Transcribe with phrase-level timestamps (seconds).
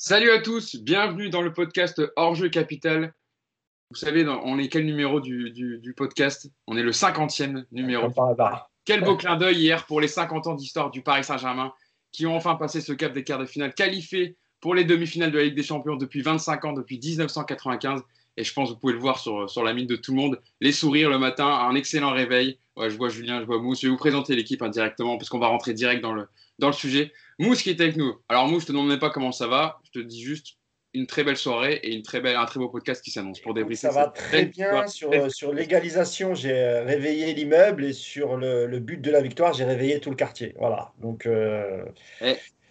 [0.00, 3.12] Salut à tous, bienvenue dans le podcast Hors-jeu Capital.
[3.90, 6.48] Vous savez, dans- on est quel numéro du, du- du podcast?
[6.68, 8.06] On est le 50e numéro.
[8.84, 11.72] Quel beau clin d'œil hier pour les 50 ans d'histoire du Paris Saint-Germain
[12.12, 15.38] qui ont enfin passé ce cap des quarts de finale, qualifiés pour les demi-finales de
[15.38, 18.00] la Ligue des Champions depuis 25 ans, depuis 1995.
[18.38, 20.16] Et je pense que vous pouvez le voir sur, sur la mine de tout le
[20.20, 20.40] monde.
[20.60, 22.58] Les sourires le matin, un excellent réveil.
[22.76, 23.80] Ouais, je vois Julien, je vois Mousse.
[23.80, 26.28] Je vais vous présenter l'équipe indirectement parce qu'on va rentrer direct dans le,
[26.60, 27.12] dans le sujet.
[27.40, 28.14] Mousse qui est avec nous.
[28.28, 29.80] Alors Mousse, je te demande même pas comment ça va.
[29.92, 30.54] Je te dis juste
[30.94, 33.54] une très belle soirée et une très belle, un très beau podcast qui s'annonce pour
[33.54, 33.88] débriefer.
[33.88, 34.86] Ça va très bien.
[34.86, 39.20] Sur, euh, sur l'égalisation, j'ai euh, réveillé l'immeuble et sur le, le but de la
[39.20, 40.54] victoire, j'ai réveillé tout le quartier.
[40.58, 40.92] Voilà.
[41.00, 41.84] Donc, euh,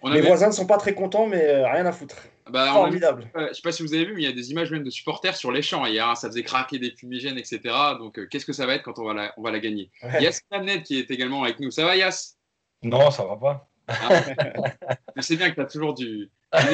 [0.01, 2.15] On avait- voisins ne sont pas très contents, mais euh, rien à foutre.
[2.49, 3.31] Bah, on a- Formidable.
[3.35, 4.71] Euh, je ne sais pas si vous avez vu, mais il y a des images
[4.71, 6.07] même de supporters sur les champs hier.
[6.07, 6.15] hein.
[6.15, 7.59] ça faisait craquer des fumigènes, etc.
[7.99, 9.91] Donc, euh, qu'est-ce que ça va être quand on va la, on va la gagner?
[10.03, 10.23] Ouais.
[10.23, 10.41] Yass
[10.85, 11.71] qui est également avec nous.
[11.71, 12.37] Ça va, Yass
[12.83, 13.69] Non, ça va pas.
[15.15, 16.29] Je sais bien que tu as toujours du.
[16.53, 16.67] on, va,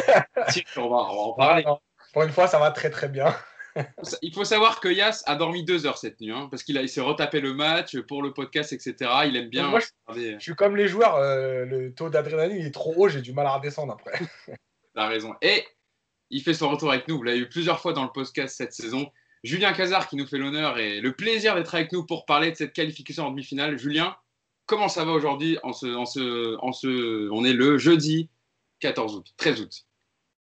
[0.77, 1.63] on va en parler.
[1.65, 1.79] Ah, non.
[2.13, 3.35] Pour une fois, ça va très très bien.
[4.21, 7.01] Il faut savoir que Yass a dormi deux heures cette nuit, hein, parce qu'il s'est
[7.01, 8.95] retapé le match pour le podcast, etc.
[9.25, 9.67] Il aime bien.
[9.67, 12.93] Moi, je- regarder- Je suis comme les joueurs, euh, le taux d'adrénaline il est trop
[12.95, 14.13] haut, j'ai du mal à redescendre après.
[14.95, 15.33] T'as raison.
[15.41, 15.65] Et
[16.29, 17.17] il fait son retour avec nous.
[17.17, 19.09] Vous l'avez eu plusieurs fois dans le podcast cette saison.
[19.43, 22.55] Julien Cazard qui nous fait l'honneur et le plaisir d'être avec nous pour parler de
[22.55, 23.77] cette qualification en demi-finale.
[23.77, 24.15] Julien,
[24.65, 28.29] comment ça va aujourd'hui en ce, en ce, en ce, On est le jeudi
[28.79, 29.85] 14 août, 13 août.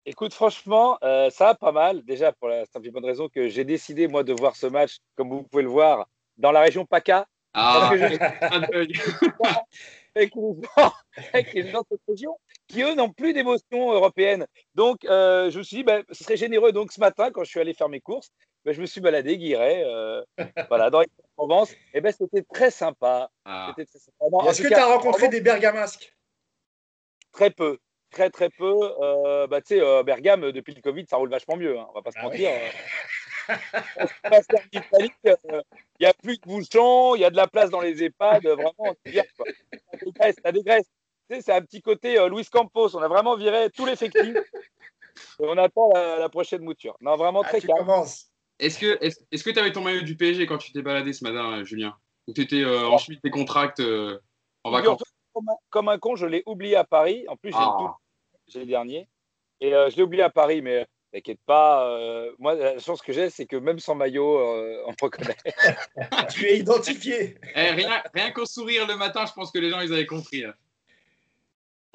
[0.05, 2.03] Écoute, franchement, euh, ça va pas mal.
[2.03, 4.97] Déjà, pour la simple et bonne raison que j'ai décidé, moi, de voir ce match,
[5.15, 8.87] comme vous pouvez le voir, dans la région PACA, Ah, Parce que.
[10.15, 10.93] avec les gens,
[11.33, 14.45] avec les gens de cette région, qui, eux, n'ont plus d'émotion européenne.
[14.75, 16.71] Donc, euh, je me suis dit, ben, ce serait généreux.
[16.71, 18.29] Donc, ce matin, quand je suis allé faire mes courses,
[18.65, 20.21] ben, je me suis baladé, Guiret, euh,
[20.69, 21.03] voilà, dans
[21.35, 21.73] Provence.
[21.93, 23.29] Et ben, c'était très sympa.
[23.45, 23.73] Ah.
[23.75, 24.49] Très sympa.
[24.49, 26.13] Est-ce que tu as rencontré vraiment, des bergamasques?
[27.31, 27.79] Très peu.
[28.11, 28.75] Très, très peu.
[29.01, 31.77] Euh, bah, tu sais, euh, Bergame, euh, depuis le Covid, ça roule vachement mieux.
[31.77, 32.49] Hein, on va pas se Ah mentir.
[34.23, 35.61] On passe Italie, euh,
[35.99, 38.45] Il n'y a plus de bouchons, il y a de la place dans les EHPAD.
[38.45, 39.23] euh, Vraiment, c'est bien.
[39.35, 39.45] quoi.
[39.91, 40.87] Ça dégraisse, ça dégraisse.
[41.29, 42.95] Tu sais, c'est un petit côté euh, Luis Campos.
[42.95, 44.35] On a vraiment viré tout l'effectif.
[45.39, 46.95] Et on attend la, la prochaine mouture.
[47.01, 47.79] Non, vraiment Ah, très Tu calme.
[47.79, 48.27] commences.
[48.59, 51.11] Est-ce que est-ce, est-ce que tu avais ton maillot du PSG quand tu t'es baladé
[51.13, 51.95] ce matin, euh, Julien?
[52.27, 54.19] Ou tu étais en chemise des contracts euh,
[54.63, 55.01] en vacances?
[55.33, 57.25] Comme un, comme un con, je l'ai oublié à Paris.
[57.27, 57.75] En plus, j'ai Ah.
[57.79, 57.93] le tout-
[58.47, 59.07] j'ai le dernier.
[59.61, 61.89] Et euh, je l'ai oublié à Paris, mais t'inquiète pas.
[61.89, 65.35] euh, moi, la chance que j'ai, c'est que même sans maillot, euh, on me reconnaît.
[66.35, 67.35] Tu es identifié.
[67.55, 70.41] Eh, rien, rien qu'au sourire le matin, je pense que les gens ils avaient compris.
[70.41, 70.53] là.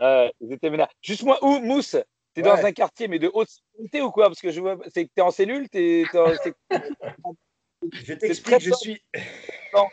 [0.00, 0.88] Euh, ils étaient vénères.
[1.02, 1.97] Juste moi, où, Mousse?
[2.34, 2.48] T'es Ouais.
[2.48, 4.26] dans un quartier, mais de haute sécurité ou quoi?
[4.26, 6.32] Parce que je vois, c'est que t'es en cellule, t'es, en-
[7.92, 9.00] Je t'explique, je suis.
[9.72, 9.86] Non.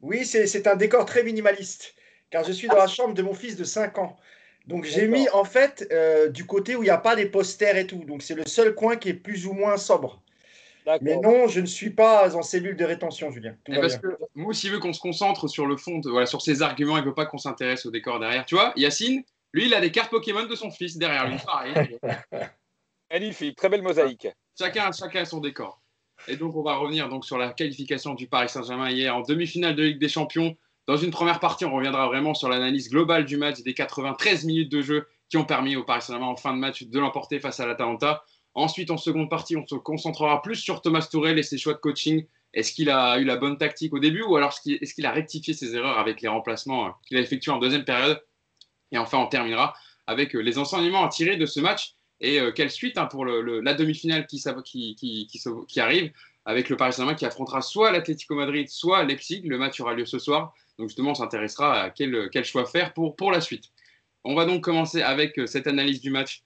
[0.00, 1.94] Oui, c'est c'est un décor très minimaliste,
[2.30, 4.16] car je suis dans la chambre de mon fils de 5 ans.
[4.70, 7.76] Donc j'ai mis en fait euh, du côté où il n'y a pas des posters
[7.76, 8.04] et tout.
[8.04, 10.22] Donc c'est le seul coin qui est plus ou moins sobre.
[11.02, 13.54] Mais non, je ne suis pas en cellule de rétention, Julien.
[13.64, 14.10] Tout Eh, va parce bien.
[14.10, 16.96] que Mousse, il veut qu'on se concentre sur le fond, de- voilà, sur ses arguments,
[16.96, 18.44] il veut pas qu'on s'intéresse au décor derrière.
[18.46, 19.22] Tu vois, Yacine,
[19.52, 21.36] lui, il a des cartes Pokémon de son fils derrière lui.
[21.44, 21.98] Pareil.
[23.12, 24.28] Magnifique, très belle mosaïque.
[24.58, 25.80] chacun, chacun a son décor.
[26.28, 29.74] Et donc, on va revenir donc sur la qualification du Paris Saint-Germain hier en demi-finale
[29.74, 30.56] de Ligue des Champions.
[30.90, 34.72] Dans une première partie, on reviendra vraiment sur l'analyse globale du match des 93 minutes
[34.72, 37.60] de jeu qui ont permis au Paris Saint-Germain en fin de match de l'emporter face
[37.60, 38.24] à l'Atalanta.
[38.54, 41.78] Ensuite, en seconde partie, on se concentrera plus sur Thomas Tourel et ses choix de
[41.78, 42.26] coaching.
[42.54, 45.54] Est-ce qu'il a eu la bonne tactique au début ou alors est-ce qu'il- a rectifié
[45.54, 48.20] ses erreurs avec les remplacements euh, qu'il a effectués en deuxième période?
[48.90, 49.74] Et enfin, on terminera
[50.08, 53.24] avec euh, les enseignements à tirer de ce match et euh, quelle suite hein, pour
[53.24, 54.42] la demi-finale qui
[55.78, 56.12] arrive
[56.44, 59.42] avec le Paris Saint-Germain qui affrontera soit l'Atlético Madrid, soit Leipzig.
[59.44, 60.54] Le match aura lieu ce soir.
[60.78, 63.64] Donc justement, on s'intéressera à quel, choix faire pour, la suite.
[64.24, 66.42] On va donc commencer avec euh, cette analyse du match.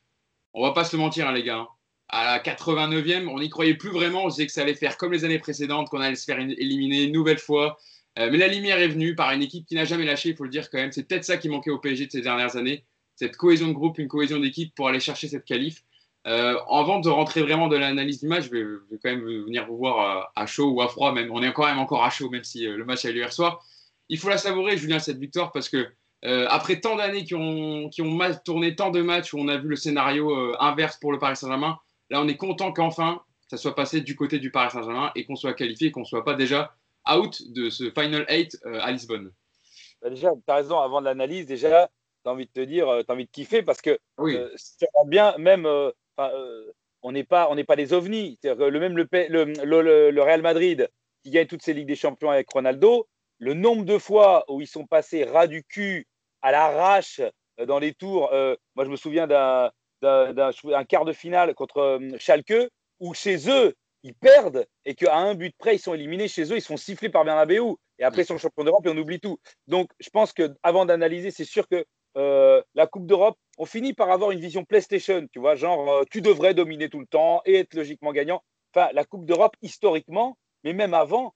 [0.53, 1.59] On va pas se mentir, hein, les gars.
[1.59, 1.69] hein.
[2.09, 4.25] À la 89e, on n'y croyait plus vraiment.
[4.25, 7.05] On disait que ça allait faire comme les années précédentes, qu'on allait se faire éliminer
[7.05, 7.79] une nouvelle fois.
[8.19, 10.45] Euh, mais la lumière est venue par une équipe qui n'a jamais lâché, il faut
[10.45, 10.93] le dire quand même.
[10.93, 12.85] C'est peut-être ça qui manquait au PSG de ces dernières années.
[13.17, 15.84] Cette cohésion de groupe, une cohésion d'équipe pour aller chercher cette qualif.
[16.27, 19.25] Euh, avant de rentrer vraiment dans l'analyse du match, je vais, je vais quand même
[19.25, 21.13] venir vous voir à, à chaud ou à froid.
[21.13, 21.31] Même.
[21.31, 23.19] On est quand même encore à chaud, même si euh, le match a eu lieu
[23.21, 23.63] hier soir.
[24.09, 25.87] Il faut la savourer, Julien, cette victoire, parce que
[26.25, 29.49] euh, après tant d'années qui ont, qui ont mal tourné, tant de matchs où on
[29.49, 31.79] a vu le scénario euh, inverse pour le Paris Saint-Germain,
[32.09, 35.37] là, on est content qu'enfin, ça soit passé du côté du Paris Saint-Germain et qu'on
[35.37, 36.75] soit qualifié, qu'on ne soit pas déjà
[37.13, 39.33] out de ce Final 8 euh, à Lisbonne.
[40.01, 41.91] Bah, déjà, tu as raison, avant de l'analyse, déjà,
[42.25, 44.49] tu as envie de te dire, tu as envie de kiffer parce que Oui, euh,
[44.57, 48.39] si tu regardes bien, même, euh, euh, on n'est pas, on n'est pas des ovnis.
[48.43, 50.89] Que le même le, Real Madrid
[51.23, 53.09] qui gagne toutes ses Ligues des Champions avec Ronaldo,
[53.39, 56.07] le nombre de fois où ils sont passés ras du cul
[56.43, 57.21] à l'arrache
[57.61, 58.33] euh, dans les tours.
[58.33, 59.71] euh, moi, je me souviens d'un
[60.89, 62.71] quart de finale contre euh, Schalke,
[63.01, 66.57] où chez eux, ils perdent et qu'à un but près, ils sont éliminés chez eux,
[66.57, 67.75] ils sont sifflés par Bernabeu.
[67.99, 69.39] Et après, ils sont champions d'Europe et on oublie tout.
[69.67, 71.85] Donc, je pense qu'avant d'analyser, c'est sûr que
[72.17, 76.03] euh, la Coupe d'Europe, on finit par avoir une vision PlayStation, tu vois, genre, euh,
[76.11, 78.43] tu devrais dominer tout le temps et être logiquement gagnant.
[78.75, 81.35] Enfin, la Coupe d'Europe, historiquement, mais même avant,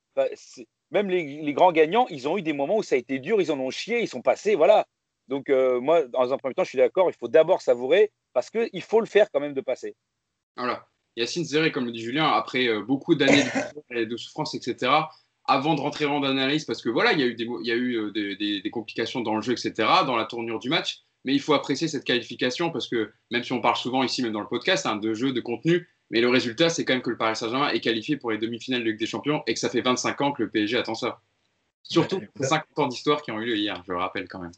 [0.90, 3.52] même les, grands gagnants, ils ont eu des moments où ça a été dur, ils
[3.52, 4.86] en ont chié, ils sont passés, voilà.
[5.28, 8.50] Donc, euh, moi, dans un premier temps, je suis d'accord, il faut d'abord savourer parce
[8.50, 9.94] qu'il faut le faire quand même de passer.
[10.56, 10.86] Voilà.
[11.16, 13.44] Yacine Zéré, comme le dit Julien, après beaucoup d'années
[13.90, 14.92] de, souffrance, etc.,
[15.48, 17.72] avant de rentrer en analyse, parce que voilà, il y a eu, des, il y
[17.72, 19.72] a eu euh, des, complications dans le jeu, etc.,
[20.06, 23.52] dans la tournure du match, mais il faut apprécier cette qualification parce que même si
[23.52, 26.28] on parle souvent ici, même dans le podcast, hein, de jeu, de contenu, mais le
[26.28, 28.98] résultat, c'est quand même que le Paris Saint-Germain est qualifié pour les demi-finales de Ligue
[28.98, 31.20] des Champions et que ça fait 25 ans que le PSG attend ça.
[31.82, 34.52] Surtout 50 ans d'histoire qui ont eu lieu hier, je le rappelle quand même.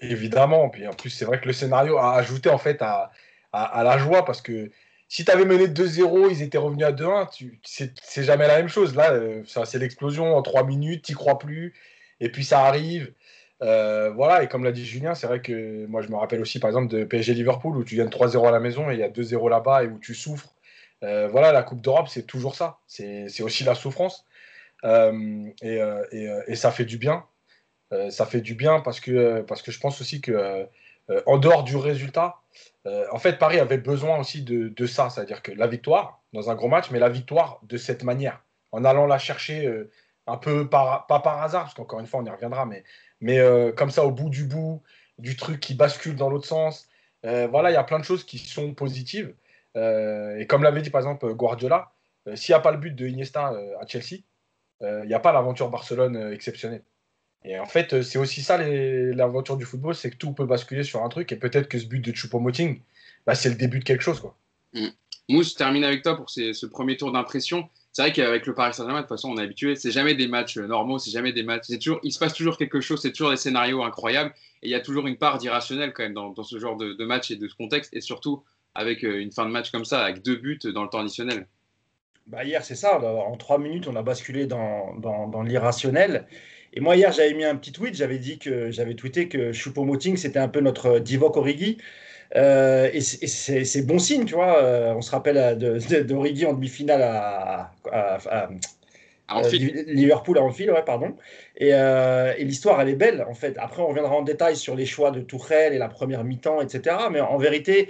[0.00, 3.10] Évidemment, puis en plus, c'est vrai que le scénario a ajouté en fait à,
[3.52, 4.70] à la joie parce que
[5.08, 7.28] si tu avais mené 2-0, ils étaient revenus à 2-1,
[7.64, 8.94] c'est jamais la même chose.
[8.94, 11.74] Là, euh, c'est l'explosion en 3 minutes, tu crois plus,
[12.20, 13.12] et puis ça arrive.
[13.62, 16.60] Euh, voilà, et comme l'a dit Julien, c'est vrai que moi je me rappelle aussi
[16.60, 19.02] par exemple de PSG Liverpool où tu gagnes 3-0 à la maison et il y
[19.02, 20.54] a 2-0 là-bas et où tu souffres.
[21.02, 22.78] Euh, voilà, la Coupe d'Europe, c'est toujours ça.
[22.86, 24.26] C'est aussi la souffrance.
[24.84, 25.80] Et,
[26.12, 27.24] et, ça fait du bien.
[28.10, 30.68] ça fait du bien parce que, parce que je pense aussi que
[31.26, 32.36] en dehors du résultat,
[32.88, 36.54] euh, en fait, Paris avait besoin aussi de, ça, c'est-à-dire que la victoire dans un
[36.54, 38.42] gros match, mais la victoire de cette manière,
[38.72, 39.90] en allant la chercher euh,
[40.26, 42.84] un peu par, pas par hasard, parce qu'encore une fois, on y reviendra, mais,
[43.20, 44.82] mais euh, comme ça, au bout du bout,
[45.18, 46.88] du truc qui bascule dans l'autre sens.
[47.24, 49.34] voilà, il y a plein de choses qui sont positives.
[49.74, 51.92] et comme l'avait dit par exemple Guardiola,
[52.34, 54.22] s'il n'y a pas le but de Iniesta à Chelsea,
[54.80, 56.84] il n'y a pas l'aventure Barcelone exceptionnelle.
[57.44, 60.82] Et en fait, euh, c'est aussi ça l'aventure du football, c'est que tout peut basculer
[60.82, 61.30] sur un truc.
[61.32, 62.80] Et peut-être que ce but de Choupo-Moting,
[63.26, 64.20] bah, c'est le début de quelque chose.
[64.20, 64.36] Quoi.
[64.74, 64.88] Mm.
[65.30, 67.68] Mousse, je termine avec toi pour ce premier tour d'impression.
[67.92, 69.74] C'est vrai qu'avec le Paris Saint-Germain, de toute façon, on est habitué.
[69.74, 71.66] C'est jamais des matchs euh, normaux, c'est jamais des matchs.
[71.82, 74.32] Toujours, il se passe toujours quelque chose, c'est toujours des scénarios incroyables.
[74.62, 77.30] Et il y a toujours une part d'irrationnel quand même dans, ce genre de, match
[77.30, 77.92] et de ce contexte.
[77.94, 78.44] Et surtout
[78.74, 81.46] avec euh, une fin de match comme ça, avec deux buts dans le temps additionnel.
[82.28, 83.00] Bah hier, c'est ça.
[83.00, 86.28] En trois minutes, on a basculé dans, dans, dans l'irrationnel.
[86.74, 90.16] Et moi, hier, j'avais mis un petit tweet, j'avais dit que j'avais tweeté que Choupo-Moting,
[90.16, 91.78] c'était un peu notre Divock Origi.
[92.36, 94.62] Euh, et c'est bon signe, tu vois.
[94.62, 95.56] Euh, on se rappelle
[96.06, 99.42] d'Origi en demi-finale à, à, euh,
[99.86, 101.16] Liverpool à Anfield, ouais, pardon.
[101.56, 103.56] Et, et l'histoire, elle est belle, en fait.
[103.58, 106.96] Après, on reviendra en détail sur les choix de Tourelle et la première mi-temps, etc.
[107.10, 107.88] Mais en vérité,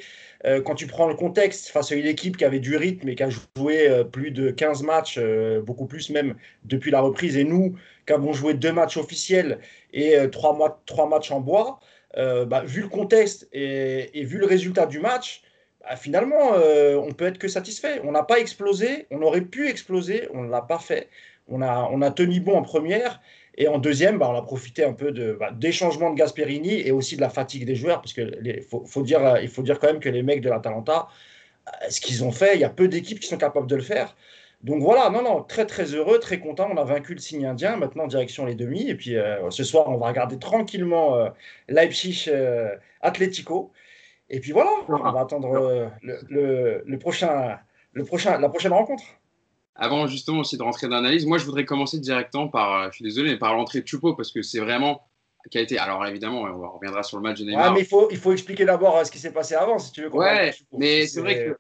[0.65, 3.23] quand tu prends le contexte face à une équipe qui avait du rythme et qui
[3.25, 5.19] a joué plus de 15 matchs,
[5.65, 7.75] beaucoup plus même depuis la reprise, et nous,
[8.09, 9.61] qui avons joué deux matchs officiels
[9.93, 11.79] et euh, trois, trois matchs en bois,
[12.17, 15.43] euh, bah, vu le contexte et, vu le résultat du match,
[15.83, 18.01] bah, finalement, euh, on peut être que satisfait.
[18.05, 21.09] On n'a pas explosé, on aurait pu exploser, on ne l'a pas fait.
[21.49, 23.21] On a, on a tenu bon en première.
[23.59, 26.93] Et en deuxième, bah, on a profité un peu de, des changements de Gasperini et
[26.93, 29.89] aussi de la fatigue des joueurs, parce qu'il faut, faut, dire, il faut dire quand
[29.89, 31.09] même que les mecs de l'Atalanta,
[31.91, 34.17] ce qu'ils ont fait, il y a peu d'équipes qui sont capables de le faire.
[34.63, 36.69] Donc voilà, non, non, très très heureux, très content.
[36.73, 38.89] On a vaincu le signe indien, maintenant direction les demi.
[38.89, 41.29] Et puis euh, ce soir, on va regarder tranquillement euh,
[41.69, 43.73] Leipzig euh, Atletico.
[44.31, 47.59] Et puis voilà, on va attendre le, prochain,
[47.93, 49.05] le prochain, la prochaine rencontre.
[49.81, 53.05] Avant justement aussi de rentrer dans l'analyse, moi je voudrais commencer directement par, je suis
[53.05, 55.09] désolé, mais par l'entrée de Choupo parce que c'est vraiment
[55.51, 55.79] qui a été.
[55.79, 57.69] Alors évidemment, on reviendra sur le match de Neymar.
[57.69, 60.03] Ouais, mais il faut, il faut expliquer d'abord ce qui s'est passé avant, si tu
[60.03, 60.15] veux.
[60.15, 61.59] Ouais, mais c'est vrai que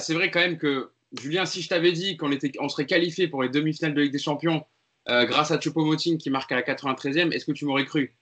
[0.00, 3.42] c'est vrai quand même que Julien, si je t'avais dit qu'on on serait qualifié pour
[3.42, 4.64] les demi-finales de Ligue des Champions
[5.08, 8.16] euh, grâce à Choupo-Moting qui marque à la 93e, est-ce que tu m'aurais cru?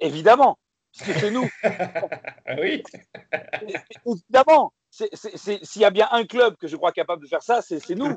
[0.00, 0.58] Évidemment,
[0.96, 1.48] parce que c'est nous.
[2.58, 2.82] oui.
[4.06, 4.72] Évidemment.
[4.90, 8.16] S'il y a bien un club que je crois capable de faire ça, c'est nous.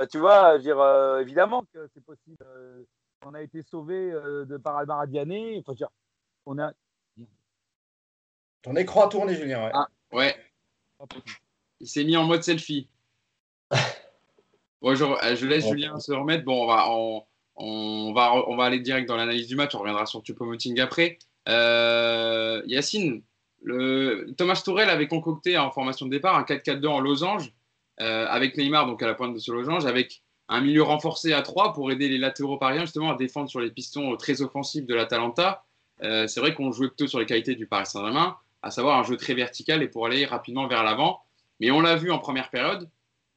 [0.00, 2.36] Euh, tu vois, dire, euh, évidemment que c'est possible.
[3.24, 5.88] on a été sauvé de par Almar Il faut dire,
[6.44, 6.72] on a.
[8.62, 9.64] Ton écran a tourné, Julien.
[9.64, 9.70] Ouais.
[9.72, 10.36] Ah, ouais.
[11.80, 12.88] Il s'est mis en mode selfie.
[14.82, 16.44] Bonjour, euh, je, laisse Julien se remettre.
[16.44, 16.90] Bon, on va,
[17.56, 19.74] on, va, on va aller direct dans l'analyse du match.
[19.74, 21.18] On reviendra sur Tupomoting après.
[21.48, 23.22] Euh, Yacine,
[23.62, 27.52] le, Thomas Tourel avait concocté en formation de départ un 4-4-2 en losange
[28.00, 31.42] euh, avec Neymar donc à la pointe de ce losange, avec un milieu renforcé à
[31.42, 34.94] 3 pour aider les latéraux pariens justement à défendre sur les pistons très offensifs de
[34.94, 35.64] l'Atalanta.
[36.02, 39.02] Euh, c'est vrai qu'on jouait plutôt sur les qualités du Paris Saint-Germain, à savoir un
[39.02, 41.20] jeu très vertical et pour aller rapidement vers l'avant.
[41.58, 42.88] Mais on l'a vu en première période,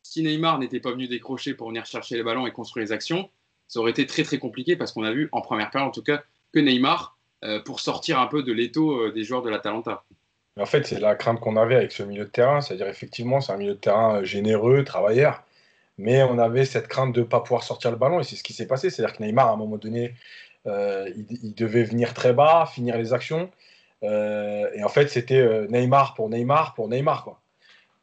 [0.03, 3.29] si Neymar n'était pas venu décrocher pour venir chercher les ballons et construire les actions,
[3.67, 6.03] ça aurait été très très compliqué parce qu'on a vu en première période en tout
[6.03, 10.03] cas que Neymar euh, pour sortir un peu de l'étau euh, des joueurs de l'Atalanta.
[10.59, 12.61] En fait, c'est la crainte qu'on avait avec ce milieu de terrain.
[12.61, 15.43] C'est-à-dire, effectivement, c'est un milieu de terrain euh, généreux, travailleur.
[15.97, 18.19] Mais on avait cette crainte de ne pas pouvoir sortir le ballon.
[18.19, 18.89] Et c'est ce qui s'est passé.
[18.89, 20.13] C'est-à-dire que Neymar, à un moment donné,
[20.67, 23.49] euh, il, devait venir très bas, finir les actions.
[24.03, 27.41] Euh, et en fait, c'était Neymar pour Neymar pour Neymar.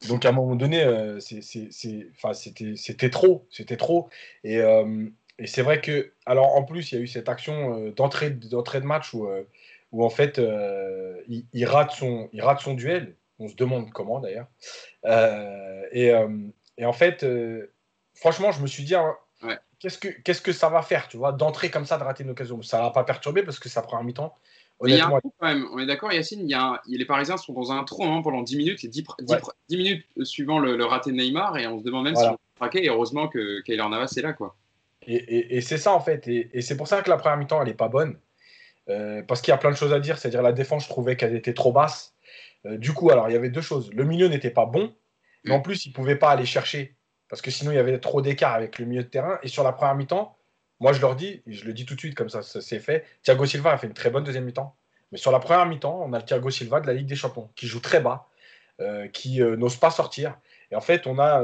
[0.07, 0.85] Donc, à un moment donné,
[1.19, 3.47] c'était trop.
[3.49, 4.09] C'était trop.
[4.43, 4.57] Et,
[5.39, 8.85] et c'est vrai que, alors en plus, il y a eu cette action d'entrée de
[8.85, 9.27] match où
[9.91, 13.15] où en fait euh, il, rate son, il rate son duel.
[13.39, 14.47] On se demande comment d'ailleurs.
[15.05, 16.27] Euh, et, euh,
[16.77, 17.25] et, en fait,
[18.15, 19.15] franchement, je me suis dit, hein,
[19.79, 22.31] qu'est-ce, que, qu'est-ce que ça va faire, tu vois, d'entrer comme ça, de rater une
[22.31, 22.61] occasion?
[22.63, 24.35] Ça ne va pas perturber parce que ça prend un mi-temps.
[24.85, 25.67] il y a un quand même.
[25.71, 28.41] On est d'accord, Yacine, il y a les Parisiens sont dans un trou hein, pendant
[28.41, 29.03] 10 minutes, et 10,
[29.69, 32.85] 10, minutes suivant le, raté de Neymar, et on se demande même si on craquer,
[32.85, 34.33] et heureusement que Kaylor Navas est là.
[34.33, 34.55] Quoi.
[35.03, 37.61] Et, et, et c'est ça en fait, et, c'est pour ça que la première mi-temps,
[37.61, 38.17] elle n'est pas bonne.
[38.89, 40.17] Euh, parce qu'il y a plein de choses à dire.
[40.17, 42.15] C'est-à-dire la défense, je trouvais qu'elle était trop basse.
[42.65, 43.91] Euh, du coup, alors il y avait deux choses.
[43.93, 44.93] Le milieu n'était pas bon,
[45.43, 46.95] mais en plus, il ne pouvait pas aller chercher.
[47.29, 49.39] Parce que sinon, il y avait trop d'écart avec le milieu de terrain.
[49.43, 50.37] Et sur la première mi-temps,
[50.79, 52.79] moi, je leur dis, et je le dis tout de suite comme ça, ça c'est
[52.79, 53.05] fait.
[53.23, 54.75] Thiago Silva a fait une très bonne deuxième mi-temps.
[55.11, 57.49] Mais sur la première mi-temps, on a le Thiago Silva de la Ligue des Champions,
[57.55, 58.27] qui joue très bas,
[58.79, 60.37] euh, qui n'ose pas sortir.
[60.71, 61.41] Et en fait, on a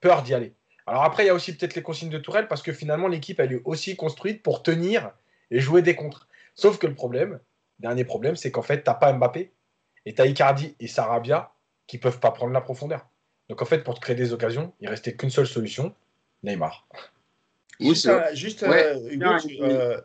[0.00, 0.54] peur d'y aller.
[0.86, 3.38] Alors après, il y a aussi peut-être les consignes de Tourelle, parce que finalement, l'équipe,
[3.38, 5.12] elle est aussi construite pour tenir
[5.50, 6.26] et jouer des contres.
[6.54, 7.40] Sauf que le problème,
[7.78, 9.52] dernier problème, c'est qu'en fait, tu n'as pas Mbappé
[10.06, 11.52] et tu as Icardi et Sarabia
[11.86, 13.06] qui peuvent pas prendre la profondeur.
[13.48, 15.94] Donc en fait, pour te créer des occasions, il restait qu'une seule solution,
[16.42, 16.86] Neymar.
[17.80, 19.08] Juste, juste euh,
[19.60, 20.00] euh,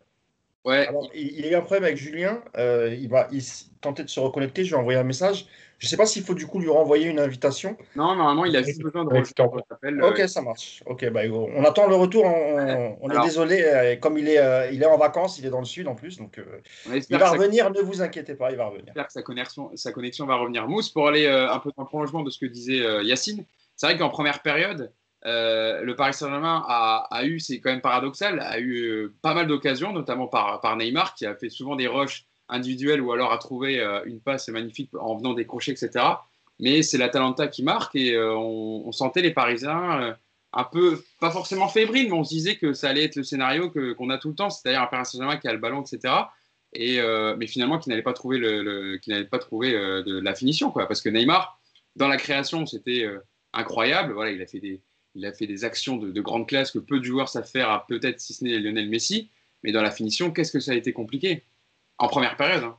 [0.68, 0.90] ouais.
[1.14, 2.42] il, y a eu un problème avec Julien.
[2.58, 3.42] Euh, il va il
[3.82, 4.64] tentait de se reconnecter.
[4.64, 5.48] Je lui ai envoyé un message.
[5.80, 7.78] Je ne sais pas s'il faut du coup lui renvoyer une invitation.
[7.96, 10.10] Non, normalement, il a juste besoin de rejoindre.
[10.10, 10.82] Ok, ça marche.
[10.88, 12.26] Ok, bah, on attend le retour.
[12.26, 13.62] On, est désolé.
[13.62, 15.94] Euh, comme il est, euh, il est en vacances, il est dans le sud en
[15.94, 16.18] plus.
[16.18, 16.62] Donc, euh,
[17.10, 17.70] il va revenir.
[17.70, 18.88] Ne vous inquiétez pas, il va revenir.
[18.88, 20.68] J'espère que sa connexion, sa connexion va revenir.
[20.68, 23.46] Mousse, pour aller un peu dans le prolongement de ce que disait Yacine,
[23.76, 24.92] c'est vrai qu'en première période,
[25.28, 29.94] le Paris Saint-Germain a, a, eu, c'est quand même paradoxal, a eu pas mal d'occasions,
[29.94, 34.04] notamment par, Neymar, qui a fait souvent des rushs individuel ou alors à trouver euh,
[34.06, 36.06] une passe magnifique en venant décrocher, etc.
[36.60, 40.14] Mais c'est l'Atalanta qui marque et euh, on, sentait les Parisiens euh,
[40.54, 43.70] un peu, pas forcément fébriles, mais on se disait que ça allait être le scénario
[43.70, 46.14] qu'on a tout le temps, c'est-à-dire un Paris Saint-Germain qui a le ballon, etc.
[46.74, 47.00] Et,
[47.38, 50.88] mais finalement qui n'allait pas trouver, le, qui n'allait pas trouver la finition, quoi.
[50.88, 51.60] Parce que Neymar,
[51.96, 53.06] dans la création, c'était
[53.54, 54.14] incroyable.
[54.14, 54.82] Voilà, il a fait des,
[55.18, 57.86] il a fait des actions de, de, grande classe que peu de joueurs savent faire,
[57.88, 59.30] peut-être si ce n'est Lionel Messi.
[59.64, 61.44] Mais dans la finition, qu'est-ce que ça a été compliqué?
[61.98, 62.64] En première période.
[62.64, 62.78] Hein.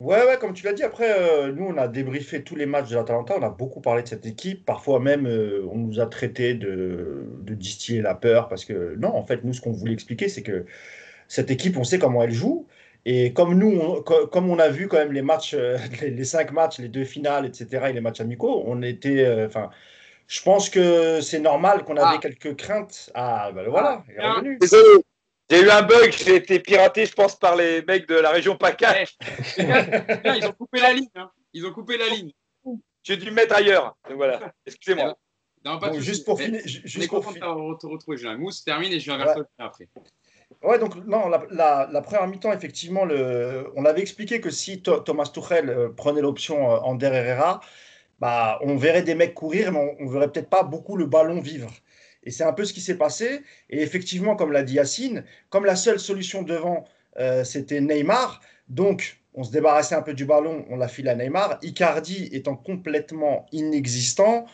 [0.00, 2.90] Ouais, ouais, comme tu l'as dit, après, euh, nous, on a débriefé tous les matchs
[2.90, 4.64] de l'Atalanta, on a beaucoup parlé de cette équipe.
[4.64, 9.24] Parfois même, euh, on nous a traité de, distiller la peur, parce que non, en
[9.24, 10.66] fait, nous, ce qu'on voulait expliquer, c'est que
[11.28, 12.66] cette équipe, on sait comment elle joue.
[13.04, 16.78] Et comme nous, comme on a vu quand même les matchs, euh, les, cinq matchs,
[16.80, 19.48] les deux finales, etc., et les matchs amicaux, on était.
[20.32, 22.18] Je pense que c'est normal qu'on avait ah.
[22.18, 23.10] quelques craintes.
[23.12, 24.58] Ah, ben voilà, il est revenu.
[25.50, 28.56] J'ai eu un bug, j'ai été piraté, je pense, par les mecs de la région
[28.56, 29.02] PACA.
[29.58, 31.10] Ils ont coupé la ligne.
[31.14, 31.30] Hein.
[31.52, 32.32] Ils ont coupé la ligne.
[33.02, 33.94] J'ai dû me mettre ailleurs.
[34.14, 34.54] voilà.
[34.64, 35.14] Excusez-moi.
[35.66, 36.62] Non, pas juste pour finir.
[36.64, 37.54] Juste pour finir.
[37.54, 38.16] retrouver.
[38.16, 39.86] J'ai un mousse, termine et je viens vers toi après.
[40.62, 45.26] Ouais, donc non, la, la, première mi-temps, effectivement, le, on avait expliqué que si Thomas
[45.26, 47.60] Tuchel euh, prenait l'option euh, Ander Herrera,
[48.22, 51.40] bah, on verrait des mecs courir, mais on, ne verrait peut-être pas beaucoup le ballon
[51.40, 51.72] vivre.
[52.22, 53.42] Et c'est un peu ce qui s'est passé.
[53.68, 56.84] Et effectivement, comme l'a dit Yacine, comme la seule solution devant,
[57.18, 61.16] euh, c'était Neymar, donc on se débarrassait un peu du ballon, on l'a filé à
[61.16, 61.58] Neymar.
[61.62, 64.46] Icardi étant complètement inexistant,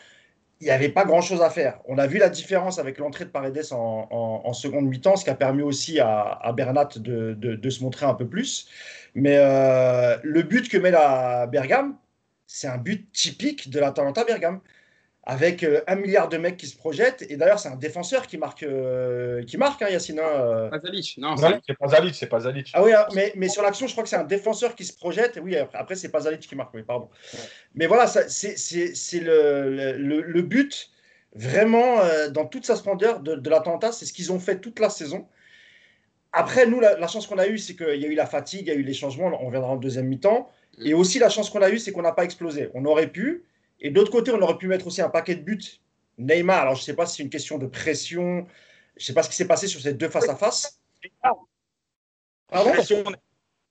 [0.61, 1.79] il n'y avait pas grand-chose à faire.
[1.85, 5.35] On a vu la différence avec l'entrée de Paredes en, seconde mi-temps, ce qui a
[5.35, 8.67] permis aussi à, Bernat de, se montrer un peu plus.
[9.13, 11.95] Mais euh, le but que met la Bergame,
[12.51, 14.59] c'est un but typique de la l'Atalanta Bergame
[15.21, 17.23] avec euh, un milliard de mecs qui se projettent.
[17.29, 20.19] Et d'ailleurs, c'est un défenseur qui marque, euh, qui marque, hein, Yacine.
[20.19, 20.69] Hein, euh.
[20.69, 21.35] Pas Zalic, non.
[21.37, 22.71] c'est pas Zalic, c'est pas Zalic.
[22.73, 24.97] Ah oui, hein, mais, mais sur l'action, je crois que c'est un défenseur qui se
[24.97, 25.39] projette.
[25.43, 27.09] Oui, après, c'est pas Zalic qui marque, oui, pardon.
[27.75, 30.89] Mais voilà, c'est le, le, le, but,
[31.35, 31.97] vraiment,
[32.31, 35.27] dans toute sa splendeur de, de l'attentat, c'est ce qu'ils ont fait toute la saison.
[36.31, 38.67] Après, nous, la, chance qu'on a eue, c'est qu'il y a eu la fatigue, il
[38.67, 40.49] y a eu les changements, on viendra en deuxième mi-temps.
[40.81, 42.69] Et aussi, la chance qu'on a eue, c'est qu'on n'a pas explosé.
[42.73, 43.45] On aurait pu,
[43.79, 45.81] et d'autre côté, on aurait pu mettre aussi un paquet de buts.
[46.17, 48.45] Neymar, alors je ne sais pas si c'est une question de pression,
[48.97, 50.81] je ne sais pas ce qui s'est passé sur ces deux face-à-face.
[51.21, 52.71] Pardon?
[52.71, 53.03] Pression,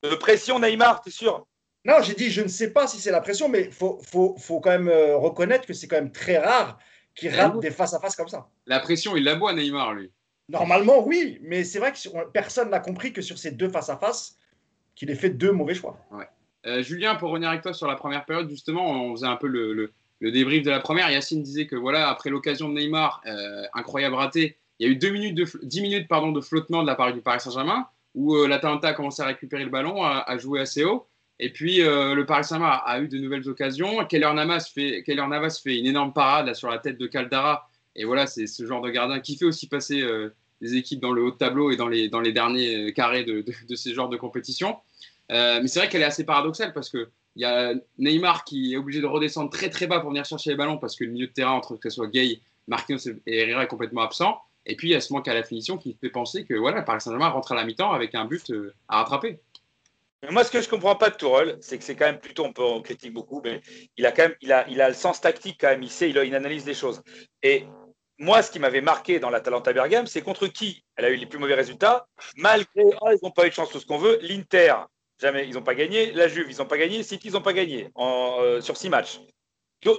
[0.02, 1.46] de pression, Neymar, es sûr?
[1.84, 4.36] Non, j'ai dit je ne sais pas si c'est la pression, mais il faut, faut,
[4.38, 6.78] faut, quand même euh, reconnaître que c'est quand même très rare
[7.14, 8.48] qu'il rate des face-à-face comme ça.
[8.66, 10.10] La pression, il la boit, Neymar, lui.
[10.48, 14.38] Normalement, oui, mais c'est vrai que personne n'a compris que sur ces deux face-à-face,
[14.94, 15.98] qu'il ait fait deux mauvais choix.
[16.10, 16.26] Ouais.
[16.80, 19.92] Julien, pour revenir avec toi sur la première période, justement, on faisait un peu le,
[20.20, 21.10] débrief de la première.
[21.10, 23.22] Yacine disait que voilà, après l'occasion de Neymar,
[23.74, 26.86] incroyable raté, il y a eu deux minutes de, 10 minutes pardon, de flottement de
[26.86, 30.60] la part du Paris Saint-Germain, où l'Atalanta a commencé à récupérer le ballon, à, jouer
[30.60, 31.06] assez haut.
[31.40, 34.04] Et puis le Paris Saint-Germain a, eu de nouvelles occasions.
[34.06, 38.26] Keller Navas fait, Navas fait une énorme parade sur la tête de Caldara et voilà,
[38.26, 41.32] c'est ce genre de gardien qui fait aussi passer euh, des équipes dans le haut
[41.32, 44.16] de tableau et dans les, dans les derniers euh, carrés de, de, ces genres de
[44.16, 44.76] compétition.
[45.30, 47.06] Euh, mais c'est vrai qu'elle est assez paradoxale parce qu'il
[47.36, 50.56] y a Neymar qui est obligé de redescendre très très bas pour venir chercher les
[50.56, 53.64] ballons parce que le milieu de terrain, entre que ce soit Gay, Marquinhos et Herrera,
[53.64, 54.40] est complètement absent.
[54.66, 56.82] Et puis il y a ce manque à la finition qui fait penser que voilà,
[56.82, 58.52] Paris Saint-Germain rentre à la mi-temps avec un but
[58.88, 59.40] à rattraper.
[60.30, 62.52] Moi, ce que je comprends pas de Tourelle, c'est que c'est quand même plutôt, on
[62.52, 63.60] peut critique beaucoup, mais
[63.96, 65.82] il a quand même, il a, il a le sens tactique quand même.
[65.82, 67.02] Il sait, il, a, il analyse les choses.
[67.44, 67.64] Et
[68.18, 71.26] moi, ce qui m'avait marqué dans l'Atalanta Bergame, c'est contre qui elle a eu les
[71.26, 74.18] plus mauvais résultats, malgré, oh, ils n'ont pas eu de chance, tout ce qu'on veut.
[74.22, 74.74] L'Inter,
[75.20, 76.12] jamais, ils n'ont pas gagné.
[76.12, 77.02] La Juve, ils n'ont pas gagné.
[77.02, 79.20] City, ils n'ont pas gagné euh, sur six matchs.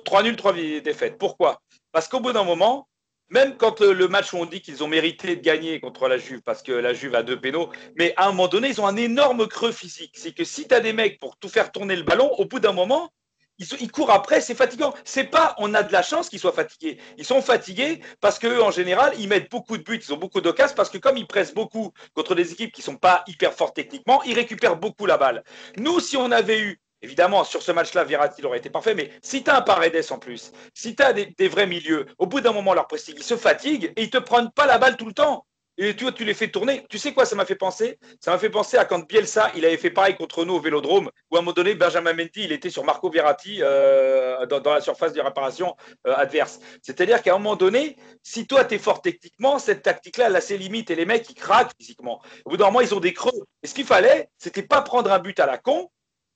[0.05, 1.17] Trois nuls, trois défaites.
[1.17, 1.61] Pourquoi?
[1.91, 2.87] Parce qu'au bout d'un moment,
[3.29, 6.41] même quand le, match où on dit qu'ils ont mérité de gagner contre la Juve,
[6.41, 8.95] parce que la Juve a deux pénaux, mais à un moment donné, ils ont un
[8.95, 10.15] énorme creux physique.
[10.17, 12.59] C'est que si tu as des mecs pour tout faire tourner le ballon, au bout
[12.59, 13.11] d'un moment,
[13.59, 14.93] ils, courent après, c'est fatigant.
[15.03, 16.97] C'est pas, on a de la chance qu'ils soient fatigués.
[17.17, 20.41] Ils sont fatigués parce que en général, ils mettent beaucoup de buts, ils ont beaucoup
[20.41, 23.75] d'occasions parce que comme ils pressent beaucoup contre des équipes qui sont pas hyper fortes
[23.75, 25.43] techniquement, ils récupèrent beaucoup la balle.
[25.77, 29.41] Nous, si on avait eu Évidemment, sur ce match-là, Verratti aurait été parfait, mais si
[29.41, 32.41] tu as un Paredes en plus, si tu as des, des, vrais milieux, au bout
[32.41, 35.05] d'un moment, leur pressing, ils se fatiguent et ils te prennent pas la balle tout
[35.05, 35.45] le temps
[35.81, 36.85] et tu, tu les fais tourner.
[36.89, 37.99] Tu sais quoi, ça m'a fait penser?
[38.19, 41.09] Ça m'a fait penser à quand Bielsa, il avait fait pareil contre nous au Vélodrome,
[41.31, 44.81] où à un moment donné, Benjamin Mendy, il était sur Marco Verratti euh, dans, la
[44.81, 46.59] surface de réparation euh, adverse.
[46.81, 50.41] C'est-à-dire qu'à un moment donné, si toi, tu es fort techniquement, cette tactique-là, elle a
[50.41, 52.21] ses limites et les mecs, ils craquent physiquement.
[52.43, 53.31] Au bout d'un moment, ils ont des creux.
[53.63, 55.89] Et ce qu'il fallait, c'était pas prendre un but à la con,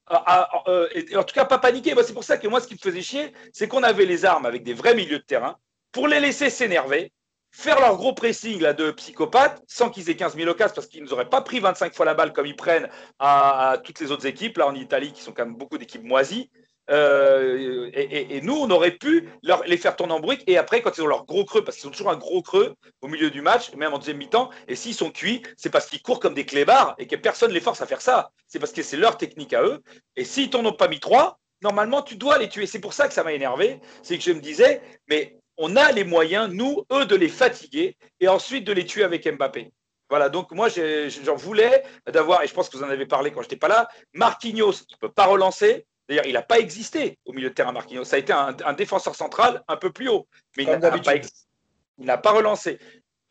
[0.10, 1.94] euh, en tout cas, pas paniquer.
[2.06, 4.46] c'est pour ça que moi, ce qui me faisait chier, c'est qu'on avait les armes
[4.46, 5.58] avec des vrais milieux de terrain
[5.92, 7.12] pour les laisser s'énerver
[7.54, 11.04] faire leur gros pressing là, de psychopathes sans qu'ils aient 15 000 occasions parce qu'ils
[11.04, 12.90] n'auraient pas pris 25 fois la balle comme ils prennent
[13.20, 16.50] à, toutes les autres équipes, là en Italie, qui sont quand même beaucoup d'équipes moisies.
[16.90, 20.98] Euh, et, nous, on aurait pu leur, les faire tourner en brique et après, quand
[20.98, 23.42] ils ont leur gros creux, parce qu'ils ont toujours un gros creux au milieu du
[23.42, 26.46] match, même en deuxième mi-temps, et s'ils sont cuits, c'est parce qu'ils courent comme des
[26.46, 28.32] clébards et que personne ne les force à faire ça.
[28.48, 29.82] C'est parce que c'est leur technique à eux.
[30.18, 32.66] Et s'ils t'en ont pas mis trois, normalement, tu dois les tuer.
[32.66, 33.80] C'est pour ça que ça m'a énervé.
[34.02, 37.98] C'est que je me disais, mais on a les moyens, nous, eux, de les fatiguer
[38.20, 39.72] et ensuite de les tuer avec Mbappé.
[40.10, 43.42] Voilà, donc moi, j'en voulais d'avoir, et je pense que vous en avez parlé quand
[43.42, 45.86] je n'étais pas là, Marquinhos, il ne peut pas relancer.
[46.08, 48.04] D'ailleurs, il n'a pas existé au milieu de terrain, Marquinhos.
[48.04, 52.80] Ça a été un, défenseur central un peu plus haut, mais il n'a pas, relancé.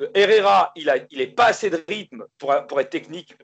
[0.00, 3.36] Euh, Herrera, il n'est il pas assez de rythme pour, pour être technique,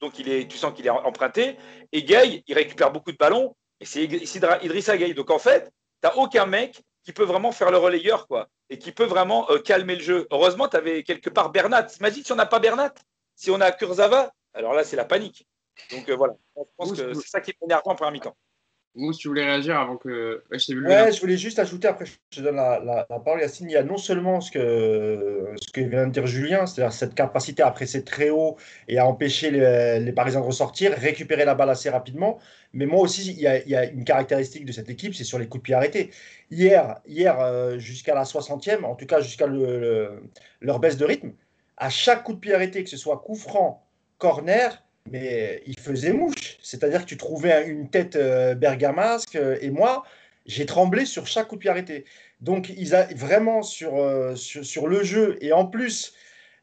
[0.00, 1.56] donc il est, tu sens qu'il est emprunté.
[1.92, 5.12] Et Gay, il récupère beaucoup de ballons, et c'est Idrissa Gay.
[5.14, 5.64] Donc en fait,
[6.02, 9.50] tu n'as aucun mec qui peut vraiment faire le relayeur, quoi, et qui peut vraiment
[9.50, 10.26] euh, calmer le jeu.
[10.30, 11.86] Heureusement, tu avais quelque part Bernat.
[11.98, 12.94] Imagine si on n'a pas Bernat,
[13.34, 15.46] si on a Kurzawa, alors là, c'est la panique.
[15.90, 18.36] Donc euh, voilà, je pense que c'est ça qui est énervant en première mi-temps.
[18.96, 20.42] Mousse, tu voulais réagir avant que.
[20.50, 23.40] Ouais, je, ouais, je voulais juste ajouter, après je te donne la, la, la parole,
[23.40, 23.70] Yacine.
[23.70, 27.14] Il y a non seulement ce que, ce que vient de dire Julien, c'est-à-dire cette
[27.14, 28.56] capacité à presser très haut
[28.88, 32.40] et à empêcher les, les, Parisiens de ressortir, récupérer la balle assez rapidement,
[32.72, 35.24] mais moi aussi, il y a, il y a une caractéristique de cette équipe, c'est
[35.24, 36.10] sur les coups de pied arrêtés.
[36.50, 40.20] Hier, hier euh, jusqu'à la 60e, en tout cas jusqu'à le,
[40.60, 41.32] leur baisse de rythme,
[41.76, 43.86] à chaque coup de pied arrêté, que ce soit coup franc,
[44.18, 46.58] corner, mais il faisait mouche.
[46.62, 49.36] C'est-à-dire que tu trouvais une tête euh, bergamasque.
[49.36, 50.04] Euh, et moi,
[50.46, 52.04] j'ai tremblé sur chaque coup de pied arrêté.
[52.40, 55.38] Donc, ils a, vraiment sur, euh, sur, le jeu.
[55.40, 56.14] Et en plus,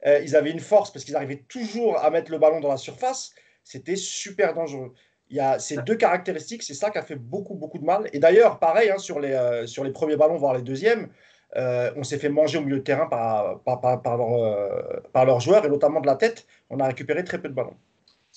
[0.06, 3.34] ils avaient une force parce qu'ils arrivaient toujours à mettre le ballon dans la surface.
[3.64, 4.94] C'était super dangereux.
[5.30, 8.08] Il y a ces deux caractéristiques, c'est ça qui a fait beaucoup, beaucoup de mal.
[8.14, 11.10] Et d'ailleurs, pareil, hein, sur, les, sur les premiers ballons, voire les deuxièmes,
[11.56, 15.42] on s'est fait manger au milieu de terrain par, par, par, par, leur, par leurs
[15.42, 16.48] joueurs, et notamment de la tête.
[16.70, 17.76] On a récupéré très peu de ballons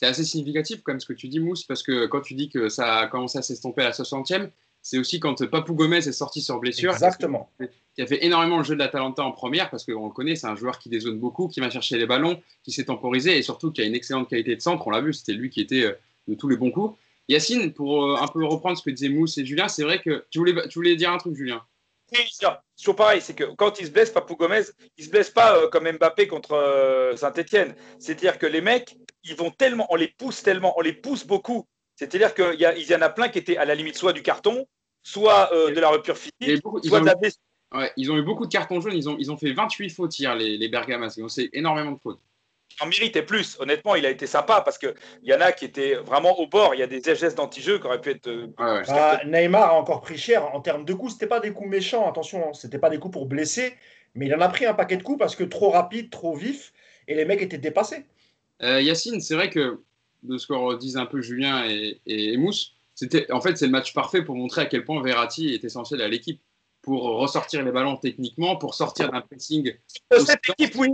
[0.00, 2.48] c'est assez significatif quand même ce que tu dis, Mousse, parce que quand tu dis
[2.48, 4.48] que ça a commencé à s'estomper à la 60e,
[4.80, 6.92] c'est aussi quand Papou Gomez est sorti sur blessure.
[6.92, 7.50] Exactement.
[7.94, 10.46] Qui a fait énormément le jeu de l'Atalanta en première, parce qu'on le connaît, c'est
[10.46, 13.72] un joueur qui dézone beaucoup, qui va chercher les ballons, qui s'est temporisé et surtout
[13.72, 14.86] qui a une excellente qualité de centre.
[14.86, 15.92] On l'a vu, c'était lui qui était euh,
[16.28, 16.96] de tous les bons coups.
[17.28, 20.24] Yacine, pour euh, un peu reprendre ce que disaient Mousse et Julien, c'est vrai que
[20.30, 21.62] tu voulais, tu voulais dire un truc, Julien?
[22.12, 22.46] C'est
[22.76, 24.62] toujours pareil, c'est que quand il se blesse, Papou Gomez,
[24.96, 27.74] il se blesse pas euh, comme Mbappé contre Saint-Etienne.
[27.98, 31.66] C'est-à-dire que les mecs, ils vont tellement, on les pousse tellement, on les pousse beaucoup.
[31.96, 34.66] C'est-à-dire qu'il y, y, en a plein qui étaient à la limite soit du carton,
[35.02, 37.14] soit euh, de la rupture physique, soit de la
[37.72, 38.94] Ouais, ils ont eu beaucoup de cartons jaunes.
[38.94, 41.14] Ils ont, ils ont fait 28 fautes hier, les, les Bergamas.
[41.16, 42.20] Ils ont fait énormément de fautes.
[42.80, 43.56] En méritait plus.
[43.60, 46.74] Honnêtement, il a été sympa parce qu'il y en a qui étaient vraiment au bord.
[46.74, 48.28] Il y a des gestes d'anti-jeu qui auraient pu être.
[48.28, 51.12] Euh, bah, Neymar a encore pris cher en termes de coups.
[51.12, 52.48] C'était pas des coups méchants, attention.
[52.48, 52.52] Hein.
[52.54, 53.74] C'était pas des coups pour blesser,
[54.14, 56.72] mais il en a pris un paquet de coups parce que trop rapide, trop vif,
[57.08, 58.06] et les mecs étaient dépassés.
[58.62, 59.80] Euh, Yacine, c'est vrai que
[60.22, 63.72] de ce qu'on disent un peu Julien et, et, Mousse, c'était en fait c'est le
[63.72, 66.42] match parfait pour montrer à quel point Verratti est essentiel à l'équipe
[66.82, 69.74] pour ressortir les ballons techniquement, pour sortir d'un pressing.
[70.18, 70.88] Cette équipe, oui.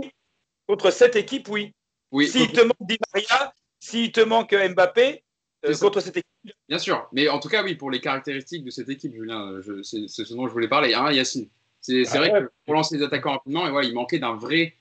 [0.67, 1.73] Contre cette équipe, oui.
[2.11, 5.23] oui s'il te manque Di Maria, s'il te manque Mbappé,
[5.65, 6.25] euh, contre cette équipe.
[6.69, 10.07] Bien sûr, mais en tout cas, oui, pour les caractéristiques de cette équipe, Julien, c'est
[10.07, 10.93] ce dont je voulais parler.
[10.93, 11.47] Hein, Yacine.
[11.81, 14.75] C'est ah vrai que pour lancer les attaquants rapidement, et ouais, il manquait d'un vrai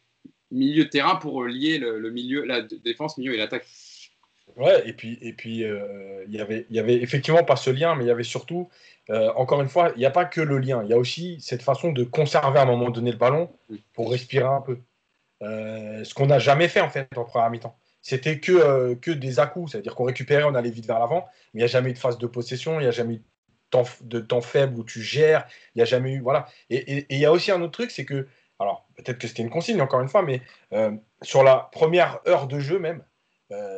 [0.50, 3.66] milieu de terrain pour lier le, milieu, la défense, milieu et l'attaque.
[4.56, 8.04] Ouais, et puis, et puis euh, y il y avait effectivement pas ce lien, mais
[8.04, 8.68] il y avait surtout,
[9.10, 11.40] euh, encore une fois, il n'y a pas que le lien, il y a aussi
[11.40, 13.50] cette façon de conserver à un moment donné le ballon
[13.92, 14.78] pour respirer un peu.
[15.42, 17.76] Euh, ce qu'on n'a jamais fait en fait en première mi-temps.
[18.00, 21.60] C'était que, euh, que des à-coups, c'est-à-dire qu'on récupérait, on allait vite vers l'avant, mais
[21.60, 23.22] il n'y a jamais eu de phase de possession, il n'y a jamais eu
[24.02, 26.20] de temps, faible où tu gères, il n'y a jamais eu.
[26.20, 26.46] Voilà.
[26.70, 29.50] Et il y a aussi un autre truc, c'est que, alors peut-être que c'était une
[29.50, 30.40] consigne encore une fois, mais
[30.72, 33.02] euh, sur la première heure de jeu même,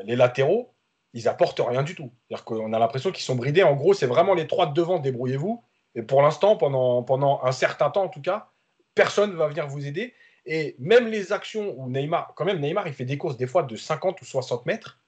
[0.05, 0.75] les latéraux,
[1.13, 2.11] ils apportent rien du tout.
[2.29, 3.63] C'est-à-dire qu'on a l'impression qu'ils sont bridés.
[3.63, 5.63] En gros, c'est vraiment les trois de devant, débrouillez-vous.
[5.95, 8.51] Et pour l'instant, pendant, pendant un certain temps en tout cas,
[8.95, 10.15] personne ne va venir vous aider.
[10.51, 13.65] Et même les actions où Neymar, quand même, Neymar, il fait des courses des fois
[13.65, 14.99] de 50 ou 60 mètres,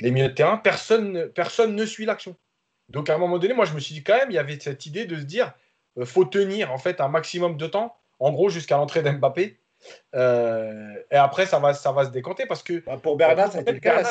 [0.00, 2.34] les milieux de terrain, personne, personne ne suit l'action.
[2.88, 4.58] Donc à un moment donné, moi, je me suis dit quand même, il y avait
[4.58, 5.52] cette idée de se dire,
[5.98, 9.60] euh, faut tenir en fait un maximum de temps, en gros jusqu'à l'entrée d'Mbappé.
[10.14, 12.82] Euh, et après, ça va, ça va se décanter parce que.
[12.86, 14.02] Bah, pour Bernard, ça a été le cas,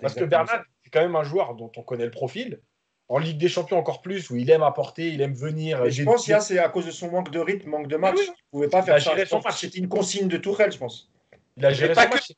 [0.00, 2.60] parce que Bernard, c'est quand même un joueur dont on connaît le profil
[3.08, 5.88] en Ligue des Champions encore plus, où il aime apporter, il aime venir.
[5.90, 8.18] je pense que c'est à cause de son manque de rythme, manque de match.
[8.18, 9.50] Il ne pouvait pas faire ça.
[9.52, 11.10] C'était une consigne de Tourelle, je pense.
[11.56, 12.32] Il a géré son match.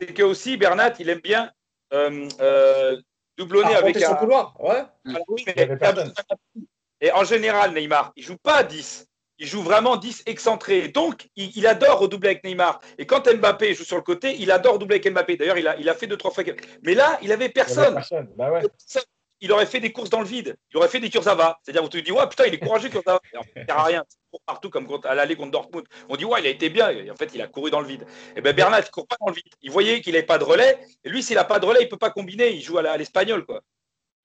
[0.00, 1.50] C'est que aussi, Bernat, il aime bien
[1.92, 3.00] euh, euh,
[3.36, 4.54] doublonner avec son couloir.
[4.60, 4.84] Ouais.
[5.28, 5.68] oui, mais
[7.00, 9.06] et en général, Neymar, il joue pas à 10.
[9.40, 10.88] Il joue vraiment 10 excentré.
[10.88, 12.80] Donc, il, adore redoubler avec Neymar.
[12.98, 15.36] Et quand Mbappé joue sur le côté, il adore doubler avec Mbappé.
[15.36, 16.42] D'ailleurs, il a, il a fait deux, trois fois.
[16.82, 17.92] Mais là, il avait personne.
[17.92, 18.28] Il personne.
[18.36, 18.62] Bah ouais
[19.40, 20.56] il aurait fait des courses dans le vide.
[20.70, 21.58] Il aurait fait des Kurzawa.
[21.62, 23.20] C'est-à-dire, on te dit, ouais, putain, il est courageux, Kurzawa.
[23.32, 24.04] Il ne sert à rien.
[24.32, 25.86] Il partout, comme à l'aller contre Dortmund.
[26.08, 26.90] On dit, ouais, il a été bien.
[26.90, 28.04] Et en fait, il a couru dans le vide.
[28.36, 29.44] Et bien, Bernat, il ne court pas dans le vide.
[29.62, 30.78] Il voyait qu'il n'avait pas de relais.
[31.04, 32.50] Et lui, s'il n'a pas de relais, il ne peut pas combiner.
[32.50, 33.60] Il joue à l'espagnol, quoi.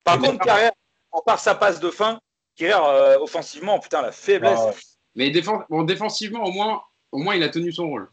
[0.04, 0.72] Par contre, Carrère,
[1.14, 2.20] à part sa passe de fin,
[2.56, 4.60] Carrère, euh, offensivement, putain, la faiblesse.
[4.60, 4.74] Ah
[5.16, 8.10] Mais défensivement, au moins, au moins, il a tenu son rôle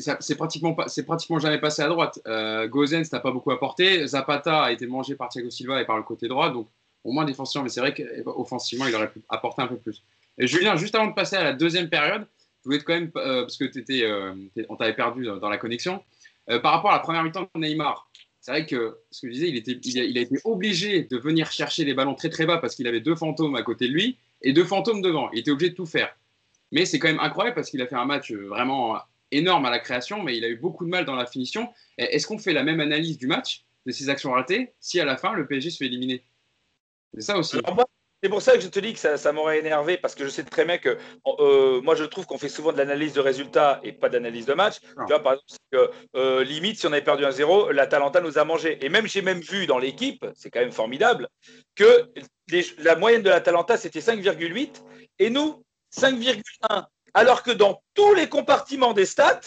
[0.00, 2.20] c'est pratiquement, c'est pratiquement jamais passé à droite.
[2.26, 4.06] Euh, Gozens n'a pas beaucoup apporté.
[4.06, 6.50] Zapata a été mangé par Thiago Silva et par le côté droit.
[6.50, 6.68] Donc,
[7.04, 10.02] au moins défensivement, mais c'est vrai qu'offensivement, il aurait pu apporter un peu plus.
[10.38, 12.26] Et Julien, juste avant de passer à la deuxième période,
[12.62, 14.34] je voulais quand même, euh, parce que étais, euh,
[14.68, 16.02] on t'avait perdu dans, la connexion,
[16.50, 18.10] euh, par rapport à la première mi-temps de Neymar.
[18.40, 21.18] C'est vrai que ce que je disais, il, était, a, il, a, été obligé de
[21.18, 23.92] venir chercher les ballons très très bas parce qu'il avait deux fantômes à côté de
[23.92, 25.30] lui et deux fantômes devant.
[25.32, 26.16] Il était obligé de tout faire.
[26.72, 28.96] Mais c'est quand même incroyable parce qu'il a fait un match vraiment
[29.32, 31.68] énorme à la création, mais il a eu beaucoup de mal dans la finition.
[31.98, 35.16] Est-ce qu'on fait la même analyse du match, de ses actions ratées, si à la
[35.16, 36.24] fin le PSG se fait éliminer?
[37.14, 37.58] C'est ça aussi.
[38.22, 40.44] c'est pour ça que je te dis que ça, m'aurait énervé, parce que je sais
[40.44, 43.92] très bien que euh, moi je trouve qu'on fait souvent de l'analyse de résultats et
[43.92, 44.80] pas d'analyse de match.
[44.80, 48.38] Tu vois, par exemple, que, euh, limite, si on avait perdu un 0, l'Atalanta nous
[48.38, 48.84] a mangé.
[48.84, 51.28] Et même j'ai même vu dans l'équipe, c'est quand même formidable,
[51.74, 52.10] que
[52.78, 54.82] la moyenne de l'Atalanta c'était 5,8
[55.18, 59.40] et nous 5,1 alors que dans tous les compartiments des stats,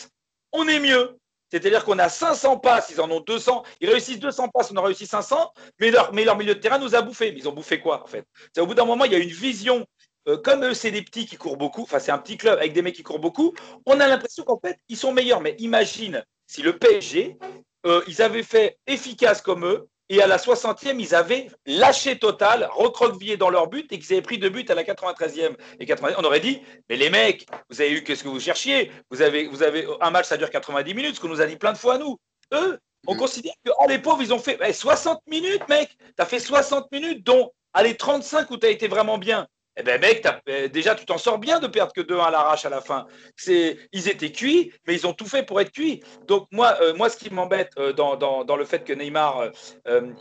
[0.52, 1.18] on est mieux.
[1.52, 3.64] C'est-à-dire qu'on a 500 passes, ils en ont 200.
[3.80, 7.02] Ils réussissent 200 passes, on a réussi 500, mais leur, milieu de terrain nous a
[7.02, 7.32] bouffé.
[7.32, 8.26] Mais ils ont bouffé quoi, en fait?
[8.56, 9.86] C'est au bout d'un moment, il y a une vision.
[10.28, 12.74] Euh, comme eux, c'est des petits qui courent beaucoup, enfin, c'est un petit club avec
[12.74, 13.54] des mecs qui courent beaucoup,
[13.86, 15.42] on a l'impression qu'en fait, ils sont meilleurs.
[15.42, 17.38] Mais imagine si le PSG,
[17.86, 22.70] euh, ils avaient fait efficace comme eux, et à la 60e, ils avaient lâché total,
[22.72, 25.56] recroquevillé dans leur but et qu'ils avaient pris deux buts à la 93e.
[25.80, 28.92] Et 90, on aurait dit, mais les mecs, vous avez eu qu'est-ce que vous cherchiez?
[29.10, 31.56] Vous avez, vous avez un match, ça dure 90 minutes, ce qu'on nous a dit
[31.56, 32.20] plein de fois à nous.
[32.54, 33.18] Eux, on mm.
[33.18, 35.96] considère que oh, les pauvres, ils ont fait 60 minutes, mec.
[36.00, 39.48] Tu as fait 60 minutes, dont allez, 35 où tu as été vraiment bien.
[39.76, 42.66] Eh ben mec, euh, déjà tu t'en sors bien de perdre que 2-1 à l'arrache
[42.66, 43.08] à la fin.
[43.36, 46.04] C'est, ils étaient cuits, mais ils ont tout fait pour être cuits.
[46.28, 49.50] Donc moi, euh, moi ce qui m'embête euh, dans, le fait que Neymar,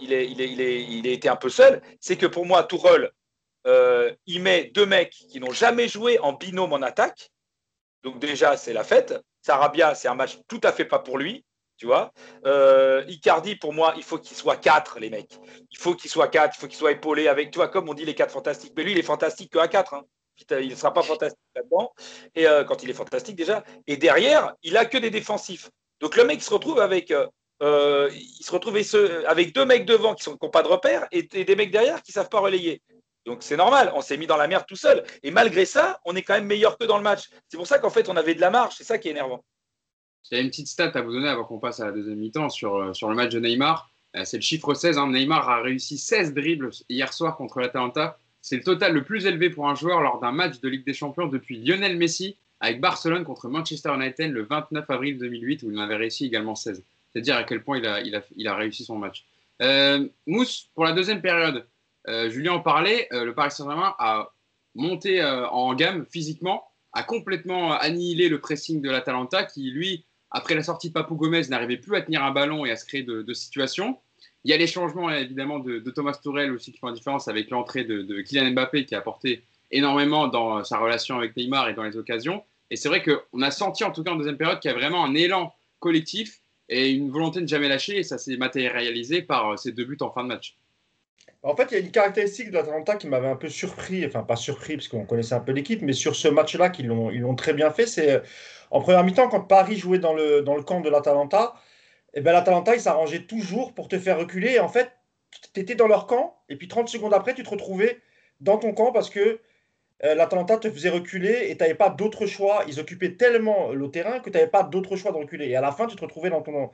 [0.00, 2.46] il, est, il, est, il, est, il a été un peu seul, c'est que pour
[2.46, 3.10] moi, Tourelle,
[4.26, 7.30] il met deux mecs qui n'ont jamais joué en binôme en attaque.
[8.02, 9.14] Donc déjà, c'est la fête.
[9.42, 11.44] Sarabia, c'est un match tout à fait pas pour lui.
[11.76, 12.12] Tu vois
[12.46, 15.38] euh, Icardi, pour moi, il faut qu'il soit quatre, les mecs.
[15.70, 17.94] Il faut qu'il soit quatre, il faut qu'il soit épaulé avec, tu vois, comme on
[17.94, 18.72] dit les quatre fantastiques.
[18.76, 19.94] Mais lui, il est fantastique que à quatre.
[19.94, 20.04] Hein.
[20.50, 21.92] Il ne sera pas fantastique là-dedans.
[22.34, 23.64] Et euh, quand il est fantastique déjà.
[23.86, 25.70] Et derrière, il a que des défensifs.
[26.00, 27.12] Donc le mec se retrouve avec,
[27.62, 28.78] euh, il se retrouve
[29.26, 32.14] avec deux mecs devant qui n'ont pas de repères et, des mecs derrière qui ne
[32.14, 32.82] savent pas relayer.
[33.24, 35.04] Donc c'est normal, on s'est mis dans la merde tout seul.
[35.22, 37.28] Et malgré ça, on est quand même meilleur que dans le match.
[37.48, 38.74] C'est pour ça qu'en fait, on avait de la marge.
[38.76, 39.44] C'est ça qui est énervant.
[40.30, 42.94] A une petite stat à vous donner avant qu'on passe à la deuxième mi-temps sur,
[42.96, 43.90] sur le match de Neymar.
[44.24, 44.96] C'est le chiffre 16.
[44.96, 45.10] Hein.
[45.10, 48.16] Neymar a réussi 16 dribbles hier soir contre l'Atalanta.
[48.40, 50.94] C'est le total le plus élevé pour un joueur lors d'un match de Ligue des
[50.94, 55.78] Champions depuis Lionel Messi avec Barcelone contre Manchester United le 29 avril 2008 où il
[55.78, 56.82] en avait réussi également 16.
[57.12, 59.26] C'est à quel point il a, il a, il a réussi son match.
[59.60, 61.66] Euh, Mousse, pour la deuxième période,
[62.08, 64.32] euh, Julien en parlait, euh, le Paris Saint-Germain a
[64.74, 70.62] monté en gamme physiquement, a complètement annihilé le pressing de l'Atalanta qui, lui, après la
[70.62, 73.32] sortie de Papou Gomez, n'arrivait plus à tenir un ballon et à se créer de,
[73.34, 73.98] situations.
[74.44, 77.50] Il y a les changements évidemment de, Thomas Tourel aussi qui font la différence avec
[77.50, 81.82] l'entrée de, Kylian Mbappé qui a apporté énormément dans sa relation avec Neymar et dans
[81.82, 82.42] les occasions.
[82.70, 84.76] Et c'est vrai qu'on a senti en tout cas en deuxième période qu'il y a
[84.76, 89.20] vraiment un élan collectif et une volonté de ne jamais lâcher et ça s'est matérialisé
[89.20, 90.56] par ces deux buts en fin de match.
[91.42, 94.22] En fait, il y a une caractéristique de l'Atalanta qui m'avait un peu surpris, enfin
[94.22, 97.20] pas surpris parce qu'on connaissait un peu l'équipe, mais sur ce match-là qu'ils l'ont, ils
[97.20, 98.22] l'ont très bien fait, c'est
[98.72, 101.54] en première mi-temps quand Paris jouait dans le, dans le camp de l'Atalanta,
[102.14, 104.52] eh ben l'Atalanta, il s'arrangeait toujours pour te faire reculer.
[104.52, 104.90] Et en fait,
[105.54, 108.00] tu étais dans leur camp, et puis 30 secondes après, tu te retrouvais
[108.40, 109.40] dans ton camp parce que
[110.04, 112.64] euh, l'Atalanta te faisait reculer et tu n'avais pas d'autre choix.
[112.66, 115.48] Ils occupaient tellement le terrain que tu n'avais pas d'autre choix de reculer.
[115.48, 116.70] Et à la fin, tu te retrouvais dans ton,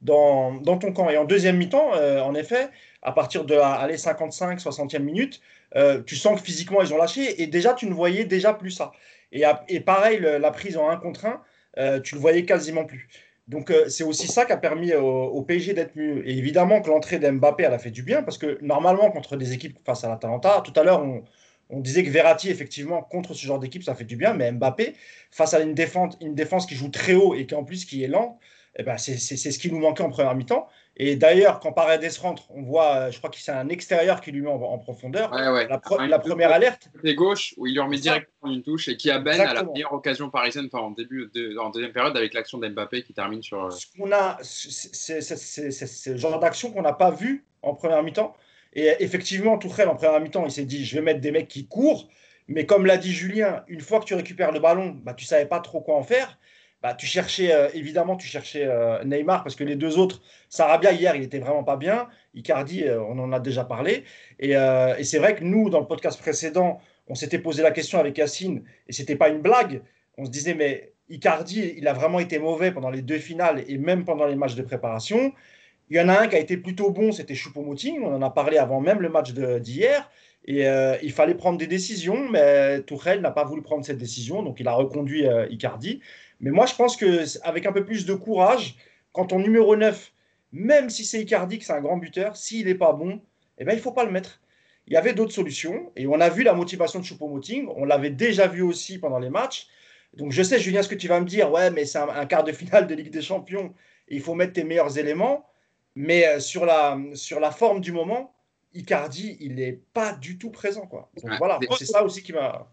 [0.00, 1.10] dans, dans ton camp.
[1.10, 2.70] Et en deuxième mi-temps, euh, en effet,
[3.02, 5.40] à partir de la 55, 60e minute,
[5.76, 7.42] euh, tu sens que physiquement, ils ont lâché.
[7.42, 8.92] Et déjà, tu ne voyais déjà plus ça.
[9.32, 11.26] Et, pareil, la prise en 1 contre
[11.76, 13.08] 1, tu le voyais quasiment plus.
[13.48, 16.26] Donc euh, c'est aussi ça qui a permis au, PSG d'être mieux.
[16.28, 19.52] Et évidemment que l'entrée d'Mbappé, elle a fait du bien, parce que normalement, contre des
[19.52, 21.02] équipes face à l'Atalanta, tout à l'heure,
[21.70, 24.94] on, disait que Verratti, effectivement, contre ce genre d'équipe, ça fait du bien, mais Mbappé,
[25.30, 28.04] face à une défense, une défense qui joue très haut et qui en plus qui
[28.04, 28.38] est lent,
[28.76, 30.68] eh ben, c'est ce qui nous manquait en première mi-temps.
[30.96, 34.30] Et d'ailleurs, quand Paredes rentre, on voit, euh, je crois que c'est un extérieur qui
[34.30, 35.30] lui met en, profondeur.
[35.32, 36.88] La, première alerte.
[37.02, 39.64] C'est gauche, où il lui remet directement une touche et qui a Ben à la
[39.64, 43.42] meilleure occasion parisienne enfin, en, début de, en deuxième période avec l'action d'Mbappé qui termine
[43.42, 43.64] sur.
[43.64, 48.34] Euh, ce qu'on a, c'est ce genre d'action qu'on n'a pas vu en première mi-temps.
[48.74, 51.66] Et effectivement, Tourelle, en première mi-temps, il s'est dit je vais mettre des mecs qui
[51.66, 52.08] courent.
[52.48, 55.28] Mais comme l'a dit Julien, une fois que tu récupères le ballon, bah, tu ne
[55.28, 56.38] savais pas trop quoi en faire.
[56.82, 60.92] Bah, tu cherchais, euh, évidemment, tu cherchais euh, Neymar parce que les deux autres, Sarabia
[60.92, 62.08] hier, il était vraiment pas bien.
[62.34, 64.02] Icardi, euh, on en a déjà parlé.
[64.40, 64.54] Et,
[65.04, 68.64] c'est vrai que nous, dans le podcast précédent, on s'était posé la question avec Yacine
[68.88, 69.82] et c'était pas une blague.
[70.18, 73.78] On se disait, mais Icardi, il a vraiment été mauvais pendant les deux finales et
[73.78, 75.32] même pendant les matchs de préparation.
[75.88, 78.00] Il y en a un qui a été plutôt bon, c'était Choupo-Moting.
[78.02, 80.10] On en a parlé avant même le match d'hier.
[80.46, 80.64] Et
[81.02, 84.66] il fallait prendre des décisions, mais Tourelle n'a pas voulu prendre cette décision, donc il
[84.66, 86.00] a reconduit Icardi.
[86.42, 88.76] Mais moi, je pense qu'avec un peu plus de courage,
[89.12, 90.12] quand ton numéro 9,
[90.52, 93.22] même si c'est Icardi, que c'est un grand buteur, s'il n'est pas bon,
[93.58, 94.40] eh ben, il ne faut pas le mettre.
[94.86, 97.68] Il y avait d'autres solutions et on a vu la motivation de Choupo-Moting.
[97.76, 99.68] On l'avait déjà vu aussi pendant les matchs.
[100.14, 101.50] Donc je sais, Julien, ce que tu vas me dire.
[101.52, 103.72] Ouais, mais c'est un, quart de finale de Ligue des Champions
[104.08, 105.46] il faut mettre tes meilleurs éléments.
[105.94, 108.34] Mais euh, sur la, sur la forme du moment,
[108.72, 110.86] Icardi, il n'est pas du tout présent.
[110.86, 111.10] Quoi.
[111.22, 112.66] Donc voilà, c'est ça aussi qui m'a.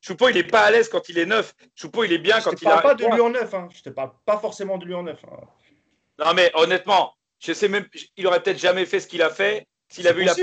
[0.00, 1.54] Choupo, il n'est pas à l'aise quand il est neuf.
[1.74, 3.52] Choupo, il est bien quand il Je ne parle pas de lui en neuf.
[3.52, 3.68] Hein.
[3.74, 5.20] Je te parle pas forcément de lui en neuf.
[5.24, 5.46] Hein.
[6.18, 9.66] Non, mais honnêtement, je sais même, il aurait peut-être jamais fait ce qu'il a fait
[9.88, 10.34] s'il avait, eu la,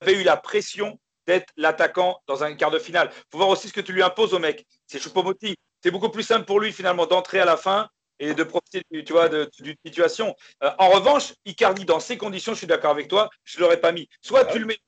[0.00, 3.10] avait eu la pression d'être l'attaquant dans un quart de finale.
[3.12, 4.66] Il faut voir aussi ce que tu lui imposes au mec.
[4.86, 5.54] C'est Choupo-Moting.
[5.82, 9.12] C'est beaucoup plus simple pour lui finalement d'entrer à la fin et de profiter tu
[9.12, 10.34] vois, d'une situation.
[10.62, 13.80] Euh, en revanche, Icardi, dans ces conditions, je suis d'accord avec toi, je ne l'aurais
[13.80, 14.08] pas mis.
[14.20, 14.78] Soit tu le mets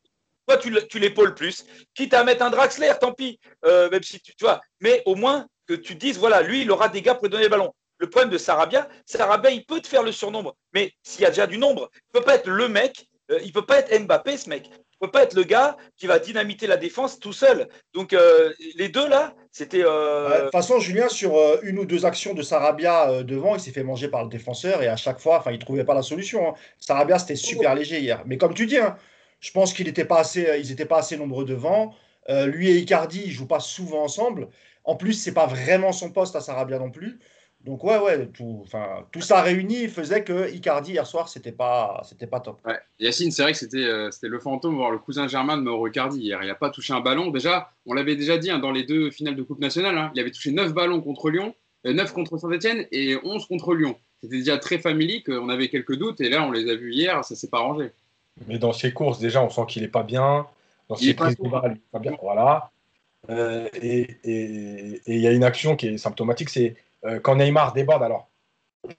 [0.47, 1.65] toi, tu l'épaules plus.
[1.95, 3.39] Quitte à mettre un Draxler, tant pis.
[3.65, 4.61] Euh, même si tu, vois.
[4.81, 7.45] Mais au moins que tu dises, voilà, lui, il aura des gars pour lui donner
[7.45, 7.73] le ballon.
[7.99, 10.55] Le problème de Sarabia, Sarabia, il peut te faire le surnombre.
[10.75, 13.39] Mais s'il y a déjà du nombre, il ne peut pas être le mec, euh,
[13.41, 14.69] il ne peut pas être Mbappé, ce mec.
[14.69, 17.69] Il ne peut pas être le gars qui va dynamiter la défense tout seul.
[17.93, 19.83] Donc, euh, les deux, là, c'était.
[19.83, 23.83] De toute façon, Julien, sur une ou deux actions de Sarabia devant, il s'est fait
[23.83, 26.49] manger par le défenseur et à chaque fois, il ne trouvait pas la solution.
[26.49, 26.55] Hein.
[26.79, 28.23] Sarabia, c'était super léger hier.
[28.27, 28.97] Mais comme tu dis, hein,
[29.41, 31.95] je pense qu'ils n'étaient pas, assez, euh, ils pas assez nombreux devant.
[32.29, 34.49] Euh, lui et Icardi, ils jouent pas souvent ensemble.
[34.85, 37.19] En plus, c'est pas vraiment son poste à Sarabia non plus.
[37.61, 38.65] Donc ouais, ouais, tout,
[39.11, 42.61] tout ça réuni faisait que Icardi hier soir, c'était pas, c'était pas top.
[43.01, 46.21] Yacine, c'est vrai que c'était, euh, le fantôme, voire le cousin germain de Mauro Icardi
[46.21, 46.39] hier.
[46.43, 47.31] Il n'a pas touché un ballon.
[47.31, 50.21] Déjà, on l'avait déjà dit hein, dans les deux finales de Coupe nationale, hein, il
[50.21, 53.97] avait touché 9 ballons contre Lyon, 9 contre Saint-Etienne et 11 contre Lyon.
[54.23, 57.25] C'était déjà très familier, qu'on avait quelques doutes et là, on les a vus hier,
[57.25, 57.91] ça s'est pas rangé.
[58.47, 60.47] Mais dans ses courses, déjà, on sent qu'il n'est pas bien.
[60.89, 62.17] Dans ses prises de balles, il n'est pas bien.
[62.21, 62.71] Voilà.
[63.29, 64.19] Euh, et
[65.07, 68.03] il y a une action qui est symptomatique, c'est euh, quand Neymar déborde.
[68.03, 68.29] Alors,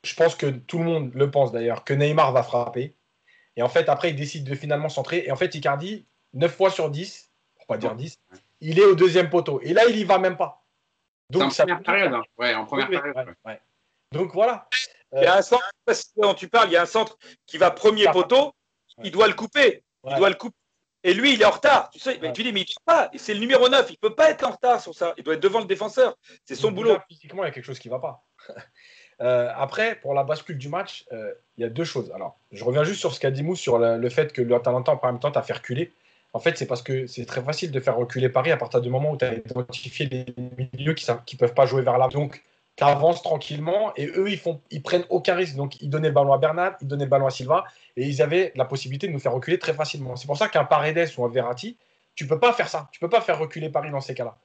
[0.04, 2.94] je pense que tout le monde le pense d'ailleurs, que Neymar va frapper.
[3.56, 5.24] Et en fait, après, il décide de finalement centrer.
[5.26, 8.20] Et en fait, Icardi, 9 fois sur 10, pour pas dire 10,
[8.62, 9.62] il est au deuxième poteau.
[9.62, 10.64] Et là, il y va même pas.
[11.30, 12.14] Donc, en première période.
[12.14, 12.24] Hein.
[12.38, 13.36] Ouais, en première période.
[14.14, 14.68] Donc voilà.
[15.14, 15.70] Il y a un centre,
[16.18, 18.54] dont tu parles, il y a un centre qui va premier poteau,
[19.04, 19.84] il doit le couper.
[20.06, 20.56] Il doit le couper.
[21.04, 21.90] Et lui, il est en retard.
[21.92, 23.10] Tu sais, mais tu dis, mais il ne pas.
[23.16, 23.86] C'est le numéro 9.
[23.90, 25.14] Il ne peut pas être en retard sur ça.
[25.18, 26.18] Il doit être devant le défenseur.
[26.44, 26.98] C'est son boulot.
[27.08, 28.24] physiquement, il y a quelque chose qui ne va pas.
[29.20, 32.12] Euh, après, pour la bascule du match, euh, il y a deux choses.
[32.14, 35.06] Alors, je reviens juste sur ce qu'a dit Mousse sur le, fait que l'Atalanta, en
[35.08, 35.92] même temps, t'a fait reculer.
[36.34, 38.92] En fait, c'est parce que c'est très facile de faire reculer Paris à partir du
[38.92, 42.10] moment où tu as identifié des milieux qui ne peuvent pas jouer vers là.
[42.10, 42.44] Donc,
[42.78, 42.84] tu
[43.24, 45.56] tranquillement et eux, ils, font, ils prennent aucun risque.
[45.56, 48.22] Donc, ils donnaient le ballon à Bernard, ils donnaient le ballon à Silva et ils
[48.22, 50.16] avaient la possibilité de nous faire reculer très facilement.
[50.16, 51.78] C'est pour ça qu'un Paredes ou un Verratti,
[52.14, 52.88] tu peux pas faire ça.
[52.92, 54.38] Tu peux pas faire reculer Paris dans ces cas-là.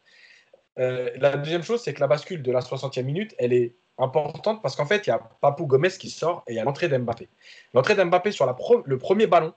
[0.79, 4.63] Euh, la deuxième chose, c'est que la bascule de la 60e minute, elle est importante
[4.63, 6.89] parce qu'en fait, il y a Papou Gomez qui sort et il y a l'entrée
[6.89, 7.29] d'Mbappé.
[7.75, 9.53] L'entrée d'Mbappé sur le premier ballon,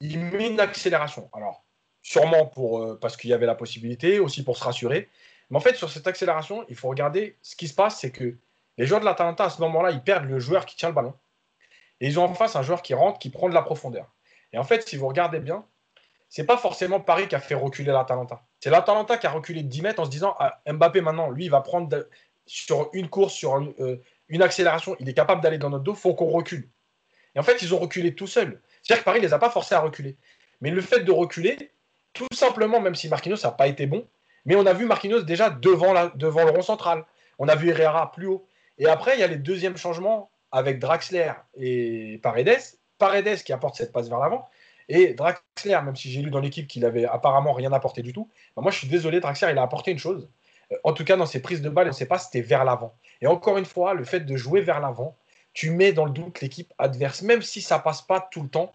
[0.00, 1.28] il met une accélération.
[1.32, 1.64] Alors,
[2.02, 5.08] sûrement pour, euh, parce qu'il y avait la possibilité, aussi pour se rassurer.
[5.50, 8.36] Mais en fait, sur cette accélération, il faut regarder ce qui se passe, c'est que
[8.76, 11.14] les joueurs de l'Atalanta, à ce moment-là, ils perdent le joueur qui tient le ballon.
[12.00, 14.06] Et ils ont en face un joueur qui rentre, qui prend de la profondeur.
[14.52, 15.64] Et en fait, si vous regardez bien,
[16.28, 18.44] c'est pas forcément Paris qui a fait reculer l'Atalanta.
[18.60, 21.46] C'est l'Atalanta qui a reculé de 10 mètres en se disant ah, Mbappé maintenant, lui,
[21.46, 22.06] il va prendre
[22.46, 26.14] sur une course, sur euh, une, accélération, il est capable d'aller dans notre dos, faut
[26.14, 26.68] qu'on recule.
[27.34, 28.60] Et en fait, ils ont reculé tout seuls.
[28.82, 30.16] C'est-à-dire que Paris ne les a pas forcés à reculer.
[30.60, 31.72] Mais le fait de reculer,
[32.12, 34.06] tout simplement, même si Marquinhos n'a pas été bon,
[34.48, 37.04] mais on a vu Marquinhos déjà devant, le rond central.
[37.38, 38.48] On a vu Herrera plus haut.
[38.78, 42.58] Et après, il y a les deuxièmes changements avec Draxler et Paredes.
[42.96, 44.48] Paredes qui apporte cette passe vers l'avant.
[44.88, 48.30] Et Draxler, même si j'ai lu dans l'équipe qu'il avait apparemment rien apporté du tout,
[48.56, 50.30] bah, moi je suis désolé, Draxler, il a apporté une chose.
[50.72, 52.64] Euh, en tout cas, dans ses prises de balle, on ne sait pas, c'était vers
[52.64, 52.94] l'avant.
[53.20, 55.18] Et encore une fois, le fait de jouer vers l'avant,
[55.52, 58.72] tu mets dans le doute l'équipe adverse, même si ça passe pas tout le temps.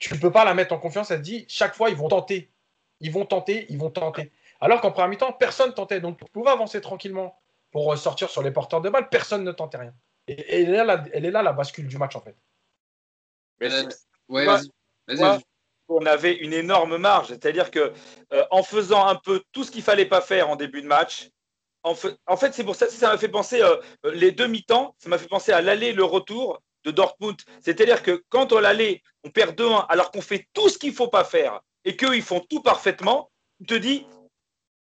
[0.00, 1.12] Tu ne peux pas la mettre en confiance.
[1.12, 2.50] Elle dit, chaque fois, ils vont tenter.
[2.98, 4.32] Ils vont tenter, ils vont tenter.
[4.62, 6.00] Alors qu'en première mi-temps, personne tentait.
[6.00, 7.36] Donc, tu pouvais avancer tranquillement
[7.72, 9.08] pour sortir sur les porteurs de balle.
[9.08, 9.92] Personne ne tentait rien.
[10.28, 12.36] Et, elle, est là, elle, est là, la bascule du match, en fait.
[15.88, 17.28] on avait une énorme marge.
[17.28, 17.92] C'est-à-dire que
[18.32, 21.28] euh, en faisant un peu tout ce qu'il fallait pas faire en début de match,
[21.82, 23.74] en, fait, c'est pour ça que ça m'a fait penser euh,
[24.14, 27.36] les demi-temps, ça m'a fait penser à l'aller, le retour de Dortmund.
[27.60, 31.08] C'est-à-dire que quand on l'allait, on perd 2-1 alors qu'on fait tout ce qu'il faut
[31.08, 34.06] pas faire et qu'eux, ils font tout parfaitement, tu te dis,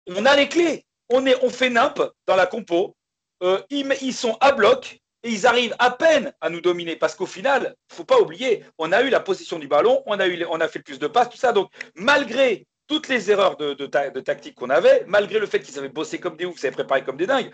[0.08, 0.84] on a les clés.
[1.10, 2.96] On, est, on fait nimp dans la compo.
[3.42, 7.26] Euh, ils, sont à bloc et ils arrivent à peine à nous dominer parce qu'au
[7.26, 10.44] final, il faut pas oublier, on a eu la position du ballon, on a, eu,
[10.48, 11.52] on a fait le plus de passes, tout ça.
[11.52, 13.86] Donc, malgré toutes les erreurs de,
[14.20, 17.02] tactique qu'on avait, malgré le fait qu'ils avaient bossé comme des oufs, qu'ils avaient préparé
[17.04, 17.50] comme des dingues,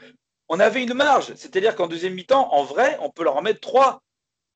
[0.49, 1.33] on avait une marge.
[1.37, 4.03] C'est-à-dire qu'en deuxième mi-temps, en vrai, on peut leur en mettre trois.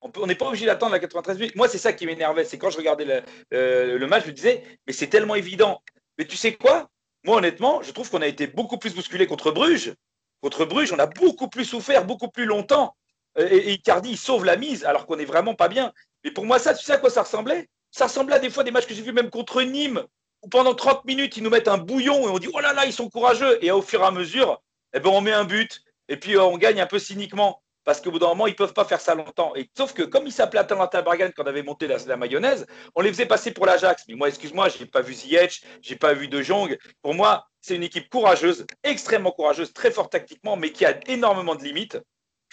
[0.00, 1.56] On n'est pas obligé d'attendre la 93 minutes.
[1.56, 2.44] Moi, c'est ça qui m'énervait.
[2.44, 3.22] C'est quand je regardais le,
[3.54, 5.82] euh, le, match, je me disais, mais c'est tellement évident.
[6.18, 6.90] Mais tu sais quoi?
[7.24, 9.94] Moi, honnêtement, je trouve qu'on a été beaucoup plus bousculé contre Bruges.
[10.42, 12.94] Contre Bruges, on a beaucoup plus souffert, beaucoup plus longtemps.
[13.38, 15.92] Et, Icardi, il sauve la mise alors qu'on n'est vraiment pas bien.
[16.22, 17.68] Mais pour moi, ça, tu sais à quoi ça ressemblait?
[17.90, 20.04] Ça ressemblait à des fois des matchs que j'ai vus même contre Nîmes,
[20.42, 22.84] où pendant 30 minutes, ils nous mettent un bouillon et on dit oh là là,
[22.84, 23.58] ils sont courageux.
[23.64, 26.44] Et au fur et à mesure, eh ben, on met un but et puis euh,
[26.44, 27.62] on gagne un peu cyniquement.
[27.84, 29.54] Parce qu'au bout d'un moment, ils ne peuvent pas faire ça longtemps.
[29.54, 33.02] Et, sauf que comme ils s'appelaient Atalanta Bergane quand on avait monté la, mayonnaise, on
[33.02, 34.04] les faisait passer pour l'Ajax.
[34.08, 36.78] Mais moi, excuse-moi, je n'ai pas vu Ziyech, je n'ai pas vu De Jong.
[37.02, 41.54] Pour moi, c'est une équipe courageuse, extrêmement courageuse, très forte tactiquement, mais qui a énormément
[41.54, 41.98] de limites.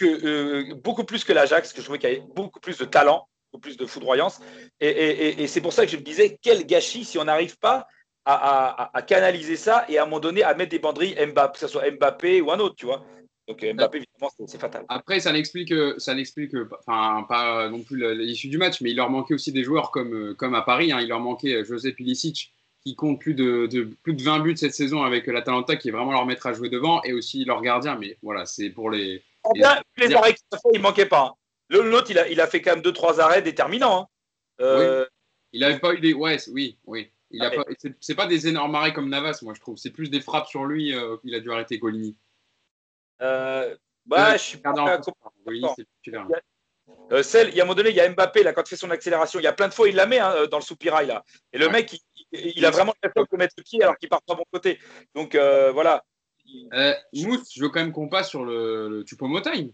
[0.02, 3.28] Euh, beaucoup plus que l'Ajax, que je trouvais qu'il y avait beaucoup plus de talent,
[3.52, 4.40] beaucoup plus de foudroyance.
[4.80, 7.86] Et, c'est pour ça que je me disais, quel gâchis si on n'arrive pas
[8.24, 11.68] à, canaliser ça et à un moment donné à mettre des banderilles Mbappé, que ce
[11.68, 13.04] soit Mbappé ou un autre, tu vois.
[13.48, 14.84] Donc euh, Mbappé, évidemment, c'est fatal.
[14.88, 16.54] Après, ça n'explique, ça n'explique,
[16.86, 20.14] enfin, pas non plus l'issue du match, mais il leur manquait aussi des joueurs comme,
[20.14, 20.92] euh, comme à Paris.
[20.92, 21.00] Hein.
[21.00, 22.52] il leur manquait José Pilicic,
[22.84, 23.68] qui compte plus de,
[24.02, 26.68] plus de 20 buts cette saison avec l'Atalanta, qui est vraiment leur maître à jouer
[26.68, 27.96] devant, et aussi leur gardien.
[27.96, 29.22] Mais voilà, c'est pour les,
[29.54, 29.64] les
[30.14, 31.34] arrêts qu'il a fait, il manquait pas.
[31.34, 31.34] Hein.
[31.70, 34.02] L'autre, il a, il a fait quand même deux, trois arrêts déterminants.
[34.02, 34.06] Hein.
[34.60, 35.06] Euh,
[35.52, 36.12] il n'avait pas eu des.
[36.12, 37.10] Ouais, oui, oui.
[37.30, 37.64] Il a pas...
[38.00, 39.78] C'est pas des énormes arrêts comme Navas, moi, je trouve.
[39.78, 42.14] C'est plus des frappes sur lui euh, qu'il a dû arrêter Golini.
[43.20, 44.72] Euh, bah, je suis pas
[47.12, 48.70] euh, celle, il y a un moment donné, il y a Mbappé, là, quand il
[48.70, 50.62] fait son accélération, il y a plein de fois, il la met hein, dans le
[50.62, 51.06] soupirail.
[51.06, 51.24] Là.
[51.52, 51.96] Et le mec,
[52.32, 54.78] il, a vraiment l'impression de mettre le pied alors qu'il part pas bon côté.
[55.14, 56.02] Donc voilà,
[56.74, 59.72] euh, Mousse, je veux quand même qu'on passe sur le, le.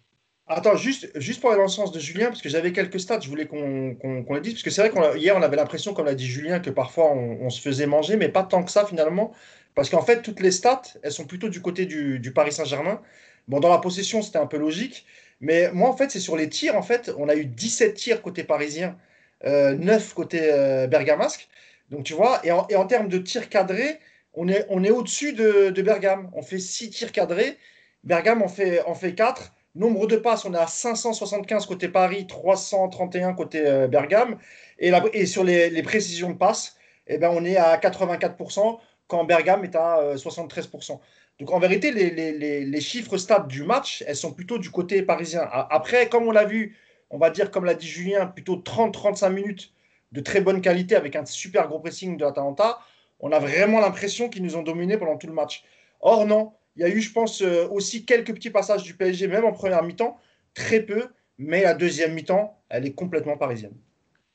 [0.50, 3.20] Attends, juste, juste pour aller dans le sens de Julien, parce que j'avais quelques stats,
[3.20, 6.06] je voulais qu'on qu les dise, parce que c'est vrai qu'hier, on, avait l'impression, comme
[6.06, 9.34] l'a dit Julien, que parfois on, se faisait manger, mais pas tant que ça finalement,
[9.74, 13.02] parce qu'en fait, toutes les stats, elles sont plutôt du côté du, Paris Saint-Germain.
[13.48, 15.06] Bon, dans la possession, c'était un peu logique,
[15.40, 16.76] Mais moi, en fait, c'est sur les tirs.
[16.76, 18.96] En fait, on a eu 17 tirs côté parisien,
[19.44, 20.40] 9 côté
[20.88, 21.48] bergamasque.
[21.90, 23.98] Donc, tu vois, et en, termes de tirs cadrés,
[24.34, 26.30] on est, on est au-dessus de, Bergame.
[26.34, 27.56] On fait 6 tirs cadrés.
[28.04, 29.54] Bergame en fait, fait 4.
[29.74, 34.38] Nombre de passes, on est à 575 côté Paris, 331 côté euh, Bergame.
[34.78, 36.76] Et, sur les, précisions de passes,
[37.06, 41.00] eh ben, on est à 84% quand Bergame est à 73%.
[41.38, 45.42] Donc en vérité, les, chiffres stables du match, elles sont plutôt du côté parisien.
[45.52, 46.76] Après, comme on l'a vu,
[47.10, 49.72] on va dire, comme l'a dit Julien, plutôt 30-35 minutes
[50.10, 52.80] de très bonne qualité avec un super gros pressing de l'Atalanta.
[53.20, 55.64] On a vraiment l'impression qu'ils nous ont dominés pendant tout le match.
[56.00, 59.28] Or, non, il y a eu, je pense, euh, aussi quelques petits passages du PSG,
[59.28, 60.18] même en première mi-temps,
[60.54, 63.74] très peu, mais la deuxième mi-temps, elle est complètement parisienne.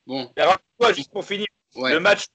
[0.05, 0.29] Bon.
[0.77, 2.25] toi juste pour finir, le match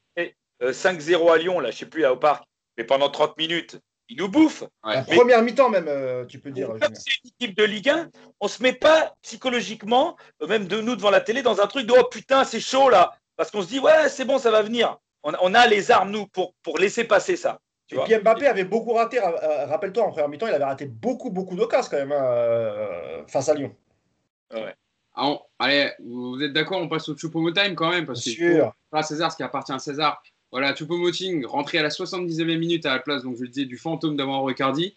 [0.61, 2.45] 5-0 euh, à Lyon, là, je ne sais plus, là, au parc,
[2.77, 3.79] mais pendant 30 minutes,
[4.09, 4.65] il nous bouffe.
[4.83, 6.69] En première mi-temps, même, euh, tu peux dire.
[6.69, 10.17] Comme c'est une équipe de Ligue 1, on ne se met pas psychologiquement,
[10.49, 13.13] même de nous devant la télé, dans un truc de oh putain, c'est chaud là.
[13.37, 14.99] Parce qu'on se dit, ouais, c'est bon, ça va venir.
[15.23, 17.61] On, on, a les armes, nous, pour, pour laisser passer ça.
[17.91, 21.31] Et puis Mbappé avait beaucoup raté, euh, rappelle-toi, en première mi-temps, il avait raté beaucoup,
[21.31, 23.75] beaucoup d'occasions quand même hein, euh, face à Lyon.
[24.53, 24.75] Ouais.
[25.15, 29.03] Ah, allez, vous êtes d'accord, on passe au Choupo Time quand même, parce que pas
[29.03, 30.23] César ce qui appartient à César.
[30.51, 33.77] Voilà, Choupo-Moting rentré à la 79e minute à la place, donc je le disais, du
[33.77, 34.97] fantôme d'avant Ricardi.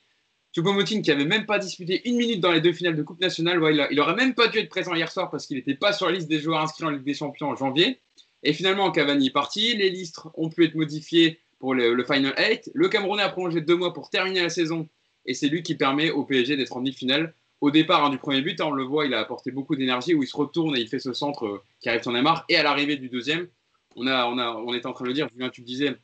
[0.55, 3.59] Choupo-Moting qui avait même pas disputé une minute dans les deux finales de Coupe nationale,
[3.71, 6.07] il, il, aurait même pas dû être présent hier soir parce qu'il n'était pas sur
[6.07, 7.99] la liste des joueurs inscrits en Ligue des Champions en janvier.
[8.43, 12.71] Et finalement, Cavani est parti, les listes ont pu être modifiées pour le, Final 8.
[12.73, 14.89] Le Camerounais a prolongé deux mois pour terminer la saison
[15.25, 17.35] et c'est lui qui permet au PSG d'être en demi-finale.
[17.61, 20.15] Au départ hein, du premier but, hein, on le voit, il a apporté beaucoup d'énergie
[20.15, 22.43] où il se retourne et il fait ce centre euh, qui arrive sur Neymar.
[22.49, 23.47] Et à l'arrivée du deuxième,
[23.95, 25.95] on, a, on, a, on était en train de le dire, Julien, tu le disais,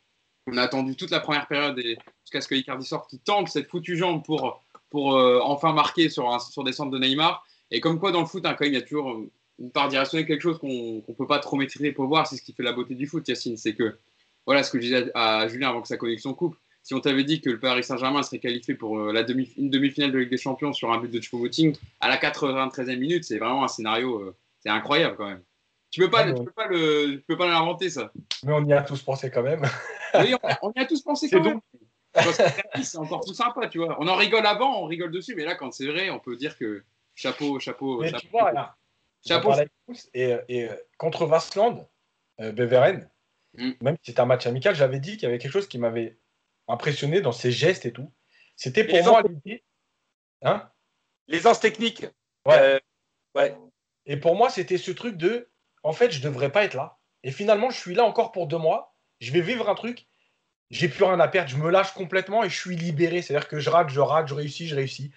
[0.47, 1.81] on a attendu toute la première période
[2.23, 4.61] jusqu'à ce que Icardi sorte, qui tente cette foutue jambe pour,
[4.95, 7.45] euh, enfin marquer sur, sur des centres de Neymar.
[7.71, 9.19] Et comme quoi, dans le foot, hein, quand même, il y a toujours
[9.59, 12.27] une part d'irrationnel, quelque chose qu'on ne peut pas trop maîtriser pour voir.
[12.27, 13.57] C'est ce qui fait la beauté du foot, Yacine.
[13.57, 13.97] C'est que
[14.45, 16.55] voilà ce que je disais à Julien avant que sa connexion coupe.
[16.83, 19.69] Si on t'avait dit que le Paris Saint-Germain serait qualifié pour euh, la demi, une
[19.69, 23.39] demi-finale de Ligue des Champions sur un but de Choupo-Moting à la 93e minute, c'est
[23.39, 25.41] vraiment un scénario, euh, c'est incroyable quand même.
[25.97, 28.11] Tu peux pas, ah, tu peux pas le, peux pas l'inventer ça.
[28.43, 29.63] Mais on y a tous pensé quand même.
[30.15, 31.61] oui, on, y a tous pensé quand même.
[32.83, 33.97] C'est encore tout sympa, tu vois.
[33.99, 36.57] On en rigole avant, on rigole dessus, mais là, quand c'est vrai, on peut dire
[36.57, 36.83] que
[37.15, 38.01] chapeau, chapeau.
[38.01, 38.75] Mais chapeau, tu vois, là,
[39.25, 39.53] chapeau.
[40.13, 41.87] Et, et, contre Vasland,
[42.41, 43.09] euh, Beveren,
[43.57, 43.71] Mm.
[43.81, 46.17] Même si c'était un match amical, j'avais dit qu'il y avait quelque chose qui m'avait
[46.67, 48.11] impressionné dans ses gestes et tout.
[48.55, 49.63] C'était pour moi l'idée.
[50.43, 50.69] Hein?
[51.27, 52.05] L'aisance technique.
[52.45, 52.59] Ouais.
[52.59, 52.79] Euh,
[53.35, 53.57] ouais.
[54.05, 55.49] Et pour moi, c'était ce truc de
[55.83, 56.97] en fait, je devrais pas être là.
[57.23, 58.95] Et finalement, je suis là encore pour deux mois.
[59.19, 60.07] Je vais vivre un truc.
[60.69, 61.49] J'ai plus rien à perdre.
[61.49, 63.21] Je me lâche complètement et je suis libéré.
[63.21, 65.11] C'est-à-dire que je rate, je rate, je réussis, je réussis.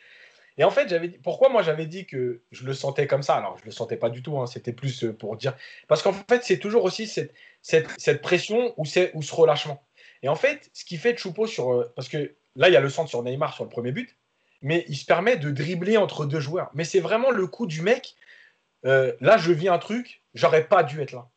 [0.58, 3.36] Et en fait, j'avais pourquoi moi j'avais dit que je le sentais comme ça?
[3.36, 4.38] Alors, je le sentais pas du tout.
[4.38, 4.46] Hein.
[4.46, 5.56] C'était plus euh, pour dire
[5.88, 7.32] parce qu'en fait, c'est toujours aussi cette,
[7.62, 8.84] cette, pression ou,
[9.14, 9.82] ou ce relâchement.
[10.22, 11.72] Et en fait, ce qui fait Choupo sur.
[11.72, 14.16] Euh, parce que là, il y a le centre sur Neymar sur le premier but,
[14.62, 16.70] mais il se permet de dribbler entre deux joueurs.
[16.74, 18.14] Mais c'est vraiment le coup du mec.
[18.86, 21.28] Euh, là, je vis un truc, j'aurais pas dû être là.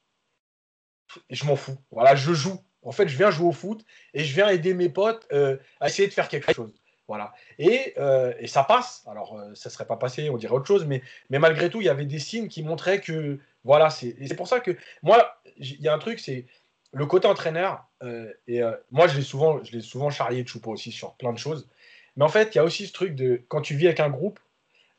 [1.29, 1.77] Je m'en fous.
[1.91, 2.59] Voilà, je joue.
[2.81, 5.87] En fait, je viens jouer au foot et je viens aider mes potes euh, à
[5.87, 6.73] essayer de faire quelque chose.
[7.07, 7.33] Voilà.
[7.59, 7.95] Et,
[8.39, 9.03] et ça passe.
[9.07, 11.85] Alors, ça ne serait pas passé, on dirait autre chose, mais, mais malgré tout, il
[11.85, 13.39] y avait des signes qui montraient que.
[13.65, 16.47] Voilà, c'est pour ça que moi, il y a un truc, c'est
[16.93, 17.85] le côté entraîneur.
[18.03, 21.33] Euh, et euh, moi, je l'ai souvent, je souvent charrié de Choupo aussi sur plein
[21.33, 21.69] de choses.
[22.15, 24.09] Mais en fait, il y a aussi ce truc de quand tu vis avec un
[24.09, 24.39] groupe,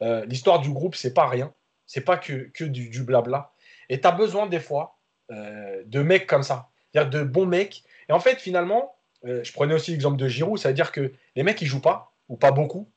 [0.03, 1.55] euh, l'histoire du groupe, c'est pas rien.
[1.87, 3.53] C'est pas que, que du, blabla.
[3.89, 4.99] Et tu as besoin des fois
[5.31, 7.85] de mecs comme ça, c'est-à-dire de bons mecs.
[8.09, 11.67] Et en fait, finalement, je prenais aussi l'exemple de Giroud, c'est-à-dire que les mecs, ils
[11.67, 12.91] jouent pas, ou pas beaucoup.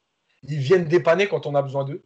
[0.44, 2.04] Ils viennent dépanner quand on a besoin d'eux.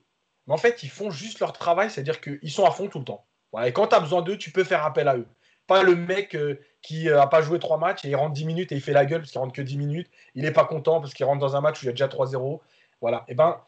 [0.47, 3.05] Mais en fait, ils font juste leur travail, c'est-à-dire qu'ils sont à fond tout le
[3.05, 3.25] temps.
[3.65, 5.27] Et quand tu as besoin d'eux, tu peux faire appel à eux.
[5.67, 8.45] Pas le mec euh, qui n'a euh, pas joué trois matchs et il rentre 10
[8.45, 10.09] minutes et il fait la gueule parce qu'il rentre que 10 minutes.
[10.35, 12.07] Il n'est pas content parce qu'il rentre dans un match où il y a déjà
[12.07, 12.59] 3-0.
[13.01, 13.25] Voilà.
[13.27, 13.61] Et ben,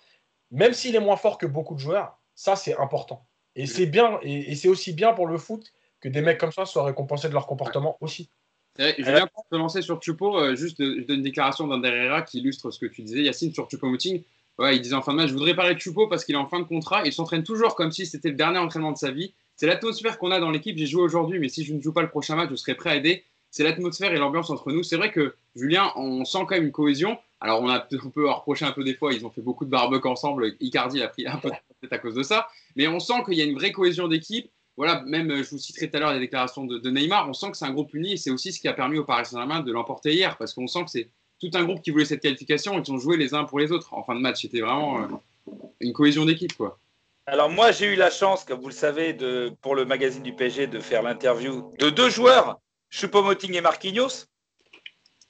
[0.51, 3.25] même s'il est moins fort que beaucoup de joueurs, ça c'est important.
[3.55, 6.65] Et c'est bien, et, c'est aussi bien pour le foot que des mecs comme ça
[6.65, 8.29] soient récompensés de leur comportement aussi.
[8.77, 12.39] je viens de lancer sur Chupo, euh, juste je donne une déclaration d'un Derrera qui
[12.39, 14.23] illustre ce que tu disais, Yacine, sur Chupo Mouting.
[14.59, 16.39] Ouais, il disait en fin de match, je voudrais parler de Chupo parce qu'il est
[16.39, 17.03] en fin de contrat.
[17.05, 19.33] Il s'entraîne toujours comme si c'était le dernier entraînement de sa vie.
[19.55, 20.77] C'est l'atmosphère qu'on a dans l'équipe.
[20.77, 22.91] J'ai joué aujourd'hui, mais si je ne joue pas le prochain match, je serai prêt
[22.91, 23.23] à aider.
[23.53, 24.81] C'est l'atmosphère et l'ambiance entre nous.
[24.81, 27.19] C'est vrai que, Julien, on sent quand même une cohésion.
[27.39, 29.69] Alors, on, a, on peut reprocher un peu des fois, ils ont fait beaucoup de
[29.69, 30.55] barbecue ensemble.
[30.59, 32.47] Icardi a pris un peu de tête à cause de ça.
[32.75, 34.49] Mais on sent qu'il y a une vraie cohésion d'équipe.
[34.75, 37.29] Voilà, même, je vous citerai tout à l'heure les déclarations de, Neymar.
[37.29, 39.03] On sent que c'est un groupe uni et c'est aussi ce qui a permis au
[39.03, 42.05] Paris Saint-Germain de l'emporter hier parce qu'on sent que c'est tout un groupe qui voulait
[42.05, 44.41] cette qualification et qui ont joué les uns pour les autres en fin de match.
[44.41, 46.79] C'était vraiment euh, une cohésion d'équipe, quoi.
[47.27, 50.33] Alors moi, j'ai eu la chance, comme vous le savez, de, pour le magazine du
[50.33, 52.59] PSG, de faire l'interview de deux joueurs,
[52.93, 54.25] Choupo-Moting et Marquinhos.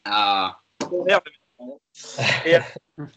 [0.05, 0.59] Ah.
[2.45, 2.55] Et,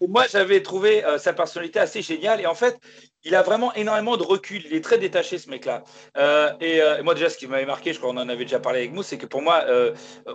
[0.08, 2.40] moi, j'avais trouvé euh, sa personnalité assez géniale.
[2.40, 2.78] Et en fait,
[3.24, 4.62] il a vraiment énormément de recul.
[4.64, 5.82] Il est très détaché, ce mec-là.
[6.16, 8.60] Euh, et euh, moi, déjà, ce qui m'avait marqué, je crois qu'on en avait déjà
[8.60, 9.64] parlé avec nous, c'est que pour moi,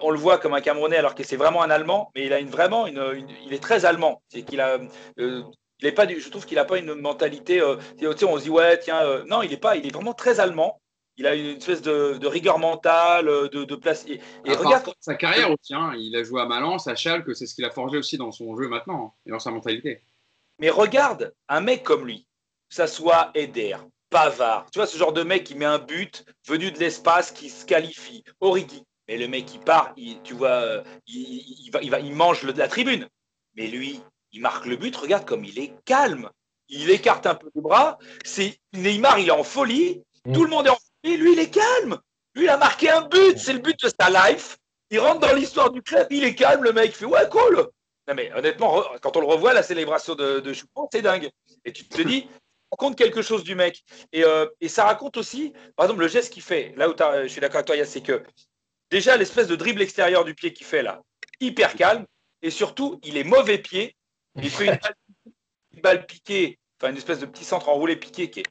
[0.01, 2.39] on le voit comme un Camerounais, alors que c'est vraiment un Allemand, mais il a
[2.39, 4.21] une, vraiment une, il est très allemand.
[4.29, 4.77] C'est qu'il a
[5.81, 7.59] il est pas du, je trouve qu'il n'a pas une mentalité.
[7.59, 10.39] Euh, on se dit ouais tiens euh, non il est pas il est vraiment très
[10.39, 10.79] allemand.
[11.21, 14.07] Il a une espèce de, rigueur mentale, euh, de, place.
[14.07, 14.19] Et,
[14.55, 15.75] regarde sa carrière aussi.
[15.75, 15.93] Hein.
[15.95, 18.57] il a joué à Malence, à Schalke, c'est ce qu'il a forgé aussi dans son
[18.57, 20.01] jeu maintenant hein, et dans sa mentalité.
[20.57, 22.25] Mais regarde un mec comme lui,
[22.69, 23.77] que ça soit Eder,
[24.09, 27.49] Pavard, tu vois ce genre de mec qui met un but venu de l'espace, qui
[27.49, 28.83] se qualifie, Origi.
[29.07, 29.93] Mais le mec qui part,
[30.23, 33.07] tu vois, il, va, il, va, il mange la tribune.
[33.55, 34.01] Mais lui,
[34.31, 36.31] il marque le but, regarde comme il est calme.
[36.67, 37.99] Il écarte un peu les bras.
[38.25, 40.01] C'est Neymar, il est en folie.
[40.25, 40.33] Mm.
[40.33, 41.17] Tout le monde est en folie.
[41.17, 41.99] Lui, il est calme.
[42.35, 43.37] Lui, il a marqué un but.
[43.37, 44.57] C'est le but de sa life.
[44.89, 46.07] Il rentre dans l'histoire du club.
[46.09, 46.91] Il est calme, le mec.
[46.91, 47.67] Il fait ouais, cool.
[48.07, 51.29] Non, mais honnêtement, quand on le revoit, la célébration de, de Choupo, c'est dingue.
[51.65, 52.27] Et tu te dis,
[52.71, 53.83] on compte quelque chose du mec.
[54.11, 56.73] Et, euh, et ça raconte aussi, par exemple, le geste qu'il fait.
[56.77, 58.23] Là où je suis d'accord avec toi, c'est que
[58.89, 61.01] déjà l'espèce de dribble extérieur du pied qu'il fait là,
[61.39, 62.05] hyper calme.
[62.41, 63.95] Et surtout, il est mauvais pied
[64.35, 64.79] il fait
[65.73, 68.45] une balle, piquée, enfin une espèce de petit centre enroulé piqué qui est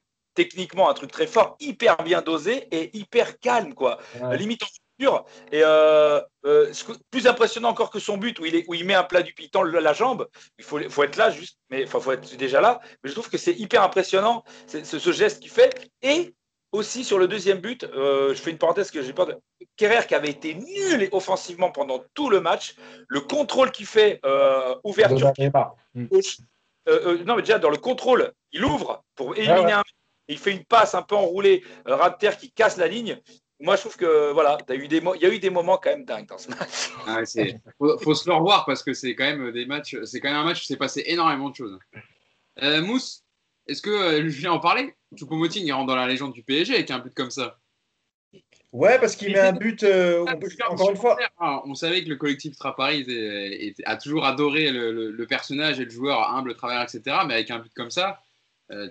[0.49, 3.99] techniquement un truc très fort, hyper bien dosé et hyper calme, quoi.
[4.33, 5.25] Limite en structure.
[5.53, 6.73] Et euh, euh,
[7.11, 9.35] plus impressionnant encore que son but où il, est, où il met un plat du
[9.35, 10.29] piton la jambe.
[10.59, 12.81] Il faut, faut être là, juste, mais il faut être déjà là.
[13.03, 15.91] Mais je trouve que c'est hyper impressionnant, ce, ce geste qu'il fait.
[16.03, 16.35] Et
[16.73, 19.37] aussi sur le deuxième but, euh, je fais une parenthèse que j'ai peur de.
[19.77, 22.75] Kerrer qui avait été nul offensivement pendant tout le match,
[23.09, 24.21] le contrôle qu'il fait,
[24.85, 25.33] ouverture.
[26.89, 29.83] Euh, non, mais déjà dans le contrôle, il ouvre pour éliminer un.
[30.31, 33.21] Il fait une passe un peu enroulée, Rapter qui casse la ligne.
[33.61, 35.91] Moi, je trouve que voilà, as eu des il y a eu des moments quand
[35.91, 36.91] même dingues dans ce match.
[37.07, 37.21] Ah,
[37.79, 40.39] faut, faut, se le revoir parce que c'est quand même des matchs, c'est quand même
[40.39, 41.79] un match où s'est passé énormément de choses.
[42.63, 43.23] Mousse,
[43.71, 44.95] est-ce que euh, je viens en parler?
[45.17, 47.59] Choupo-Moting il rentre dans la légende du PSG avec un but comme ça.
[48.73, 49.83] Ouais, parce qu'il met un but.
[49.85, 50.25] Euh,
[50.69, 51.17] encore une fois.
[51.39, 51.61] Hein.
[51.65, 53.07] On savait que le collectif Traparis
[53.85, 57.19] a toujours adoré le, personnage et le joueur humble, travers, etc.
[57.27, 58.15] Mais avec un but comme ça, euh,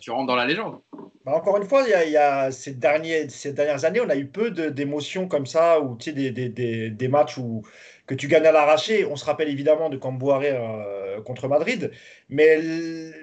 [0.01, 0.79] tu rentres dans la légende.
[1.25, 4.25] Bah, encore une fois, il y a, ces, derniers, ces dernières années, on a eu
[4.25, 7.63] peu d'émotions comme ça, ou des, des, des, matchs où
[8.07, 9.05] que tu gagnes à l'arraché.
[9.05, 11.91] On se rappelle évidemment de Camboire euh, contre Madrid,
[12.29, 12.61] mais,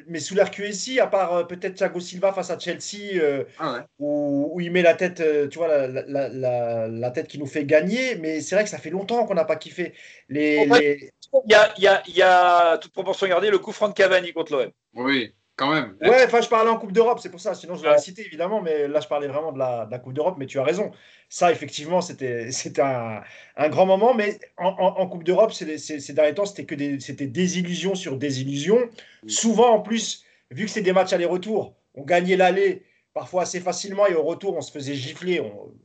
[0.07, 4.61] mais sous l'RQSI, à part euh, peut-être Thiago Silva face à Chelsea, euh, ah où,
[4.61, 8.41] il met la tête, tu vois, la, la, la, tête qui nous fait gagner, mais
[8.43, 9.95] c'est vrai que ça fait longtemps qu'on n'a pas kiffé.
[10.29, 13.73] Les, Il, y a, il, y a, il y a, toute proportion gardée, le coup
[13.73, 14.71] franc de Cavani contre l'OM.
[14.95, 15.35] Oui.
[15.57, 15.97] Quand même.
[16.03, 17.55] Ouais, enfin, je parlais en Coupe d'Europe, c'est pour ça.
[17.55, 20.13] Sinon, je l'aurais cité évidemment, mais là, je parlais vraiment de la, de la Coupe
[20.13, 20.37] d'Europe.
[20.39, 20.93] Mais tu as raison.
[21.31, 23.23] Ça, effectivement, c'était un,
[23.57, 24.13] un grand moment.
[24.13, 28.43] Mais en, en, Coupe d'Europe, ces, derniers temps, c'était que des, des illusions sur des
[28.43, 28.91] illusions.
[29.27, 32.85] Souvent, en plus, vu que c'est des matchs aller-retour, on gagnait l'aller
[33.15, 35.41] parfois assez facilement et au retour, on se faisait gifler.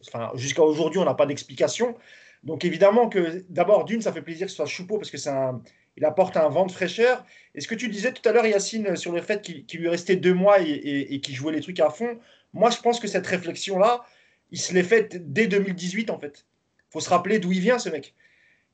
[0.06, 1.96] enfin, jusqu'à aujourd'hui, on n'a pas d'explication.
[2.44, 5.30] Donc, évidemment, que d'abord, d'une, ça fait plaisir que ce soit Choupeau parce que c'est
[5.30, 5.62] un
[6.02, 7.24] il apporte un vent de fraîcheur.
[7.54, 10.16] Et ce que tu disais tout à l'heure, Yacine, sur le fait qu'il lui restait
[10.16, 12.20] deux mois et, qu'il jouait les trucs à fond,
[12.54, 14.04] moi, je pense que cette réflexion-là,
[14.49, 16.45] il se l'est faite dès 2018, en fait.
[16.89, 18.16] Faut se rappeler d'où il vient, ce mec.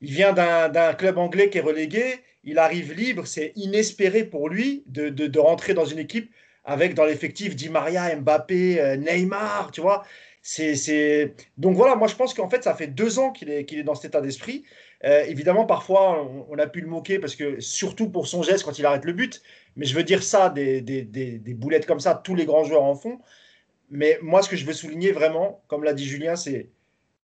[0.00, 4.82] Il vient d'un club anglais qui est relégué, il arrive libre, c'est inespéré pour lui
[4.86, 6.32] de, rentrer dans une équipe
[6.64, 10.04] avec dans l'effectif Di Maria, Mbappé, euh, Neymar, tu vois.
[10.40, 13.94] C'est, Donc voilà, moi je pense qu'en fait, ça fait deux ans qu'il est dans
[13.94, 14.64] cet état d'esprit.
[15.04, 18.78] Euh, évidemment, parfois, on, a pu le moquer parce que, surtout pour son geste quand
[18.78, 19.42] il arrête le but,
[19.76, 20.82] mais je veux dire ça, des,
[21.56, 23.18] boulettes comme ça, tous les grands joueurs en font.
[23.90, 26.70] Mais moi, ce que je veux souligner vraiment, comme l'a dit Julien, c'est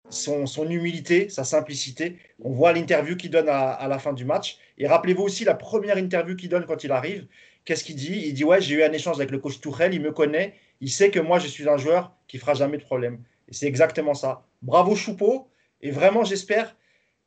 [0.08, 2.18] son, humilité, sa simplicité.
[2.40, 4.58] On voit l'interview qu'il donne à, à, la fin du match.
[4.78, 7.26] Et rappelez-vous aussi la première interview qu'il donne quand il arrive.
[7.64, 8.22] Qu'est-ce qu'il dit?
[8.26, 10.90] Il dit Ouais, j'ai eu un échange avec le coach Tourelle, il me connaît, il
[10.90, 13.22] sait que moi, je suis un joueur qui fera jamais de problème.
[13.48, 14.44] Et c'est exactement ça.
[14.62, 15.48] Bravo Choupeau.
[15.80, 16.74] Et vraiment, j'espère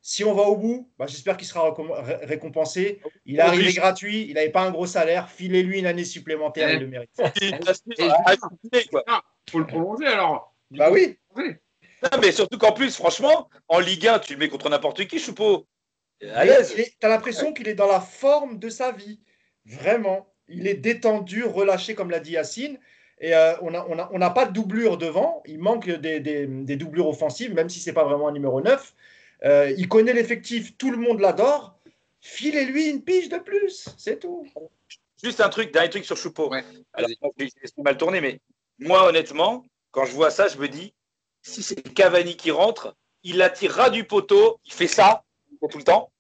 [0.10, 1.76] si on va au bout, bah, j'espère qu'il sera
[2.22, 3.02] récompensé.
[3.26, 5.30] Il est arrivé gratuit, il n'avait pas un gros salaire.
[5.30, 7.10] Filez-lui une année supplémentaire, il le mérite.
[7.42, 7.60] Il
[9.52, 10.56] faut le prolonger alors.
[10.72, 11.18] Bah oui.
[12.22, 15.68] mais surtout qu'en plus, franchement, en Ligue 1, tu le mets contre n'importe qui, Choupeau.
[16.22, 16.46] Tu as
[17.02, 19.20] l'impression qu'il est dans la forme de sa vie.
[19.66, 20.34] Vraiment.
[20.48, 22.80] Il est détendu, relâché, comme l'a dit Yacine.
[23.20, 25.44] Et euh, on n'a on a, pas de doublure devant.
[25.46, 28.62] Il manque des, des, des doublures offensives, même si ce n'est pas vraiment un numéro
[28.62, 28.94] 9.
[29.46, 31.80] Euh, il connaît l'effectif, tout le monde l'adore.
[32.22, 34.46] Filez-lui une pige de plus, c'est tout.
[35.24, 36.50] Juste un truc, dernier truc sur Choupeau.
[36.50, 36.64] Ouais,
[36.94, 37.10] Alors,
[37.78, 38.40] mal tourné, mais
[38.80, 40.94] moi, honnêtement, quand je vois ça, je me dis,
[41.42, 45.24] si c'est Cavani qui rentre, il attirera du poteau, il fait ça
[45.72, 46.12] tout le temps.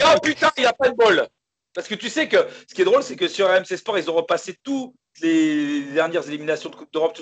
[0.00, 1.28] Ah putain, il n'y a pas de bol.
[1.74, 2.36] Parce que tu sais que
[2.68, 4.92] ce qui est drôle, c'est que sur RMC Sport, ils ont repassé toutes
[5.22, 7.18] les dernières éliminations de Coupe d'Europe.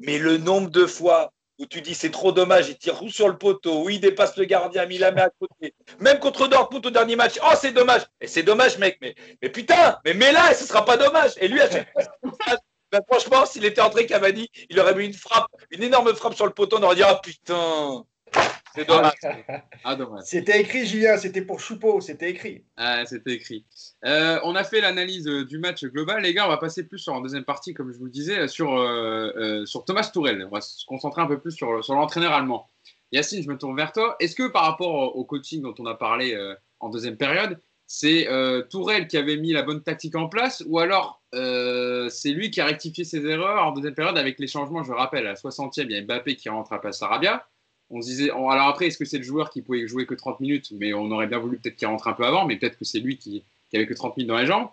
[0.00, 1.32] Mais le nombre de fois
[1.62, 4.44] où tu dis c'est trop dommage, il tire sur le poteau, où il dépasse le
[4.44, 5.74] gardien, mais il la met à côté.
[6.00, 8.02] Même contre Dortmund au dernier match, oh c'est dommage.
[8.20, 11.32] Et c'est dommage, mec, mais, mais putain, mais mets là et ce sera pas dommage.
[11.38, 11.60] Et lui,
[12.90, 16.46] ben, franchement, s'il était entré Cavani, il aurait mis une frappe, une énorme frappe sur
[16.46, 18.04] le poteau, on aurait dit, ah putain.
[18.74, 19.12] C'est dommage.
[19.84, 22.64] Ah, c'était écrit, Julien, c'était pour Choupeau, c'était écrit.
[22.76, 23.64] Ah, c'était écrit.
[24.04, 26.22] Euh, on a fait l'analyse euh, du match global.
[26.22, 28.38] Les gars, on va passer plus sur en deuxième partie, comme je vous le disais,
[28.38, 28.68] euh, sur,
[29.66, 30.46] sur Thomas Tourel.
[30.46, 32.68] On va se concentrer un peu plus sur, sur l'entraîneur allemand.
[33.10, 34.16] Yacine, je me tourne vers toi.
[34.20, 36.38] Est-ce que par rapport au coaching dont on a parlé
[36.80, 38.26] en deuxième période, c'est
[38.70, 42.64] Tourelle qui avait mis la bonne tactique en place ou alors c'est lui qui a
[42.64, 45.90] rectifié ses erreurs en deuxième période avec les changements Je rappelle, à la 60e, il
[45.90, 47.46] y a Mbappé qui rentre à place Arabia
[47.92, 50.40] on se disait, alors après, est-ce que c'est le joueur qui pouvait jouer que 30
[50.40, 50.72] minutes?
[50.72, 53.00] Mais on aurait bien voulu peut-être qu'il rentre un peu avant, mais peut-être que c'est
[53.00, 54.68] lui qui, qui, avait que 30 minutes dans les jambes.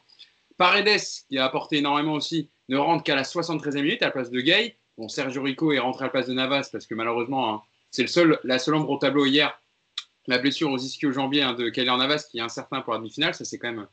[0.57, 4.31] Paredes, qui a apporté énormément aussi, ne rentre qu'à la 73e minute à la place
[4.31, 4.77] de Gay.
[4.97, 7.61] Bon, Sergio Rico est rentré à la place de Navas parce que malheureusement, hein,
[7.91, 9.61] c'est le seul, la seule ombre au tableau hier.
[10.27, 13.45] La blessure aux ischio-jambiers hein, de Kylian Navas qui est incertain pour la demi-finale, ça
[13.45, 13.87] c'est quand même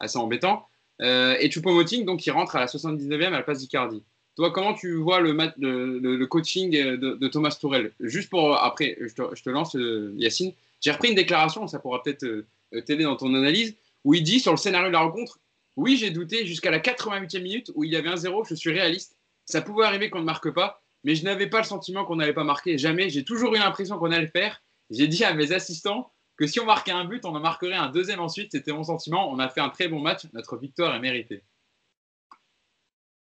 [0.00, 0.66] assez embêtant.
[1.00, 4.02] Euh, et Choupo-Moting, donc, qui rentre à la 79e à la place d'Icardi.
[4.36, 9.76] Toi, comment tu vois le, coaching de, Thomas Tourel Juste pour, après, je te, lance,
[9.76, 10.52] euh, Yacine.
[10.80, 12.46] J'ai repris une déclaration, ça pourra peut-être euh,
[12.86, 15.38] t'aider dans ton analyse, où il dit sur le scénario de la rencontre
[15.76, 18.72] Oui, j'ai douté jusqu'à la 88e minute où il y avait un zéro, je suis
[18.72, 19.16] réaliste.
[19.44, 22.32] Ça pouvait arriver qu'on ne marque pas, mais je n'avais pas le sentiment qu'on n'allait
[22.32, 22.78] pas marquer.
[22.78, 23.10] Jamais.
[23.10, 24.62] J'ai toujours eu l'impression qu'on allait le faire.
[24.90, 27.88] J'ai dit à mes assistants que si on marquait un but, on en marquerait un
[27.88, 28.52] deuxième ensuite.
[28.52, 29.30] C'était mon sentiment.
[29.30, 30.22] On a fait un très bon match.
[30.32, 31.42] Notre victoire est méritée.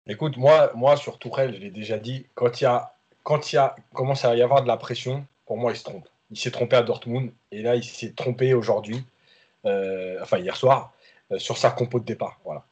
[0.05, 2.93] Écoute, moi, moi sur Tourelle, je l'ai déjà dit, quand il y a,
[3.23, 5.83] quand il y a, commence à y avoir de la pression, pour moi, il se
[5.83, 6.07] trompe.
[6.29, 9.01] Il s'est trompé à Dortmund et là, il s'est trompé aujourd'hui,
[9.65, 10.93] euh, enfin hier soir,
[11.31, 12.39] euh, sur sa compo de départ.
[12.43, 12.65] Voilà.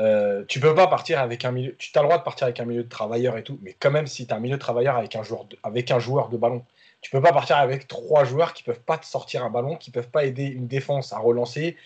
[0.00, 1.76] Euh, tu peux pas partir avec un milieu.
[1.76, 3.92] Tu as le droit de partir avec un milieu de travailleurs et tout, mais quand
[3.92, 6.30] même, si tu as un milieu de travailleurs avec un joueur de, avec un joueur
[6.30, 6.64] de ballon,
[7.00, 9.92] tu peux pas partir avec trois joueurs qui peuvent pas te sortir un ballon, qui
[9.92, 11.76] peuvent pas aider une défense à relancer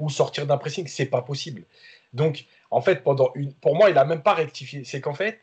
[0.00, 0.88] ou sortir d'un pressing.
[0.88, 1.62] C'est pas possible.
[2.12, 4.84] Donc, en fait, pendant pour moi, il n'a même pas rectifié.
[4.84, 5.40] C'est qu'en fait,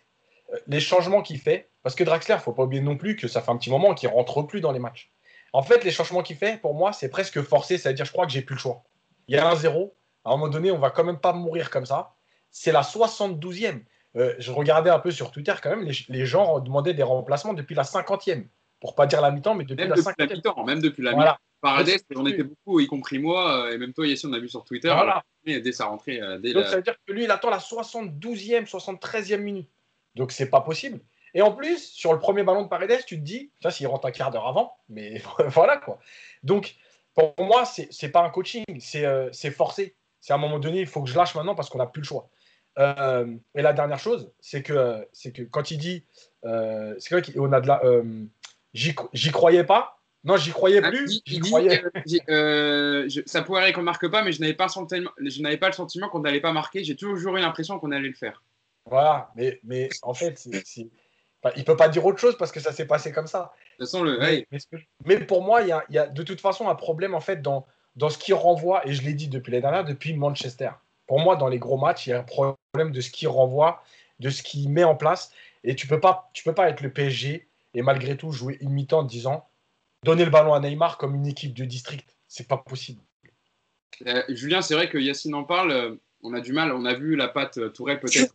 [0.54, 3.28] euh, les changements qu'il fait, parce que Draxler, il faut pas oublier non plus que
[3.28, 5.12] ça fait un petit moment qu'il rentre plus dans les matchs.
[5.54, 8.32] En fait, les changements qu'il fait, pour moi, c'est presque forcé, c'est-à-dire, je crois que
[8.32, 8.84] j'ai plus le choix.
[9.28, 11.70] Il y a un zéro, à un moment donné, on va quand même pas mourir
[11.70, 12.16] comme ça.
[12.52, 13.82] C'est la 72e.
[14.16, 17.76] Euh, je regardais un peu sur Twitter quand même, les, gens demandaient des remplacements depuis
[17.76, 18.48] la 50e.
[18.80, 20.30] Pour pas dire la mi-temps, mais depuis même la depuis 50e.
[20.30, 21.38] La mi-temps, même depuis la mi-temps.
[21.60, 24.48] Paradès, on était beaucoup, y compris moi, euh, et même toi, ici, on a vu
[24.48, 24.90] sur Twitter.
[24.90, 26.22] Voilà dès sa rentrée.
[26.22, 29.70] Euh, Donc ça veut dire que lui, il attend la 72e, 73e minute.
[30.16, 31.00] Donc c'est pas possible.
[31.34, 34.08] Et en plus, sur le premier ballon de Paredes, tu te dis, ça, s'il rentre
[34.08, 36.00] un quart d'heure avant, mais voilà quoi.
[36.44, 36.76] Donc
[37.14, 38.64] pour moi, c'est pas un coaching,
[38.96, 39.96] euh, c'est forcé.
[40.20, 42.02] C'est à un moment donné, il faut que je lâche maintenant parce qu'on n'a plus
[42.02, 42.30] le choix.
[42.80, 46.06] Euh, et la dernière chose, c'est que, que quand il dit,
[46.44, 47.82] c'est vrai qu'on a de la.
[49.14, 51.22] J'y croyais pas, non, j'y croyais ah, plus.
[51.26, 51.84] J'y croyais.
[52.30, 56.20] Euh, ça pourrait qu'on ne marque pas, mais je n'avais pas, pas, le sentiment qu'on
[56.20, 56.84] n'allait pas marquer.
[56.84, 58.44] J'ai toujours eu l'impression qu'on allait le faire.
[58.86, 60.90] Voilà, mais, mais en fait, il
[61.46, 63.54] ne peut pas dire autre chose parce que ça s'est passé comme ça.
[63.80, 64.20] De toute façon, le...
[65.06, 67.66] mais, pour moi, il y a, de toute façon un problème en fait dans,
[67.96, 70.72] dans ce qui renvoie, et je l'ai dit depuis l'année dernière, depuis Manchester.
[71.06, 73.84] Pour moi, dans les gros matchs, il y a un problème de ce qui renvoie,
[74.20, 75.32] de ce qui met en place.
[75.64, 78.58] Et tu ne peux, pas, tu peux pas être le PSG et malgré tout jouer
[78.62, 79.48] une mi-temps en disant
[80.04, 82.16] donner le ballon à Neymar comme une équipe de district.
[82.28, 83.02] C'est pas possible.
[84.06, 85.72] Euh, Julien, c'est vrai que Yacine en parle.
[85.72, 86.72] Euh, on a du mal.
[86.72, 88.34] On a vu la patte euh, Tourelle peut-être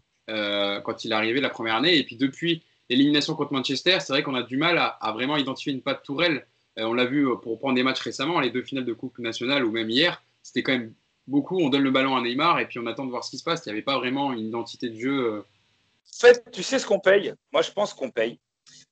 [0.85, 1.99] quand il est arrivé la première année.
[1.99, 5.73] Et puis depuis l'élimination contre Manchester, c'est vrai qu'on a du mal à, vraiment identifier
[5.73, 6.47] une patte Tourelle.
[6.79, 9.71] on l'a vu pour prendre des matchs récemment, les deux finales de Coupe nationale ou
[9.71, 10.23] même hier.
[10.43, 10.95] C'était quand même
[11.27, 11.61] beaucoup.
[11.61, 13.45] On donne le ballon à Neymar et puis on attend de voir ce qui se
[13.45, 13.67] passe.
[13.67, 15.41] Il n'y avait pas vraiment une identité de jeu.
[15.41, 17.35] En fait, tu sais ce qu'on paye?
[17.53, 18.39] Moi, je pense qu'on paye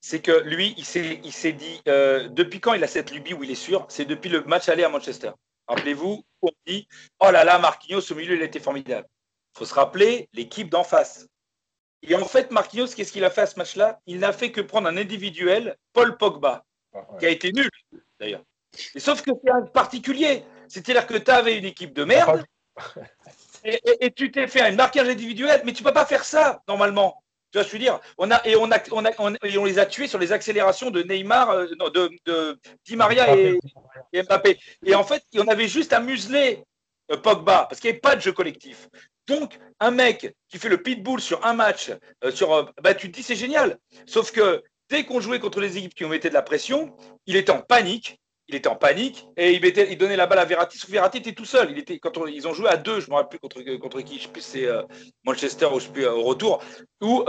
[0.01, 3.51] c'est que lui, il s'est dit, euh, depuis quand il a cette lubie où il
[3.51, 3.87] est sûr?
[3.89, 5.33] C'est depuis le match aller à Manchester.
[5.69, 6.89] Rappelez-vous, on dit,
[7.21, 9.07] oh là là, Marquinhos, au milieu, il était formidable.
[9.55, 11.27] Il faut se rappeler l'équipe d'en face.
[12.03, 14.01] Et en fait, Marquinhos, qu'est-ce qu'il a fait à ce match-là?
[14.07, 17.69] Il n'a fait que prendre un individuel, Paul Pogba, ah, qui a été nul,
[18.19, 18.43] d'ailleurs.
[18.97, 20.45] Sauf que c'est un particulier.
[20.69, 22.45] C'est-à-dire que tu avais une équipe de merde
[23.65, 27.23] et, tu t'es fait un marquage individuel, mais tu ne peux pas faire ça, normalement.
[27.53, 27.99] Tu vois je veux dire?
[28.19, 30.33] On a, et, on a, on a, on, et on les a tués sur les
[30.33, 33.59] accélérations de Neymar, euh, de, de, Di Maria et,
[34.13, 34.59] Mbappé.
[34.85, 36.63] Et en fait, on avait juste à museler
[37.11, 38.89] euh, Pogba, parce qu'il n'y avait pas de jeu collectif.
[39.27, 41.91] Donc, un mec qui fait le pitbull sur un match,
[42.25, 43.79] euh, sur, bah, tu te dis c'est génial.
[44.07, 46.97] Sauf que dès qu'on jouait contre les équipes qui ont mettait de la pression,
[47.27, 48.20] il était en panique.
[48.51, 50.77] Il était en panique et il, donnait la balle à Verratti.
[50.77, 51.71] Sauf Verratti était tout seul.
[51.71, 54.19] Il était, quand ils ont joué à deux, je ne me rappelle plus contre, qui,
[54.19, 54.83] je sais plus c'est euh,
[55.25, 56.61] Manchester ou je sais plus au retour,
[57.01, 57.25] où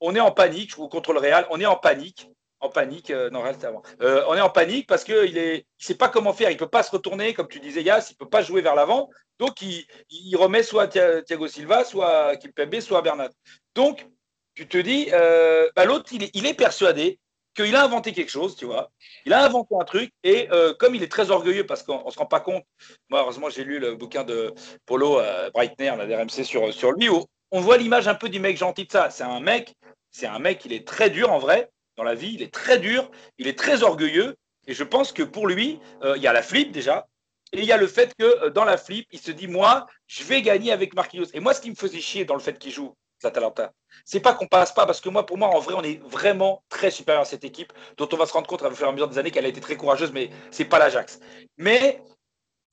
[0.00, 2.28] on est en panique, ou contre le Real, on est en panique
[2.60, 3.10] en panique.
[3.10, 3.82] non, Real, avant.
[4.00, 6.50] on est en panique parce qu'il ne sait pas comment faire.
[6.50, 8.60] Il ne peut pas se retourner, comme tu disais, Yass, il ne peut pas jouer
[8.60, 9.10] vers l'avant.
[9.38, 13.30] Donc, il, remet soit Thiago Silva, soit Kimpembe, soit Bernat.
[13.74, 14.06] Donc,
[14.54, 17.18] tu te dis, euh, bah, l'autre, il est, persuadé
[17.54, 18.90] qu'il a inventé quelque chose, tu vois.
[19.26, 22.10] Il a inventé un truc, et euh, comme il est très orgueilleux, parce qu'on ne
[22.10, 22.64] se rend pas compte,
[23.10, 24.52] moi, heureusement, j'ai lu le bouquin de
[24.86, 28.40] Polo euh, Breitner, la DRMC, sur, sur lui, où on voit l'image un peu du
[28.40, 29.10] mec gentil de ça.
[29.10, 29.74] C'est un mec,
[30.10, 32.78] c'est un mec, il est très dur en vrai, dans la vie, il est très
[32.78, 34.36] dur, il est très orgueilleux,
[34.66, 35.80] et je pense que pour lui,
[36.16, 37.06] il y a la flip déjà,
[37.52, 39.86] et il y a le fait que euh, dans la flip, il se dit Moi,
[40.06, 41.26] je vais gagner avec Marquinhos.
[41.34, 43.72] Et moi, ce qui me faisait chier dans le fait qu'il joue l'Atalanta,
[44.04, 46.62] c'est pas qu'on passe pas, parce que moi, pour moi, en vrai, on est vraiment
[46.68, 48.92] très supérieur à cette équipe, dont on va se rendre compte au fur et à
[48.92, 51.20] mesure des années qu'elle a été très courageuse, mais c'est pas l'Ajax.
[51.56, 52.02] Mais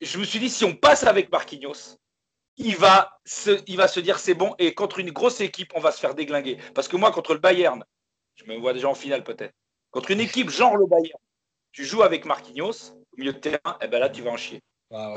[0.01, 1.97] je me suis dit Si on passe avec Marquinhos,
[2.57, 5.79] il va se, il va se dire c'est bon, et contre une grosse équipe, on
[5.79, 6.57] va se faire déglinguer.
[6.75, 7.83] Parce que moi, contre le Bayern,
[8.35, 9.53] je me vois déjà en finale peut-être,
[9.91, 11.19] contre une équipe genre le Bayern,
[11.71, 14.37] tu joues avec Marquinhos, au milieu de terrain, et eh ben là, tu vas en
[14.37, 14.61] chier.
[14.91, 15.13] Ah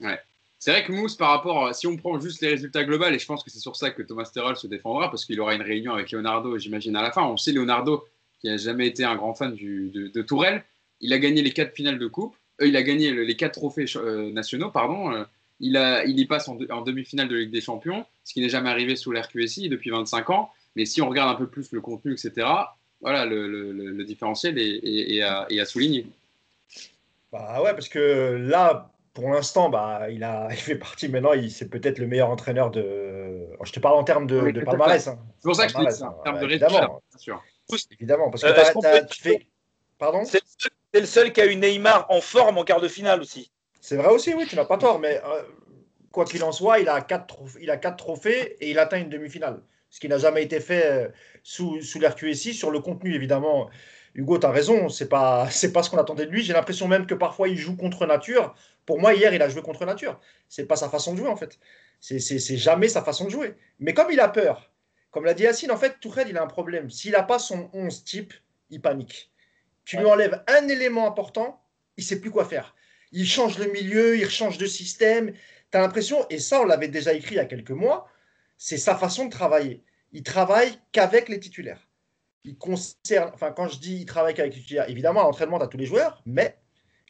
[0.00, 0.20] ouais.
[0.60, 3.24] C'est vrai que Mousse, par rapport, si on prend juste les résultats globaux, et je
[3.24, 5.94] pense que c'est sur ça que Thomas Terrell se défendra, parce qu'il aura une réunion
[5.94, 7.22] avec Leonardo, j'imagine, à la fin.
[7.22, 8.04] On sait Leonardo,
[8.40, 10.62] qui n'a jamais été un grand fan de, Tourelle,
[11.00, 13.86] il a gagné les quatre finales de coupe, euh, il a gagné les quatre trophées
[13.96, 15.10] euh, nationaux, pardon.
[15.10, 15.24] Euh,
[15.60, 18.68] il, a, il y passe en, demi-finale de Ligue des Champions, ce qui n'est jamais
[18.68, 20.50] arrivé sous l'RQSI depuis 25 ans.
[20.76, 22.46] Mais si on regarde un peu plus le contenu, etc.,
[23.00, 26.04] voilà, le, différentiel est, à, est à souligner.
[27.32, 28.90] Bah ouais, parce que là,
[29.20, 33.46] pour l'instant, bah, il, a, il fait partie maintenant, c'est peut-être le meilleur entraîneur de.
[33.62, 35.06] Je te parle en termes de, de palmarès.
[35.08, 35.18] Hein.
[35.38, 37.02] C'est pour ça que je dis ça, en termes de évidemment.
[37.10, 37.42] bien sûr.
[37.92, 39.46] Évidemment, parce que euh, tu fais.
[39.98, 40.22] Pardon?
[40.24, 40.40] C'est
[40.94, 43.52] le seul qui a eu Neymar en forme en quart de finale aussi.
[43.80, 45.42] C'est vrai aussi, oui, tu n'as pas tort, mais euh,
[46.10, 48.98] quoi qu'il en soit, il a, quatre trophées, il a quatre trophées et il atteint
[48.98, 49.62] une demi-finale.
[49.90, 51.08] Ce qui n'a jamais été fait euh,
[51.42, 52.54] sous, sous l'RQSI.
[52.54, 53.68] Sur le contenu, évidemment,
[54.14, 56.42] Hugo, tu as raison, c'est pas c'est pas ce qu'on attendait de lui.
[56.42, 58.54] J'ai l'impression même que parfois il joue contre nature.
[58.90, 60.18] Pour moi, hier, il a joué contre nature.
[60.48, 61.60] C'est pas sa façon de jouer en fait.
[62.00, 63.54] C'est jamais sa façon de jouer.
[63.78, 64.72] Mais comme il a peur,
[65.12, 66.90] comme l'a dit Yacine, en fait, Tourelle, il a un problème.
[66.90, 68.34] S'il n'a pas son 11 type,
[68.68, 69.30] il panique.
[69.84, 71.62] Tu lui enlèves un élément important,
[71.98, 72.74] il sait plus quoi faire.
[73.12, 75.34] Il change le milieu, il change de système.
[75.70, 78.08] Tu as l'impression, et ça, on l'avait déjà écrit il y a quelques mois,
[78.58, 79.84] c'est sa façon de travailler.
[80.10, 81.86] Il travaille qu'avec les titulaires
[82.44, 85.68] il concerne, enfin quand je dis il travaille avec les évidemment à l'entraînement, tu as
[85.68, 86.56] tous les joueurs, mais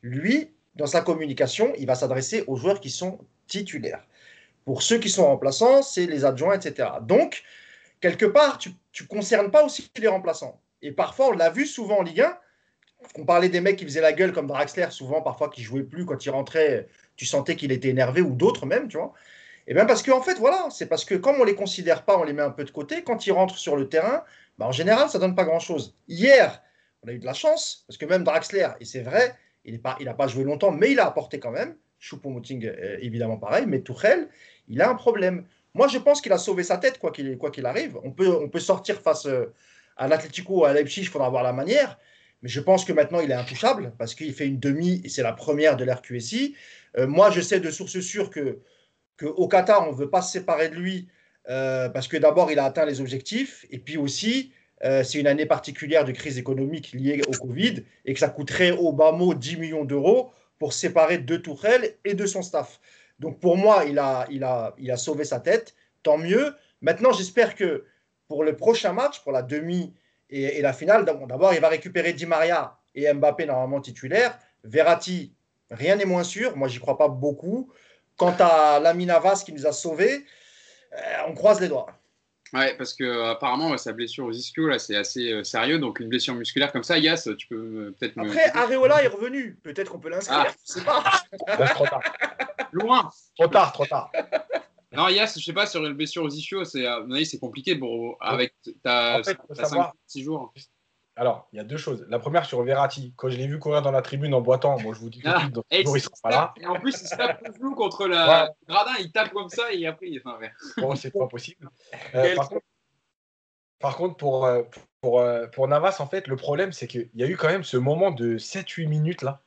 [0.03, 4.05] lui, dans sa communication, il va s'adresser aux joueurs qui sont titulaires.
[4.65, 6.89] Pour ceux qui sont remplaçants, c'est les adjoints, etc.
[7.03, 7.43] Donc,
[8.01, 10.61] quelque part, tu ne concernes pas aussi les remplaçants.
[10.83, 12.39] Et parfois, on l'a vu souvent en Ligue 1,
[13.17, 16.05] on parlait des mecs qui faisaient la gueule comme Draxler, souvent, parfois, qui jouaient plus
[16.05, 19.13] quand il rentrait, tu sentais qu'il était énervé, ou d'autres même, tu vois.
[19.67, 22.19] Et bien parce qu'en en fait, voilà, c'est parce que comme on les considère pas,
[22.19, 24.25] on les met un peu de côté, quand ils rentrent sur le terrain,
[24.59, 25.95] bah, en général, ça donne pas grand-chose.
[26.09, 26.63] Hier,
[27.03, 29.35] on a eu de la chance, parce que même Draxler, et c'est vrai,
[29.65, 31.77] il n'a pas, pas joué longtemps, mais il a apporté quand même.
[32.01, 34.29] Choupo-Moting, euh, évidemment pareil, mais Tourelle,
[34.69, 35.45] il a un problème.
[35.75, 37.99] Moi, je pense qu'il a sauvé sa tête, quoi qu'il qu'il arrive.
[38.03, 39.53] On peut, on peut sortir face euh,
[39.97, 41.99] à l'Atlético, à Leipzig, il faudra voir la manière.
[42.43, 45.23] Mais je pense que maintenant, il est intouchable, parce qu'il fait une demi, et c'est
[45.23, 46.57] la première de l'RQSI.
[46.97, 48.61] Euh, moi, je sais de sources sûres que,
[49.19, 51.09] que au Qatar, on ne veut pas se séparer de lui
[51.93, 54.53] parce que d'abord, il a atteint les objectifs, et puis aussi,
[54.83, 58.73] euh, c'est une année particulière de crise économique liée au Covid, et que ça coûterait
[58.73, 62.81] au bas mot 10 millions d'euros pour séparer de Tourelle et de son staff.
[63.19, 66.55] Donc pour moi, il a, il a, il a sauvé sa tête, tant mieux.
[66.81, 67.85] Maintenant, j'espère que
[68.29, 69.93] pour le prochain match, pour la demi
[70.31, 74.39] et, la finale, d'abord, il va récupérer Di Maria et Mbappé normalement titulaire.
[74.65, 75.35] Verratti,
[75.71, 76.57] rien n'est moins sûr.
[76.57, 77.71] Moi, j'y crois pas beaucoup.
[78.17, 80.25] Quant à Lamine Avas qui nous a sauvés,
[80.93, 82.00] euh, on croise les doigts.
[82.53, 85.79] Ouais, parce que euh, apparemment sa blessure aux ischio là, c'est assez euh, sérieux.
[85.79, 88.19] Donc une blessure musculaire comme ça, Yas, tu peux peut-être.
[88.19, 89.57] Après, Areola est revenu.
[89.63, 90.47] Peut-être qu'on peut, l'inscrire.
[90.47, 90.53] Ah.
[90.67, 91.03] Je sais pas.
[91.75, 92.03] trop tard.
[92.73, 93.11] Loin.
[93.37, 94.11] Trop tard, trop tard.
[94.93, 96.85] Non, Yas, je sais pas sur une blessure aux ischios, c'est
[97.25, 97.77] c'est compliqué.
[97.77, 99.39] Bon, avec ta, en fait,
[100.07, 100.53] 6 jours.
[101.21, 102.07] Alors, il y a deux choses.
[102.09, 103.13] La première sur Verratti.
[103.15, 105.29] Quand je l'ai vu courir dans la tribune en boitant, moi je vous dis tout
[105.29, 106.55] de suite, et, ils pas là.
[106.57, 109.71] et en plus, il se tape le flou contre la gradin, il tape comme ça
[109.71, 110.39] et après il est enfin,
[110.79, 111.69] Bon, c'est pas possible.
[112.15, 112.35] Euh,
[113.79, 114.63] par, contre, pour, euh,
[115.03, 117.65] pour, euh, pour, Navas, en fait, le problème, c'est qu'il y a eu quand même
[117.65, 119.43] ce moment de 7-8 minutes là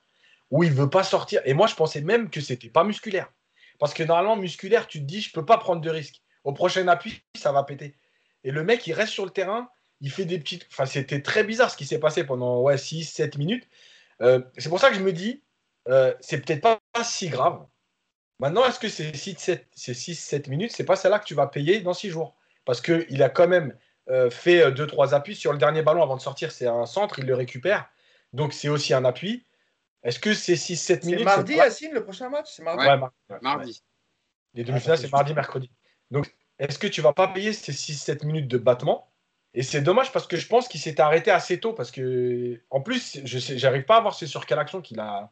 [0.52, 1.42] où il veut pas sortir.
[1.46, 3.32] Et moi, je pensais même que c'était pas musculaire.
[3.80, 6.22] Parce que normalement, musculaire, tu te dis, je peux pas prendre de risque.
[6.44, 7.98] Au prochain appui, ça va péter.
[8.44, 9.70] Et le mec, il reste sur le terrain,
[10.02, 10.68] il fait des petites.
[10.72, 13.68] Enfin, c'était très bizarre ce qui s'est passé pendant ouais, 6, 7 minutes.
[14.22, 15.44] Euh, c'est pour ça que je me dis,
[15.88, 17.66] euh, c'est peut-être pas, si grave.
[18.40, 22.10] Maintenant, est-ce que ces 6-7 minutes, c'est pas celle-là que tu vas payer dans 6
[22.10, 22.36] jours
[22.66, 23.78] Parce qu'il a quand même
[24.10, 27.26] euh, fait 2-3 appuis sur le dernier ballon avant de sortir, c'est un centre, il
[27.26, 27.90] le récupère.
[28.34, 29.46] Donc c'est aussi un appui.
[30.04, 31.20] Est-ce que c'est 6-7 minutes?
[31.20, 32.48] C'est mardi, Yacine, le prochain match?
[32.56, 32.86] C'est mardi.
[32.86, 33.84] Ouais, mardi.
[34.54, 35.72] Les demi-finales, c'est mardi, mercredi.
[36.12, 39.13] Donc, est-ce que tu vas pas payer ces 6-7 minutes de battement?
[39.54, 42.82] Et c'est dommage parce que je pense qu'il s'est arrêté assez tôt parce que, en
[42.82, 45.32] plus, je n'arrive pas à voir c'est sur quelle action qu'il a,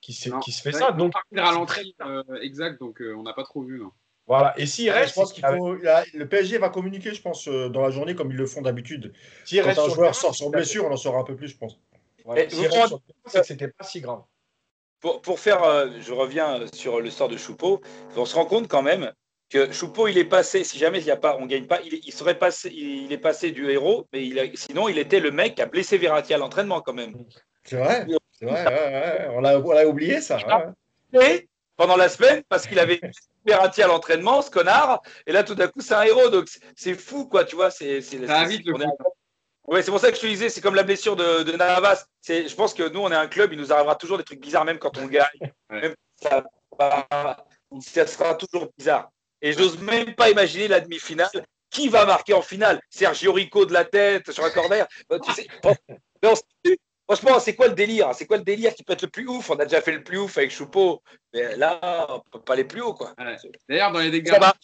[0.00, 0.92] qui, se, qui se fait ça.
[0.92, 3.80] Donc, ralenti euh, exact, donc euh, on n'a pas trop vu.
[3.80, 3.90] Non.
[4.28, 4.54] Voilà.
[4.58, 7.80] Et s'il reste, je pense qu'il faut, le PSG va communiquer, je pense, euh, dans
[7.80, 9.12] la journée comme ils le font d'habitude.
[9.44, 11.80] Si un joueur sort sans blessure, on en saura un peu plus, je pense.
[13.42, 14.22] c'était pas si grave?
[15.00, 15.62] Pour, pour faire,
[16.00, 17.80] je reviens sur le sort de Choupeau,
[18.16, 19.12] on se rend compte quand même
[19.48, 22.12] que Choupeau, il est passé, si jamais il y a pas, on gagne pas, il,
[22.12, 25.62] serait passé, il, est passé du héros, mais il sinon, il était le mec qui
[25.62, 27.14] a blessé Verratti à l'entraînement quand même.
[27.64, 30.38] C'est vrai, c'est vrai, on l'a oublié ça.
[31.14, 33.00] Et pendant la semaine, parce qu'il avait
[33.46, 36.94] Verratti à l'entraînement, ce connard, et là tout d'un coup, c'est un héros, donc c'est
[36.94, 37.70] fou, quoi, tu vois.
[37.70, 38.74] C'est vite le
[39.68, 42.06] Ouais, c'est pour ça que je te disais, c'est comme la blessure de, de Navas.
[42.26, 44.64] Je pense que nous, on est un club, il nous arrivera toujours des trucs bizarres,
[44.64, 45.52] même quand on gagne.
[45.68, 46.42] Même ça,
[47.80, 49.10] ça sera toujours bizarre.
[49.42, 51.28] Et j'ose même pas imaginer la demi-finale.
[51.70, 52.80] Qui va marquer en finale?
[52.88, 54.86] Sergio Rico de la tête sur un corner.
[55.08, 55.46] Bah, tu sais,
[57.08, 59.48] Franchement, c'est quoi le délire C'est quoi le délire qui peut être le plus ouf?
[59.48, 62.64] On a déjà fait le plus ouf avec Choupeau, mais là, on peut pas aller
[62.64, 63.14] plus haut, quoi.
[63.66, 64.58] D'ailleurs, dans les déclarations,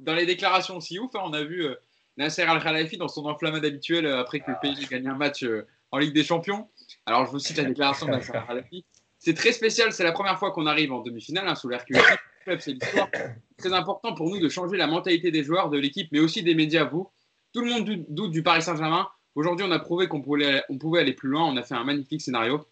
[0.00, 1.76] dans les déclarations aussi ouf, hein, on a vu euh,
[2.16, 5.44] Nasser Al Khalafi dans son enflammade habituelle euh, après que le pays gagne un match
[5.44, 6.68] euh, en Ligue des Champions.
[7.06, 8.84] Alors, je vous cite la déclaration de Nasser Al Khalafi.
[9.20, 11.68] C'est très spécial, c'est la premire fois qu'on arrive en demi-finale hein, sous
[12.46, 13.10] l'RQI c'est l'histoire.
[13.58, 16.54] Très important pour nous de changer la mentalité des joueurs, de l'équipe, mais aussi des
[16.54, 17.08] médias, vous.
[17.52, 19.08] Tout le monde doute du Paris Saint-Germain.
[19.34, 21.44] Aujourd'hui, on a prouvé qu'on pouvait, pouvait aller plus loin.
[21.44, 22.66] On a fait un magnifique scénario.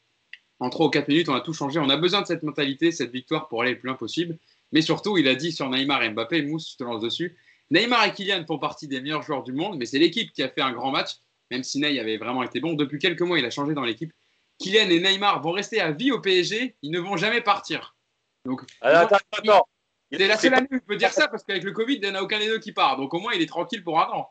[0.60, 1.78] En 3 ou 4 minutes, on a tout changé.
[1.80, 4.38] On a besoin de cette mentalité, cette victoire pour aller le plus loin possible.
[4.70, 7.36] Mais surtout, il a dit sur Neymar et Mbappé, Mousse, je te lance dessus.
[7.70, 10.48] Neymar et Kylian font partie des meilleurs joueurs du monde, mais c'est l'équipe qui a
[10.48, 11.16] fait un grand match,
[11.50, 12.74] même si Ney avait vraiment été bon.
[12.74, 14.12] Depuis quelques mois, il a changé dans l'équipe.
[14.58, 17.96] Kylian et Neymar vont rester à vie au PSG, ils ne vont jamais partir.
[18.45, 19.68] Donc, attends, attends.
[20.11, 22.09] C'est la seule année où je peux dire ça parce qu'avec le Covid, il n'y
[22.09, 22.97] en a aucun des deux qui part.
[22.97, 24.30] Donc au moins, il est tranquille pour un an.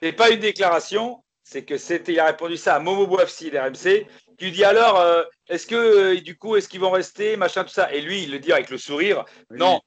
[0.00, 2.12] C'est pas une déclaration, c'est que c'était.
[2.12, 4.06] Il a répondu ça à Momo Bouafsi d'RMC.
[4.38, 7.70] Tu dis alors, euh, est-ce que euh, du coup, est-ce qu'ils vont rester, machin, tout
[7.70, 7.92] ça?
[7.92, 9.24] Et lui, il le dit avec le sourire.
[9.50, 9.80] Non,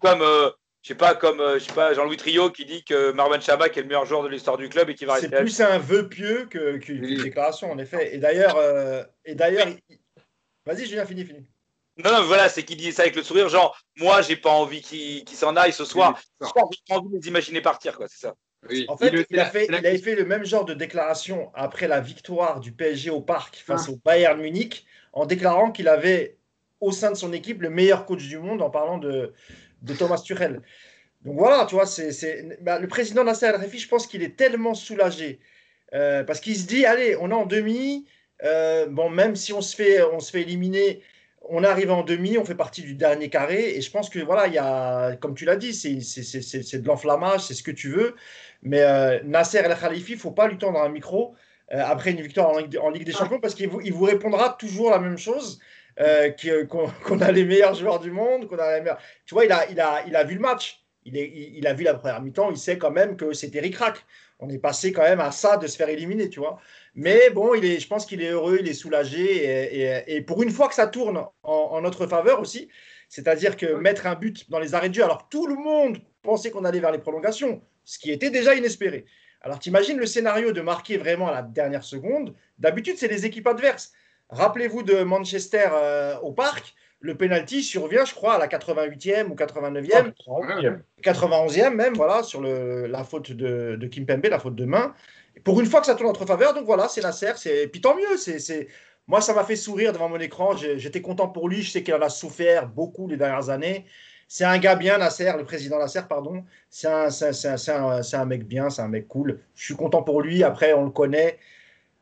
[0.00, 0.22] comme.
[0.22, 0.50] Euh,
[0.82, 3.76] je sais pas, comme je sais pas, Jean-Louis Trio qui dit que Marwan Chabat est
[3.76, 5.28] le meilleur joueur de l'histoire du club et qui va rester.
[5.28, 8.14] C'est plus un vœu pieux qu'une déclaration, en effet.
[8.14, 8.56] Et d'ailleurs,
[9.24, 9.66] et d'ailleurs,
[10.64, 11.46] vas-y, Julien, fini, fini.
[12.04, 14.82] Non, non, voilà, c'est qu'il dit ça avec le sourire, genre, moi, j'ai pas envie
[14.82, 16.20] qu'il s'en aille ce soir.
[16.40, 18.34] J'ai pas envie de les imaginer partir, quoi, c'est ça.
[18.88, 22.00] En fait, il, a fait, il avait fait le même genre de déclaration après la
[22.00, 23.92] victoire du PSG au Parc face ah.
[23.92, 26.36] au Bayern Munich, en déclarant qu'il avait
[26.80, 29.32] au sein de son équipe le meilleur coach du monde en parlant de,
[29.82, 30.62] de Thomas Tuchel.
[31.24, 34.74] Donc voilà, tu vois, c'est bah, le président Nasser Al-Refi, je pense qu'il est tellement
[34.74, 35.40] soulagé
[35.94, 38.06] euh, parce qu'il se dit, allez, on est en demi,
[38.44, 41.02] euh, bon, même si on se fait, on se fait éliminer,
[41.50, 43.76] on arrive en demi, on fait partie du dernier carré.
[43.76, 47.40] Et je pense que, voilà, il y a, comme tu l'as dit, c'est de l'enflammage,
[47.40, 48.14] c'est ce que tu veux.
[48.62, 51.34] Mais euh, Nasser El Khalifi, il ne faut pas lui tendre un micro
[51.72, 54.90] euh, après une victoire en, Ligue des Champions parce qu'il vous, il vous répondra toujours
[54.90, 55.58] la même chose.
[56.00, 56.30] Euh,
[56.68, 59.00] qu'on a les meilleurs joueurs du monde, qu'on a les meilleurs...
[59.26, 60.84] Tu vois, il a, il a, il a vu le match.
[61.04, 62.50] Il, est, il, a vu la première mi-temps.
[62.50, 64.04] Il sait quand même que c'était ric-rac.
[64.40, 66.60] On est passé quand même à ça de se faire éliminer, tu vois.
[66.94, 70.06] Mais bon, il est, je pense qu'il est heureux, il est soulagé.
[70.06, 72.68] Et, pour une fois que ça tourne en, notre faveur aussi,
[73.08, 76.50] c'est-à-dire que mettre un but dans les arrêts de jeu, alors tout le monde pensait
[76.50, 79.06] qu'on allait vers les prolongations, ce qui était déjà inespéré.
[79.40, 82.34] Alors t'imagines le scénario de marquer vraiment à la dernière seconde.
[82.58, 83.92] D'habitude, c'est les équipes adverses.
[84.30, 89.34] Rappelez-vous de Manchester euh, au parc, le penalty survient, je crois, à la 88e ou
[89.34, 90.12] 89e.
[91.02, 94.94] 91e même, voilà, sur le, la faute de, de Kimpembe, la faute de main
[95.44, 97.32] pour une fois que ça tourne en notre faveur, donc voilà, c'est Nasser.
[97.46, 98.16] Et puis tant mieux.
[98.16, 98.68] C'est,
[99.06, 100.56] Moi, ça m'a fait sourire devant mon écran.
[100.56, 101.62] J'étais content pour lui.
[101.62, 103.84] Je sais qu'il en a souffert beaucoup les dernières années.
[104.30, 106.44] C'est un gars bien, Nasser, le président Nasser, pardon.
[106.68, 109.40] C'est un, un, un, mec bien, c'est un mec cool.
[109.54, 110.44] Je suis content pour lui.
[110.44, 111.38] Après, on le connaît.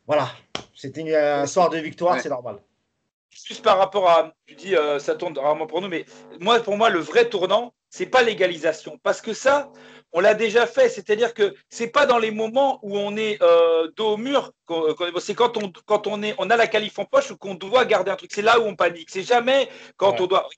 [0.07, 0.29] Voilà,
[0.75, 2.57] c'était un soir de victoire, c'est normal.
[3.45, 6.05] Juste par rapport à, tu dis, euh, ça tourne rarement pour nous, mais
[6.41, 9.71] moi, pour moi, le vrai tournant, c'est pas l'égalisation, parce que ça,
[10.13, 10.89] on l'a déjà fait.
[10.89, 14.53] C'est-à-dire que c'est pas dans les moments où on est euh, dos au mur,
[15.21, 17.85] c'est quand on, quand on, est, on a la qualif en poche ou qu'on doit
[17.85, 18.33] garder un truc.
[18.33, 19.11] C'est là où on panique.
[19.11, 20.49] C'est jamais quand on doit.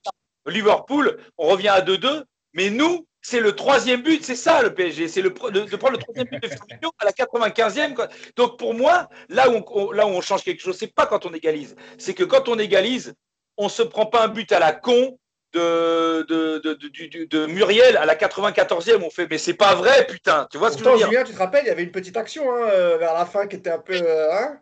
[0.45, 2.23] Liverpool, on revient à 2-2,
[2.53, 5.97] mais nous, c'est le troisième but, c'est ça le PSG, c'est le, de, prendre le
[5.97, 7.93] troisième but de Firmino à la 95e.
[7.93, 8.07] Quoi.
[8.35, 11.25] Donc pour moi, là où on, là où on change quelque chose, c'est pas quand
[11.25, 13.13] on égalise, c'est que quand on égalise,
[13.57, 15.19] on se prend pas un but à la con
[15.53, 19.03] de, de, de, de Muriel à la 94e.
[19.03, 20.47] On fait, mais c'est pas vrai, putain.
[20.51, 21.07] Tu vois ce que je veux dire?
[21.07, 23.47] Julien, tu te rappelles, il y avait une petite action hein, euh, vers la fin
[23.47, 23.93] qui était un peu.
[23.95, 24.59] Euh, hein?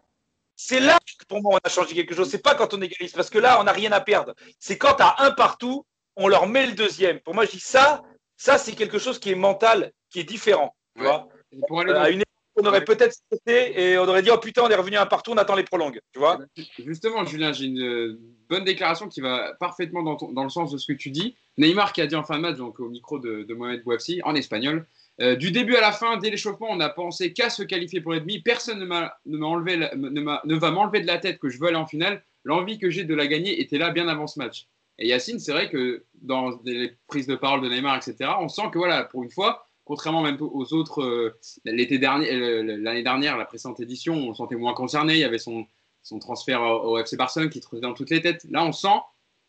[0.55, 2.29] c'est là que pour moi on a changé quelque chose.
[2.29, 4.33] C'est pas quand on égalise, parce que là on n'a rien à perdre.
[4.59, 5.85] C'est quand à un partout,
[6.15, 7.19] on leur met le deuxième.
[7.19, 8.01] Pour moi, je dis ça,
[8.37, 10.75] ça, c'est quelque chose qui est mental, qui est différent.
[10.95, 11.27] Tu vois
[11.67, 14.63] pour aller à une époque, on aurait peut-être sauté et on aurait dit Oh putain,
[14.63, 15.99] on est revenu à un partout, on attend les prolongues.
[16.11, 16.39] Tu vois
[16.79, 18.19] Justement, Julien, j'ai une euh,
[18.49, 21.35] bonne déclaration qui va parfaitement dans, dans, le sens de ce que tu dis.
[21.57, 24.21] Neymar qui a dit en fin de match, donc au micro de, de Mohamed Bouafsi,
[24.23, 24.85] en espagnol.
[25.19, 28.13] Euh, du début à la fin, dès l'échauffement, on a pensé qu'à se qualifier pour
[28.13, 28.39] l'ennemi.
[28.39, 31.59] Personne ne, m'a, ne, m'a enlevé ne, ne va m'enlever de la tête que je
[31.59, 32.23] veux aller en finale.
[32.43, 34.67] L'envie que j'ai de la gagner était là bien avant ce match.
[34.99, 38.69] Et Yacine, c'est vrai que dans les prises de parole de Neymar, etc., on sent
[38.71, 43.37] que voilà, pour une fois, contrairement même aux autres, euh, l'été dernier, euh, l'année dernière,
[43.37, 45.13] la précédente édition, on le sentait moins concerné.
[45.13, 45.67] Il y avait son,
[46.01, 48.45] son transfert au, FC Barcelone qui trottait dans toutes les têtes.
[48.49, 48.87] Là, on sent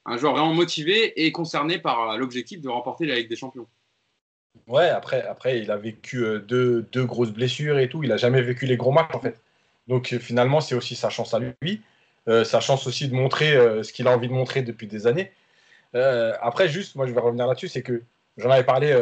[0.04, 3.66] un joueur vraiment motivé et concerné par l'objectif de remporter la Ligue des Champions.
[4.66, 8.02] Ouais, après, après il a vécu euh, deux, deux, grosses blessures et tout.
[8.02, 9.40] Il n'a jamais vécu les gros matchs, en fait.
[9.86, 11.80] Donc, finalement, c'est aussi sa chance à lui.
[12.28, 15.06] Euh, sa chance aussi de montrer euh, ce qu'il a envie de montrer depuis des
[15.06, 15.32] années.
[15.94, 18.02] Euh, après, juste, moi, je vais revenir là-dessus, c'est que
[18.36, 18.94] j'en avais parlé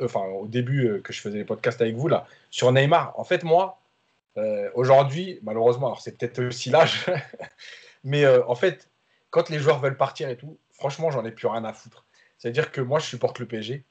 [0.00, 3.12] enfin, au début que je faisais les podcasts avec vous, là, sur Neymar.
[3.18, 3.80] En fait, moi,
[4.74, 7.06] aujourd'hui, malheureusement, alors c'est peut-être aussi l'âge,
[8.04, 8.90] mais en fait,
[9.30, 12.04] quand les joueurs veulent partir et tout, franchement, j'en ai plus rien à foutre.
[12.38, 13.84] C'est-à-dire que moi, je supporte le PSG.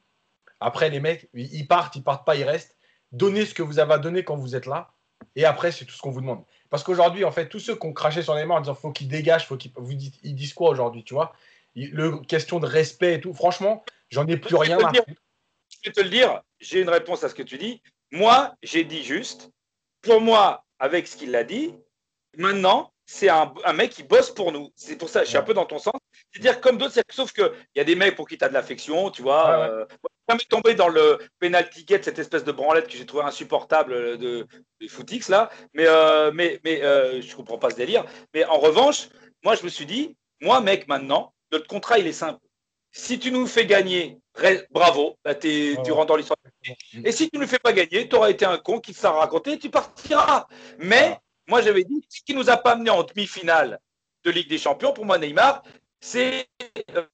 [0.60, 2.76] Après, les mecs, ils partent, ils partent pas, ils restent.
[3.12, 4.92] Donnez ce que vous avez à donner quand vous êtes là.
[5.36, 6.44] Et après, c'est tout ce qu'on vous demande.
[6.70, 9.08] Parce qu'aujourd'hui, en fait, tous ceux qui ont craché sur Neymar en disant faut qu'il
[9.08, 9.72] dégage, faut qu'il.
[9.76, 11.34] Vous ils disent quoi aujourd'hui, tu vois?
[11.78, 13.34] Le question de respect et tout.
[13.34, 15.04] Franchement, j'en ai plus rien à foutre.
[15.70, 17.82] Je vais te le dire, j'ai une réponse à ce que tu dis.
[18.12, 19.50] Moi, j'ai dit juste,
[20.02, 21.76] pour moi, avec ce qu'il a dit,
[22.36, 24.72] maintenant, c'est un, un, mec qui bosse pour nous.
[24.76, 25.94] C'est pour ça, je suis un peu dans ton sens.
[26.32, 29.12] C'est-à-dire, comme d'autres, sauf qu'il y a des mecs pour qui tu as de l'affection,
[29.12, 29.46] tu vois.
[29.46, 29.74] Ouais, ouais.
[29.74, 29.86] Euh,
[30.30, 34.18] jamais tombé dans le penalty get, cette espèce de branlette que j'ai trouvé insupportable euh,
[34.18, 34.48] de,
[34.82, 35.50] de Footix, là.
[35.74, 38.06] Mais, euh, mais, mais euh, je comprends pas ce délire.
[38.34, 39.10] Mais en revanche,
[39.44, 42.40] moi, je me suis dit, moi, mec, maintenant, notre contrat, il est simple.
[42.92, 44.18] Si tu nous fais gagner,
[44.72, 46.38] bravo, bah, es, tu rentres dans l'histoire.
[47.04, 48.98] Et si tu ne nous fais pas gagner, tu auras été un con qui te
[48.98, 50.48] sera raconté, tu partiras.
[50.80, 53.80] Mais moi, j'avais dit, ce qui nous a pas amené en demi-finale
[54.24, 55.64] de Ligue des Champions, pour moi, Neymar,
[56.00, 56.48] c'est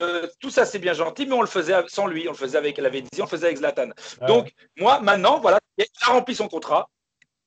[0.02, 2.58] euh, tout ça, c'est bien gentil, mais on le faisait sans lui, on le faisait
[2.58, 3.90] avec dit, on le faisait avec Zlatan.
[4.22, 6.90] Ah Donc, moi, maintenant, voilà, il a rempli son contrat.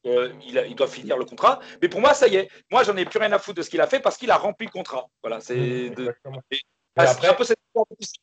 [0.07, 1.59] Euh, il, a, il, doit finir le contrat.
[1.82, 2.49] Mais pour moi, ça y est.
[2.70, 4.37] Moi, j'en ai plus rien à foutre de ce qu'il a fait parce qu'il a
[4.37, 5.09] rempli le contrat.
[5.20, 5.57] Voilà, c'est.
[5.57, 6.12] Mmh,
[6.97, 7.28] après...
[7.28, 7.59] un peu cette...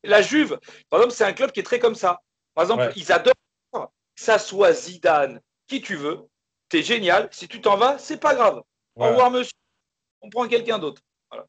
[0.03, 0.59] La Juve,
[0.89, 2.21] par exemple, c'est un club qui est très comme ça.
[2.55, 2.93] Par exemple, ouais.
[2.95, 3.33] ils adorent
[3.71, 3.79] que
[4.15, 6.27] ça soit Zidane, qui tu veux.
[6.69, 7.29] T'es génial.
[7.31, 8.61] Si tu t'en vas, c'est pas grave.
[8.95, 9.53] Au revoir, monsieur.
[10.21, 11.01] On prend quelqu'un d'autre.
[11.29, 11.45] Voilà.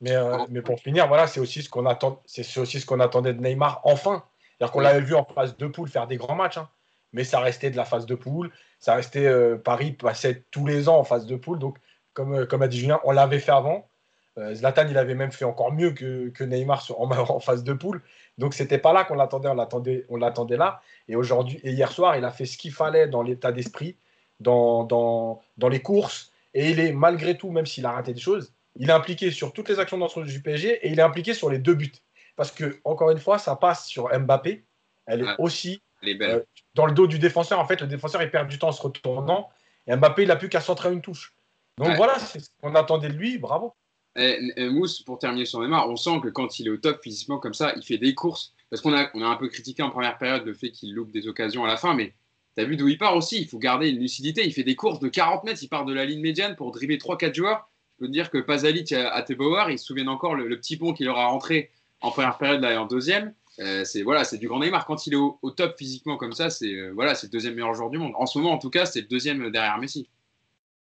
[0.00, 3.00] Mais, euh, mais, pour finir, voilà, c'est aussi ce qu'on attend, c'est aussi ce qu'on
[3.00, 4.24] attendait de Neymar enfin.
[4.58, 6.68] C'est-à-dire qu'on l'avait vu en phase de poule faire des grands matchs, hein,
[7.12, 8.52] mais ça restait de la phase de poule.
[8.78, 11.58] Ça restait euh, Paris passait tous les ans en phase de poule.
[11.58, 11.78] Donc,
[12.12, 13.89] comme, euh, comme a dit Julien, on l'avait fait avant.
[14.38, 17.64] Euh, Zlatan, il avait même fait encore mieux que, que Neymar sur, en, en, phase
[17.64, 18.02] de poule.
[18.38, 20.80] Donc, c'était pas là qu'on l'attendait, on l'attendait, on l'attendait là.
[21.08, 23.96] Et aujourd'hui, et hier soir, il a fait ce qu'il fallait dans l'état d'esprit,
[24.38, 26.32] dans, dans, dans les courses.
[26.54, 29.52] Et il est malgré tout, même s'il a raté des choses, il est impliqué sur
[29.52, 31.92] toutes les actions d'entre du PSG et il est impliqué sur les deux buts.
[32.36, 34.64] Parce que, encore une fois, ça passe sur Mbappé.
[35.06, 36.40] Elle est ah, aussi est euh,
[36.74, 37.58] dans le dos du défenseur.
[37.58, 39.50] En fait, le défenseur, il perd du temps en se retournant.
[39.86, 41.34] Et Mbappé, il n'a plus qu'à centrer une touche.
[41.78, 41.96] Donc ouais.
[41.96, 43.38] voilà, c'est ce qu'on attendait de lui.
[43.38, 43.74] Bravo.
[44.16, 47.00] Et, et Mousse, pour terminer sur Neymar, on sent que quand il est au top
[47.02, 48.54] physiquement comme ça, il fait des courses.
[48.70, 51.10] Parce qu'on a, on a un peu critiqué en première période le fait qu'il loupe
[51.10, 52.14] des occasions à la fin, mais
[52.56, 53.40] tu as vu d'où il part aussi?
[53.40, 54.44] Il faut garder une lucidité.
[54.44, 55.62] Il fait des courses de 40 mètres.
[55.62, 58.92] Il part de la ligne médiane pour dribbler 3-4 joueurs peux te dire que Pasalic
[58.92, 62.62] à Tebauer, ils se souviennent encore le, petit pont qu'il aura rentré en première période
[62.62, 63.34] là, et en deuxième.
[63.58, 64.86] Euh, c'est voilà, c'est du grand Neymar.
[64.86, 67.54] Quand il est au, au top physiquement comme ça, c'est euh, voilà, c'est le deuxième
[67.54, 68.12] meilleur joueur du monde.
[68.16, 70.08] En ce moment, en tout cas, c'est le deuxième derrière Messi.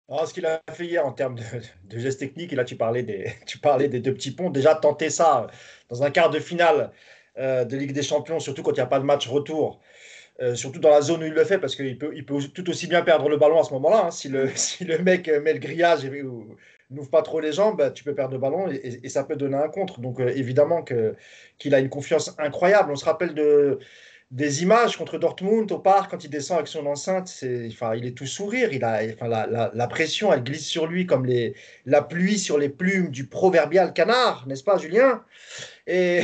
[0.09, 1.43] Alors, ce qu'il a fait hier en termes de,
[1.85, 4.75] de gestes techniques, et là tu parlais, des, tu parlais des deux petits ponts, déjà
[4.75, 5.47] tenter ça
[5.89, 6.93] dans un quart de finale
[7.39, 9.81] euh, de Ligue des Champions, surtout quand il n'y a pas de match retour,
[10.43, 12.69] euh, surtout dans la zone où il le fait, parce qu'il peut, il peut tout
[12.69, 14.07] aussi bien perdre le ballon à ce moment-là.
[14.07, 16.55] Hein, si, le, si le mec met le grillage et, ou,
[16.91, 19.37] n'ouvre pas trop les jambes, bah, tu peux perdre le ballon et, et, ça peut
[19.37, 20.01] donner un contre.
[20.01, 22.93] Donc euh, évidemment qu'il a une confiance incroyable.
[22.93, 23.79] On se rappelle de,
[24.35, 27.45] des images contre Dortmund au parc quand il descend avec son enceinte.
[27.68, 28.72] Enfin, il est tout sourire.
[28.72, 31.55] Il a, enfin, la, la, pression, elle glisse sur lui comme les,
[31.87, 35.22] la pluie sur les plumes du proverbial canard, n'est-ce pas, Julien?
[35.87, 36.22] Et,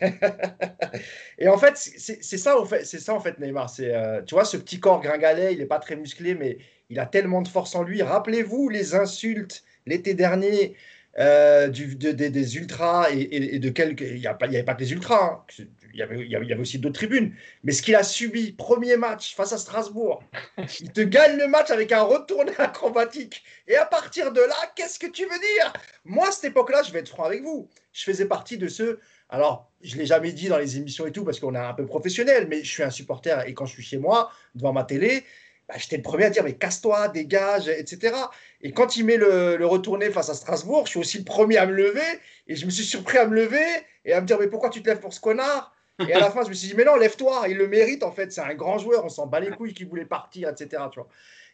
[1.38, 3.68] et en fait, c'est, ça, en fait, Neymar.
[3.68, 6.58] C'est, euh, tu vois, ce petit corps gringalet, il n'est pas très musclé, mais
[6.90, 8.02] il a tellement de force en lui.
[8.02, 10.76] Rappelez-vous les insultes l'été dernier
[11.18, 14.02] euh, des ultras et, de quelques.
[14.02, 15.42] Il n'y avait pas que les ultras.
[15.50, 15.64] Hein
[15.98, 17.34] y avait, il y avait aussi d'autres tribunes.
[17.64, 20.22] Mais ce qu'il a subi, premier match face à Strasbourg,
[20.80, 23.42] il te gagne le match avec un retourné acrobatique.
[23.66, 25.72] Et à partir de là, qu'est-ce que tu veux dire?
[26.04, 27.68] Moi, à cette époque-là, je vais être franc avec vous.
[27.92, 29.00] Je faisais partie de ceux.
[29.28, 31.74] Alors, je ne l'ai jamais dit dans les émissions et tout, parce qu'on est un
[31.74, 34.84] peu professionnel, mais je suis un supporter et quand je suis chez moi, devant ma
[34.84, 35.24] télé,
[35.68, 38.16] bah, j'étais le premier à dire mais casse-toi, dégage, etc.
[38.62, 41.58] Et quand il met le, le, retourné face à Strasbourg, je suis aussi le premier
[41.58, 43.66] à me lever et je me suis surpris à me lever
[44.06, 45.74] et à me dire mais pourquoi tu te lèves pour ce connard?
[46.06, 48.12] Et à la fin, je me suis dit, mais non, lève-toi, il le mérite en
[48.12, 50.82] fait, c'est un grand joueur, on s'en bat les couilles qu'il voulait partir, etc.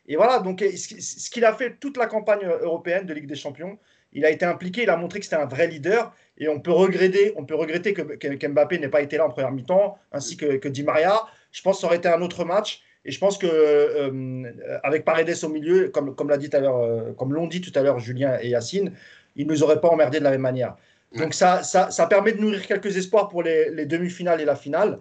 [0.07, 3.79] Et voilà, donc ce qu'il a fait toute la campagne européenne de Ligue des Champions,
[4.13, 6.73] il a été impliqué, il a montré que c'était un vrai leader, et on peut
[6.73, 10.69] regretter, on peut regretter que, Mbappé n'ait pas été là en première mi-temps, ainsi que,
[10.69, 11.21] Di Maria.
[11.53, 12.83] Je pense que ça aurait été un autre match.
[13.07, 14.51] Et je pense que euh,
[14.83, 18.93] avec Paredes au milieu, euh, comme l'ont dit tout à l'heure Julien et Yacine,
[19.37, 20.77] ils nous auraient pas emmerdés de la même manière.
[21.17, 24.57] Donc ça, ça, ça, permet de nourrir quelques espoirs pour les, les demi-finales et la
[24.57, 25.01] finale.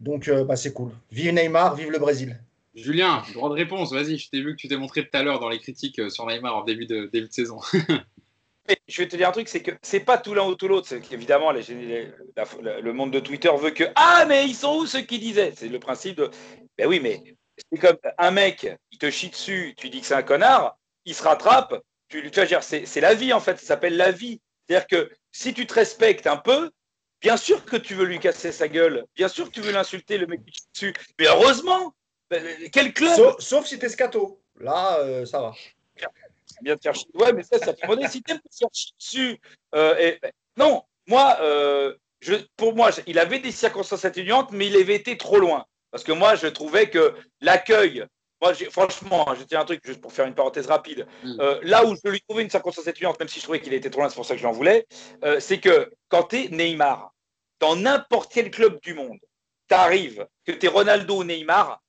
[0.00, 0.92] Donc euh, bah, c'est cool.
[1.10, 2.38] Vive Neymar, vive le Brésil.
[2.74, 5.38] Julien, droit de réponse, vas-y, je t'ai vu que tu t'es montré tout à l'heure
[5.38, 7.60] dans les critiques euh, sur Neymar en début de, début de saison.
[8.88, 10.92] je vais te dire un truc, c'est que c'est pas tout l'un ou tout l'autre.
[10.92, 15.18] Les, les, le monde de Twitter veut que Ah, mais ils sont où ceux qui
[15.18, 15.52] disaient?
[15.56, 16.30] C'est le principe de
[16.76, 17.22] Ben oui, mais
[17.70, 21.14] c'est comme un mec, il te chie dessus, tu dis que c'est un connard, il
[21.14, 24.40] se rattrape, tu, tu vas dire, c'est la vie en fait, ça s'appelle la vie.
[24.66, 26.70] C'est-à-dire que si tu te respectes un peu,
[27.20, 30.16] bien sûr que tu veux lui casser sa gueule, bien sûr que tu veux l'insulter,
[30.16, 30.94] le mec qui dessus.
[31.18, 31.92] Mais heureusement,
[32.30, 34.40] ben, quel club Sauf, sauf si t'es scato.
[34.60, 35.52] Là, euh, ça va.
[36.62, 37.10] Bien te faire chier.
[37.14, 39.40] Ouais, mais ça, ça peut Si t'aimes te faire chier dessus.
[39.74, 44.68] Euh, et, ben, non, moi, euh, je, pour moi, il avait des circonstances atténuantes, mais
[44.68, 45.66] il avait été trop loin.
[45.90, 48.06] Parce que moi, je trouvais que l'accueil
[48.44, 51.06] moi, franchement, hein, je tiens un truc juste pour faire une parenthèse rapide.
[51.22, 51.40] Mm.
[51.40, 53.90] Euh, là où je lui trouvais une circonstance étudiante, même si je trouvais qu'il était
[53.90, 54.86] trop loin, c'est pour ça que j'en voulais,
[55.24, 57.12] euh, c'est que quand tu es Neymar,
[57.60, 59.18] dans n'importe quel club du monde,
[59.68, 61.80] tu arrives, que tu es Ronaldo ou Neymar,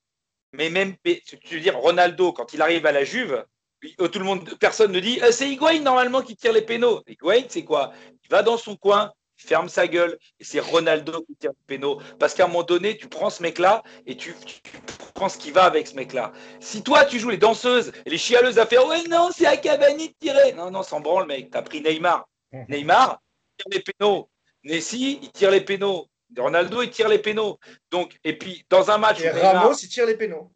[0.54, 3.44] mais même, tu veux dire, Ronaldo, quand il arrive à la Juve,
[4.00, 7.04] euh, tout le monde, personne ne dit c'est Higuain normalement qui tire les pénaux.
[7.08, 7.92] Higuain, c'est quoi?
[8.24, 12.02] Il va dans son coin, ferme sa gueule, et c'est Ronaldo qui tire les pénaux.
[12.20, 14.62] Parce qu'à un moment donné, tu prends ce mec-là et tu, tu,
[15.14, 16.32] prends ce qui va avec ce mec-là.
[16.60, 19.58] Si toi, tu joues les danseuses et les chialeuses à faire Ouais, non, c'est à
[19.58, 20.54] Cavani de tirer.
[20.54, 21.50] Non, non, s'en branle, mec.
[21.52, 22.28] T'as pris Neymar.
[22.70, 23.22] Neymar,
[23.60, 24.30] il tire les pénaux.
[24.64, 26.08] Nessi, il tire les pénaux.
[26.38, 27.60] Ronaldo, il tire les pénaux.
[27.92, 29.22] Donc, et puis, dans un match.
[29.22, 30.52] Et Neymar, Ramos, il tire les pénaux.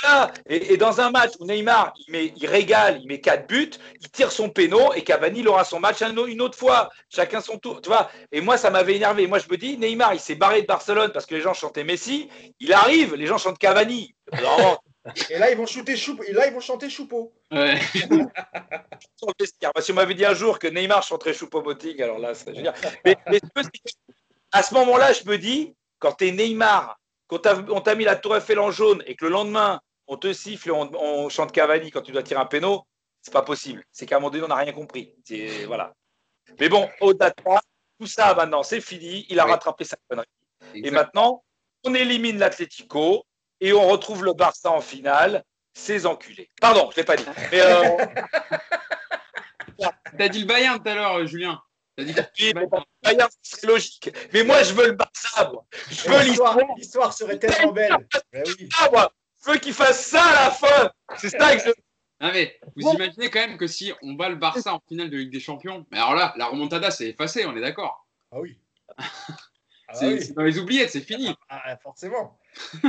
[0.00, 0.32] Voilà.
[0.48, 3.72] Et, et, dans un match où Neymar, il, met, il régale, il met quatre buts,
[4.00, 6.88] il tire son péno et Cavani il aura son match une autre fois.
[7.08, 7.80] Chacun son tour.
[7.80, 9.26] Tu vois Et moi, ça m'avait énervé.
[9.26, 11.84] Moi, je me dis, Neymar, il s'est barré de Barcelone parce que les gens chantaient
[11.84, 12.28] Messi.
[12.60, 14.14] Il arrive, les gens chantent Cavani.
[15.30, 17.32] et là, ils vont, shooter Choupo, et là, ils vont chanter Choupo.
[17.50, 17.78] Ouais.
[19.80, 22.74] si on m'avait dit un jour que Neymar chanterait Choupo-Moting, alors là, c'est génial.
[23.04, 23.40] Mais, mais
[24.52, 26.98] à ce moment-là, je me dis, quand tu es Neymar,
[27.38, 30.32] quand on t'a mis la tour Eiffel en jaune et que le lendemain, on te
[30.32, 32.86] siffle et on, on chante Cavani quand tu dois tirer un péno,
[33.22, 33.84] c'est pas possible.
[33.92, 35.14] C'est qu'à un moment donné, on n'a rien compris.
[35.66, 35.94] Voilà.
[36.58, 37.60] Mais bon, au-delà de ça,
[37.98, 39.26] tout ça, maintenant, c'est fini.
[39.28, 39.52] Il a oui.
[39.52, 40.26] rattrapé sa connerie.
[40.74, 40.86] Exact.
[40.86, 41.44] Et maintenant,
[41.84, 43.24] on élimine l'Atlético
[43.60, 45.44] et on retrouve le Barça en finale.
[45.74, 46.50] Ces enculés.
[46.60, 47.24] Pardon, je ne l'ai pas dit.
[47.50, 48.06] Mais euh...
[50.18, 51.62] T'as dit le Bayern tout à l'heure, Julien.
[51.98, 52.52] Oui,
[53.02, 54.10] Bayern, c'est logique.
[54.32, 55.50] Mais moi, je veux le Barça.
[55.52, 55.64] Moi.
[55.90, 56.58] Je veux l'histoire.
[56.76, 57.96] L'histoire serait tellement belle.
[58.32, 58.68] Mais oui.
[58.80, 59.12] ah, moi.
[59.44, 60.92] Je veux qu'il fasse ça à la fin.
[61.16, 61.70] C'est ça que je.
[62.20, 62.94] Non mais vous bon.
[62.94, 65.84] imaginez quand même que si on bat le Barça en finale de Ligue des Champions,
[65.90, 68.58] mais alors là, la remontada c'est effacé, on est d'accord Ah oui.
[69.88, 70.32] Ah c'est oui.
[70.34, 71.34] dans les oubliettes, c'est fini.
[71.50, 72.38] Ah, forcément.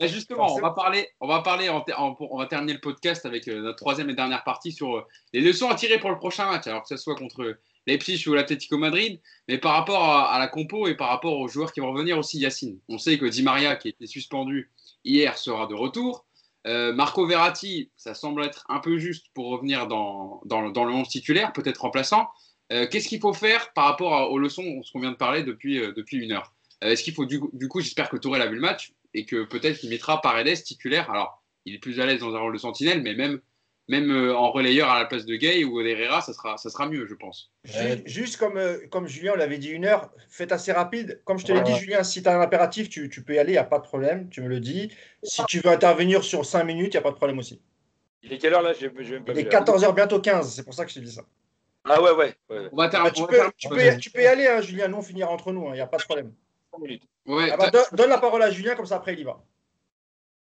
[0.00, 0.66] Là, justement, forcément.
[0.66, 3.60] on va parler, on va parler, en, en, on va terminer le podcast avec euh,
[3.60, 6.66] notre troisième et dernière partie sur euh, les leçons à tirer pour le prochain match,
[6.66, 7.56] alors que ce soit contre
[7.88, 11.72] Leipzig ou l'Atlético Madrid, mais par rapport à, la compo et par rapport aux joueurs
[11.72, 12.78] qui vont revenir aussi, Yacine.
[12.88, 14.70] On sait que Di Maria, qui était suspendu
[15.04, 16.26] hier, sera de retour.
[16.66, 21.52] Euh, Marco Verratti, ça semble être un peu juste pour revenir dans, le 11 titulaire,
[21.52, 22.28] peut-être remplaçant.
[22.72, 25.78] Euh, Qu'est-ce qu'il faut faire par rapport aux leçons ce qu'on vient de parler depuis,
[25.78, 26.52] euh, une heure?
[26.82, 29.44] Est-ce qu'il faut, du, du coup, j'espère que Tourelle a vu le match et que
[29.44, 31.10] peut-être qu'il mettra Paredes titulaire?
[31.10, 33.40] Alors, il est plus à l'aise dans un rôle de sentinelle, mais même
[33.88, 36.88] même euh, en relayeur à la place de Gay ou d'Herrera, ça sera, ça sera
[36.88, 37.50] mieux, je pense.
[37.64, 41.20] Juste, juste comme, euh, comme Julien l'avait dit une heure, faites assez rapide.
[41.24, 43.38] Comme je te l'ai dit, Julien, si tu as un impératif, tu, tu peux y
[43.38, 44.90] aller, il n'y a pas de problème, tu me le dis.
[45.22, 47.60] Si tu veux intervenir sur 5 minutes, il n'y a pas de problème aussi.
[48.22, 48.72] Il est quelle heure là?
[48.78, 51.22] Il est vu la- 14h, bientôt 15, c'est pour ça que je t'ai dit ça.
[51.84, 52.34] Ah ouais, ouais.
[52.50, 52.68] ouais.
[52.72, 54.88] On va ter- Ah, tu, on peux, tu, peux, tu peux y aller, hein, Julien,
[54.88, 56.32] nous on finira entre nous, il n'y a pas de problème.
[57.26, 59.42] Ouais, Ah bah, donne la parole à Julien, comme ça après il y va.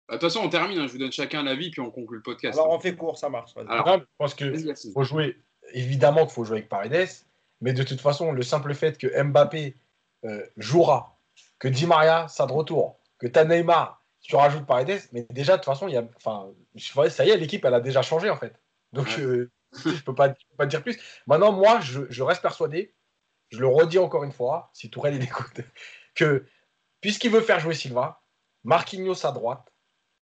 [0.08, 0.78] De toute façon, on termine.
[0.78, 2.58] hein, je vous donne chacun l'avis, puis on conclut le podcast.
[2.58, 3.52] Alors on fait court, ça marche.
[3.56, 4.52] Alors, Non, je pense que
[4.92, 5.36] faut jouer,
[5.72, 7.08] évidemment qu'il faut jouer avec Paredes,
[7.60, 9.74] mais de toute façon, le simple fait que Mbappé
[10.24, 11.18] euh, jouera,
[11.58, 15.58] que Di Maria sera de retour, que tu Neymar, tu rajoutes Paredes, mais déjà, de
[15.58, 16.48] toute façon, il y a, enfin,
[17.08, 18.60] ça y est, l'équipe, elle a déjà changé, en fait.
[18.92, 19.20] Donc, Ouais.
[19.22, 19.50] euh,
[19.84, 20.98] je peux pas, je peux pas dire plus.
[21.26, 22.94] Maintenant, moi, je, je reste persuadé,
[23.50, 25.60] je le redis encore une fois, si Tourelle il écoute,
[26.14, 26.44] que
[27.00, 28.20] puisqu'il veut faire jouer Silva,
[28.64, 29.72] Marquinhos à droite,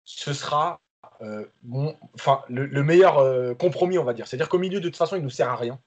[0.07, 0.81] ce sera
[1.21, 1.45] euh,
[2.15, 4.27] enfin, le, le meilleur euh, compromis, on va dire.
[4.27, 5.79] C'est-à-dire qu'au milieu, de toute façon, il nous sert à rien.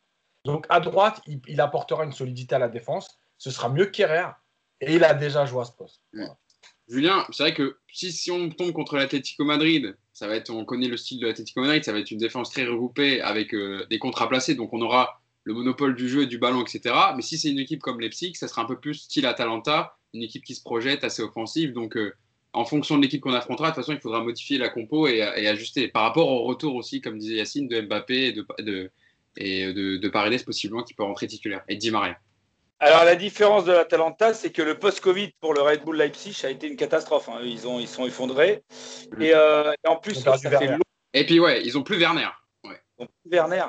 [0.45, 3.19] Donc à droite, il, apportera une solidité à la défense.
[3.37, 4.37] Ce sera mieux qu'Herrera.
[4.81, 6.01] Et il a déjà joué à ce poste.
[6.87, 10.63] Julien, c'est vrai que si, si on tombe contre l'Atlético Madrid, ça va être, on
[10.63, 13.85] connaît le style de l'Atlético Madrid, ça va être une défense très regroupée avec euh,
[13.89, 16.95] des contrats placés, donc on aura le monopole du jeu et du ballon, etc.
[17.15, 20.23] Mais si c'est une équipe comme Leipzig, ça sera un peu plus style Atalanta, une
[20.23, 21.73] équipe qui se projette, assez offensive.
[21.73, 21.97] Donc
[22.53, 25.17] en fonction de l'équipe qu'on affrontera, de toute façon, il faudra modifier la compo et,
[25.17, 25.87] et ajuster.
[25.87, 28.91] Par rapport au retour aussi, comme disait Yacine, de Mbappé et de, de,
[29.37, 32.17] et de, de Paredes possiblement qui peut rentrer titulaire, et Di Maria.
[32.81, 36.49] Alors la différence de l'Atalanta, c'est que le post-Covid pour le Red Bull Leipzig a
[36.49, 37.27] été une catastrophe.
[37.27, 37.41] hein.
[37.43, 38.63] Ils, ont, ils sont effondrés.
[39.19, 40.79] Et, euh, et en plus, ça fait long.
[41.13, 42.29] Et puis ouais, ils ont plus Werner.
[42.63, 42.79] Ouais.
[42.97, 43.65] Ils ont plus Werner.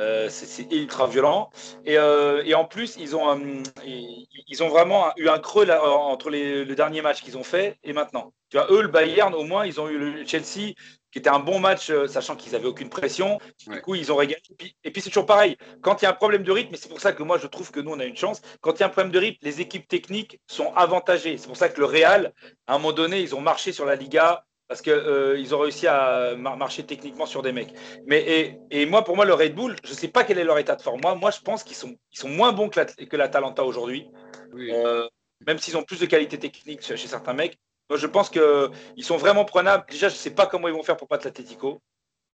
[0.00, 1.50] Euh, c'est- ultra violent.
[1.84, 5.84] Et, euh, et en plus, ils ont, euh, ils, ont vraiment eu un creux là,
[5.84, 8.32] entre les, le dernier match qu'ils ont fait et maintenant.
[8.48, 10.72] Tu vois, eux, le Bayern, au moins, ils ont eu le Chelsea,
[11.12, 13.38] qui était un bon match, sachant qu'ils n'avaient aucune pression.
[13.66, 13.76] Ouais.
[13.76, 14.40] Du coup, ils ont régalé.
[14.48, 15.56] Et puis, puis, c'est toujours pareil.
[15.82, 17.46] Quand il y a un problème de rythme, et c'est pour ça que moi, je
[17.46, 18.40] trouve que nous, on a une chance.
[18.62, 21.36] Quand il y a un problème de rythme, les équipes techniques sont avantagées.
[21.36, 22.32] C'est pour ça que le Real,
[22.66, 25.88] à un moment donné, ils ont marché sur la Liga parce qu'ils ils ont réussi
[25.88, 27.74] à mar- marcher techniquement sur des mecs.
[28.06, 30.44] Mais et, et moi, pour moi, le Red Bull, je ne sais pas quel est
[30.44, 31.00] leur état de forme.
[31.02, 34.06] Moi, moi je pense qu'ils sont, ils sont moins bons que la, que l'Atalanta aujourd'hui,
[34.52, 34.70] Oui.
[34.72, 35.08] Euh,
[35.46, 37.58] même s'ils ont plus de qualité technique chez, chez certains mecs.
[37.88, 39.84] Moi, je pense qu'ils sont vraiment prenables.
[39.90, 41.82] Déjà, je ne sais pas comment ils vont faire pour battre l'Atletico.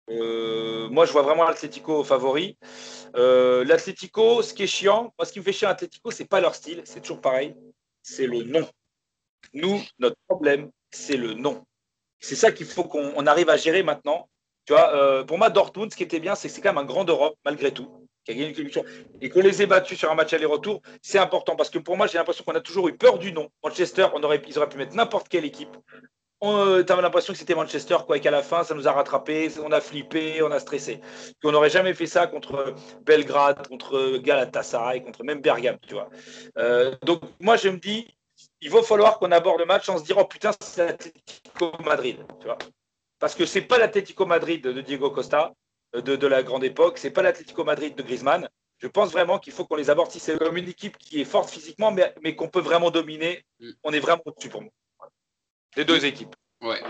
[0.09, 2.57] Euh, moi, je vois vraiment l'Atletico favori.
[3.17, 6.29] Euh, L'Atletico, ce qui est chiant, moi, ce qui me fait chier à l'Atletico, c'est
[6.29, 7.55] pas leur style, c'est toujours pareil.
[8.01, 8.65] C'est le nom.
[9.53, 11.65] Nous, notre problème, c'est le nom.
[12.21, 14.29] C'est ça qu'il faut qu'on on arrive à gérer maintenant.
[14.65, 16.77] Tu vois, euh, pour moi, Dortmund, ce qui était bien, c'est que c'est quand même
[16.77, 18.85] un grand d'Europe, malgré tout, qui a gagné une compétition.
[19.19, 21.55] Et qu'on les ait battus sur un match aller-retour, c'est important.
[21.55, 23.49] Parce que pour moi, j'ai l'impression qu'on a toujours eu peur du nom.
[23.63, 25.75] Manchester, on aurait, ils auraient pu mettre n'importe quelle équipe.
[26.43, 29.51] On tu l'impression que c'était Manchester, quoi, et qu'à la fin, ça nous a rattrapé,
[29.63, 30.99] on a flippé, on a stressé.
[31.41, 32.73] Qu'on n'aurait jamais fait ça contre
[33.03, 36.09] Belgrade, contre Galatasaray, contre même Bergame, tu vois.
[36.57, 38.07] Euh, donc, moi, je me dis,
[38.61, 42.17] il va falloir qu'on aborde le match en se disant, oh putain, c'est l'Atlético Madrid,
[42.39, 42.57] tu vois.
[43.19, 45.53] Parce que c'est pas l'Atlético Madrid de Diego Costa,
[45.95, 48.47] euh, de, de la grande époque, c'est pas l'Atlético Madrid de Griezmann.
[48.79, 51.25] Je pense vraiment qu'il faut qu'on les aborde si c'est comme une équipe qui est
[51.25, 53.45] forte physiquement, mais, mais qu'on peut vraiment dominer.
[53.59, 53.69] Mm.
[53.83, 54.71] On est vraiment au-dessus pour moi.
[55.77, 56.35] Les deux équipes.
[56.61, 56.81] Ouais,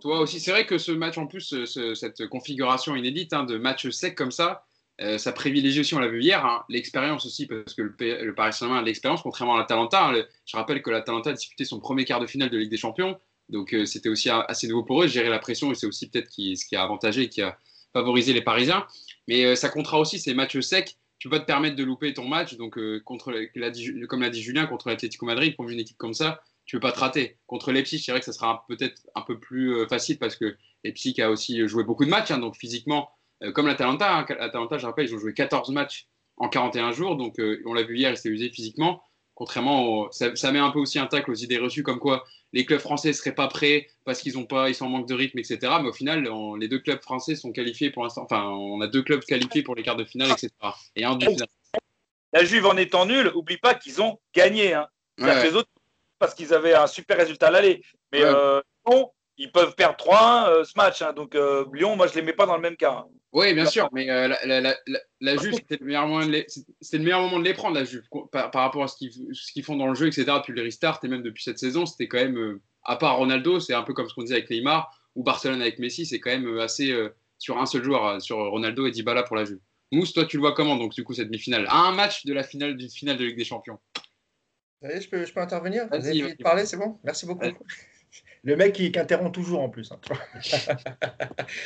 [0.00, 0.40] toi aussi.
[0.40, 3.88] C'est vrai que ce match, en plus, ce- ce- cette configuration inédite hein, de match
[3.90, 4.65] sec comme ça,
[5.00, 8.52] euh, ça privilégie aussi, on l'a vu hier, hein, l'expérience aussi, parce que le, Paris
[8.54, 10.08] Saint-Germain a l'expérience, contrairement à l'Atalanta.
[10.08, 10.24] hein.
[10.46, 13.18] Je rappelle que l'Atalanta a disputé son premier quart de finale de Ligue des Champions,
[13.50, 16.30] donc euh, c'était aussi assez nouveau pour eux, gérer la pression, et c'est aussi peut-être
[16.30, 17.58] ce qui a avantagé et qui a
[17.92, 18.86] favorisé les Parisiens.
[19.28, 20.96] Mais euh, ça comptera aussi ces matchs secs.
[21.18, 23.32] Tu peux pas te permettre de louper ton match, donc contre,
[24.08, 26.92] comme l'a dit Julien, contre l'Atlético Madrid, contre une équipe comme ça, tu peux pas
[26.92, 27.38] te rater.
[27.46, 31.18] Contre Leipzig, c'est vrai que ça sera peut-être un peu plus facile parce que Leipzig
[31.22, 33.10] a aussi joué beaucoup de matchs, hein, donc physiquement,
[33.54, 34.18] comme l'Atalanta.
[34.18, 36.06] Hein, L'Atalanta, je rappelle, ils ont joué 14 matchs
[36.38, 39.02] en 41 jours, donc euh, on l'a vu hier, ils s'est usé physiquement.
[39.34, 42.24] Contrairement, au- ça, ça met un peu aussi un tacle aux idées reçues comme quoi
[42.52, 45.14] les clubs français seraient pas prêts parce qu'ils ont pas, ils sont en manque de
[45.14, 45.58] rythme, etc.
[45.82, 48.22] Mais au final, on- les deux clubs français sont qualifiés pour l'instant.
[48.22, 50.50] Enfin, on a deux clubs qualifiés pour les quarts de finale, etc.
[50.94, 51.18] Et un.
[52.32, 54.74] La Juve en étant nulle, oublie pas qu'ils ont gagné.
[54.74, 54.88] Hein.
[55.20, 55.68] Ouais, Les autres,
[56.18, 57.82] parce qu'ils avaient un super résultat à l'aller.
[58.12, 58.30] Mais Ouais.
[58.34, 58.60] euh,
[59.38, 61.02] ils peuvent perdre 3-1 euh, ce match.
[61.02, 61.12] hein.
[61.12, 62.92] Donc euh, Lyon, moi, je ne les mets pas dans le même cas.
[62.92, 63.06] hein.
[63.32, 66.08] Oui, bien sûr, mais euh, la, la, la, la- la Juve, c'était le, meilleur le
[66.10, 68.02] moment de les prendre, la Juve,
[68.32, 70.24] par, par rapport à ce qu'ils font dans le jeu, etc.
[70.38, 73.60] Depuis les restarts et même depuis cette saison, c'était quand même, euh, à part Ronaldo,
[73.60, 76.30] c'est un peu comme ce qu'on disait avec Neymar ou Barcelone avec Messi, c'est quand
[76.30, 79.58] même assez euh, sur un seul joueur, sur Ronaldo et Dybala pour la Juve.
[79.92, 81.66] Mousse, toi, tu le vois comment, donc, du coup, cette demi-finale?
[81.68, 83.78] À un match de la finale d'une finale de Ligue des Champions.
[84.80, 85.84] Vous savez, je peux, je peux intervenir?
[85.84, 86.98] Vous Vas-y, avez parler, c'est bon?
[87.04, 87.46] Merci beaucoup.
[88.44, 89.90] Le mec qui, qui interrompt toujours en plus.
[89.92, 89.98] hein,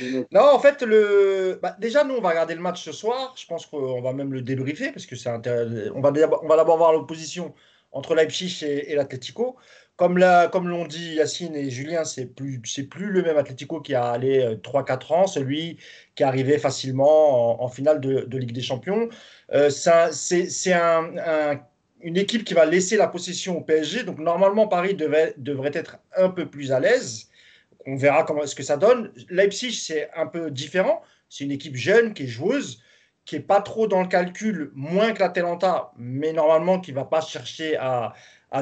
[0.33, 1.59] non, en fait, le...
[1.63, 3.35] bah, déjà, nous, on va regarder le match ce soir.
[3.37, 5.93] Je pense qu'on va même le débriefer parce que c'est intéressant.
[5.95, 7.55] On va d'abord voir l'opposition
[7.93, 9.57] entre Leipzig et, et l'Atlético.
[9.97, 12.59] Comme l'a- comme l'ont dit Yacine et Julien, c'est plus,
[12.89, 15.77] plus le même Atlético qui a allé euh, 3-4 ans, celui
[16.15, 19.11] qui est arrivé facilement en, en finale de, de Ligue des Champions.
[19.53, 21.61] Euh, c'est un-
[22.03, 24.05] une équipe qui va laisser la possession au PSG.
[24.05, 25.35] Donc normalement, Paris devrait
[25.75, 27.29] être un peu plus à l'aise.
[27.87, 29.13] On verra comment ce que ça donne.
[29.31, 31.03] Leipzig, c'est un peu différent.
[31.29, 32.83] C'est une équipe jeune qui est joueuse,
[33.25, 37.21] qui est pas trop dans le calcul, moins que l'Atalanta, mais normalement qui va pas
[37.21, 38.15] chercher à,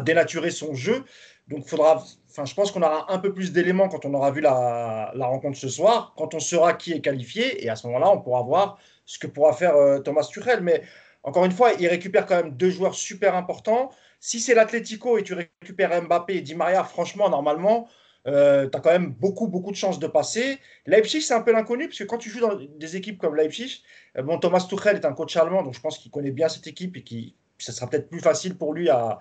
[0.03, 1.05] dénaturer son jeu.
[1.49, 4.43] Donc faudra, enfin, je pense qu'on aura un peu plus d'éléments quand on aura vu
[4.43, 8.11] la, la rencontre ce soir, quand on saura qui est qualifié, et à ce moment-là,
[8.11, 10.61] on pourra voir ce que pourra faire euh, Thomas Tuchel.
[10.61, 10.83] Mais
[11.23, 13.91] encore une fois, il récupère quand même deux joueurs super importants.
[14.21, 17.89] Si c'est l'Atlético et tu récupères Mbappé et Di Maria, franchement, normalement,
[18.27, 20.59] euh, tu as quand même beaucoup, beaucoup de chances de passer.
[20.87, 23.83] Leipzig, c'est un peu l'inconnu, parce que quand tu joues dans des équipes comme Leipzig,
[24.17, 26.67] euh, bon, Thomas Tuchel est un coach allemand, donc je pense qu'il connaît bien cette
[26.67, 27.15] équipe et que
[27.59, 29.19] ce sera peut-être plus facile pour lui à,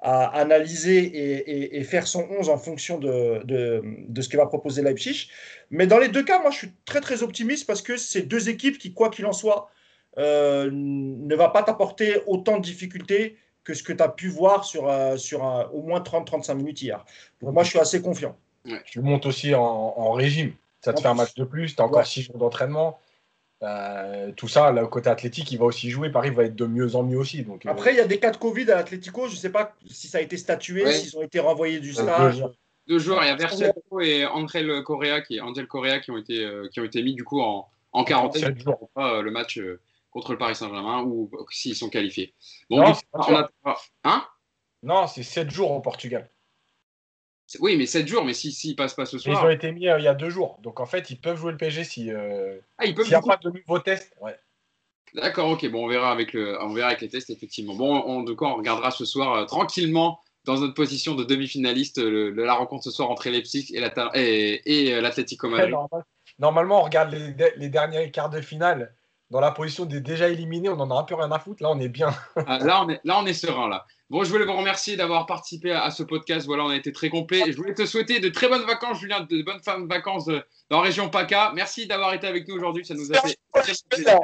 [0.00, 5.28] analyser et, faire son 11 en fonction de, de, de ce que va proposer Leipzig.
[5.70, 8.48] Mais dans les deux cas, moi, je suis très, très optimiste parce que c'est deux
[8.48, 9.72] équipes qui, quoi qu'il en soit,
[10.18, 14.64] euh, ne va pas t'apporter autant de difficultés que ce que tu as pu voir
[14.64, 17.04] sur, euh, sur un- au moins 30-35 minutes hier.
[17.42, 18.36] Donc moi, je suis assez confiant.
[18.86, 20.52] Tu montes aussi en, en régime.
[20.80, 22.04] Ça te En fait un match de plus, tu as encore Ouais.
[22.04, 22.98] 6 jours d'entraînement.
[23.62, 26.10] Euh, tout ça, au côté athlétique, il va aussi jouer.
[26.10, 27.42] Paris va être de mieux en mieux aussi.
[27.42, 29.26] Donc, euh, Après, il y a des cas de Covid à l'Atlético.
[29.26, 31.94] Je ne sais pas si ça a été statué, s'ils ont été renvoyés du euh,
[31.94, 32.44] stage.
[32.86, 36.44] deux- joueurs, il y a Vercetto et Angel Correa qui, Angel Correa qui, ont été,
[36.44, 38.88] euh, qui ont été mis du coup en, en quarantaine jours.
[38.96, 42.34] euh, le match euh, contre le Paris Saint-Germain ou s'ils sont qualifiés.
[42.70, 43.72] Bon, Non, on
[44.04, 44.26] Hein?
[44.82, 46.30] Non, c'est 7 jours au Portugal.
[47.60, 49.44] Oui, mais 7 jours, mais s'ils si, ne passent pas ce Et ils soir.
[49.46, 50.58] ont été mis euh, il y a deux jours.
[50.62, 53.16] Donc en fait, ils peuvent jouer le PSG si, euh, Ah, ils peuvent s'il n'y
[53.16, 54.14] a coup- pas de nouveau test.
[54.20, 54.36] Ouais.
[55.14, 57.74] D'accord, ok, bon, on verra avec, le, on verra avec les tests, effectivement.
[57.74, 61.98] Bon, on, de quoi on regardera ce soir euh, tranquillement dans notre position de demi-finaliste
[61.98, 65.70] le- la rencontre ce soir entre Leipzig et l'Ata- et, et, l'Atlético Madrid.
[65.70, 66.04] normal-
[66.38, 68.94] Normalement, on regarde les, les derniers quarts de finale
[69.30, 70.68] dans la position des déjà éliminés.
[70.68, 71.62] On en a un peu rien à foutre.
[71.62, 72.14] Là, on est bien.
[72.46, 73.68] Ah, là, on est, là, on est serein.
[73.68, 73.84] Là.
[74.10, 76.46] Bon, je voulais vous remercier d'avoir participé à, à ce podcast.
[76.46, 77.42] Voilà, on a été très complet.
[77.46, 80.40] Je voulais te souhaiter de très bonnes vacances, Julien, de bonnes fin de vacances euh,
[80.70, 81.52] dans la région PACA.
[81.54, 82.86] Merci d'avoir été avec nous aujourd'hui.
[82.86, 84.18] Ça nous a fait très plaisir.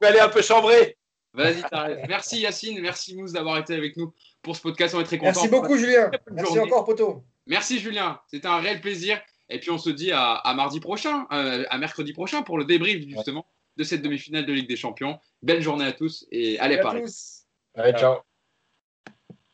[0.00, 0.96] Je vais aller un peu chambrer.
[1.34, 2.08] Vas-y, t'arrêtes.
[2.08, 4.94] Merci Yacine, merci Mousse d'avoir été avec nous pour ce podcast.
[4.94, 5.32] On est très contents.
[5.34, 6.10] Merci beaucoup, Julien.
[6.30, 6.72] Merci journée.
[6.72, 7.22] encore, Poto.
[7.46, 9.20] Merci Julien, c'était un réel plaisir.
[9.50, 12.64] Et puis on se dit à, à mardi prochain, euh, à mercredi prochain pour le
[12.64, 13.46] débrief justement
[13.78, 15.18] de cette demi-finale de Ligue des Champions.
[15.42, 17.02] Belle journée à tous et allez à Paris.
[17.02, 17.46] tous.
[17.74, 18.27] Allez, ciao.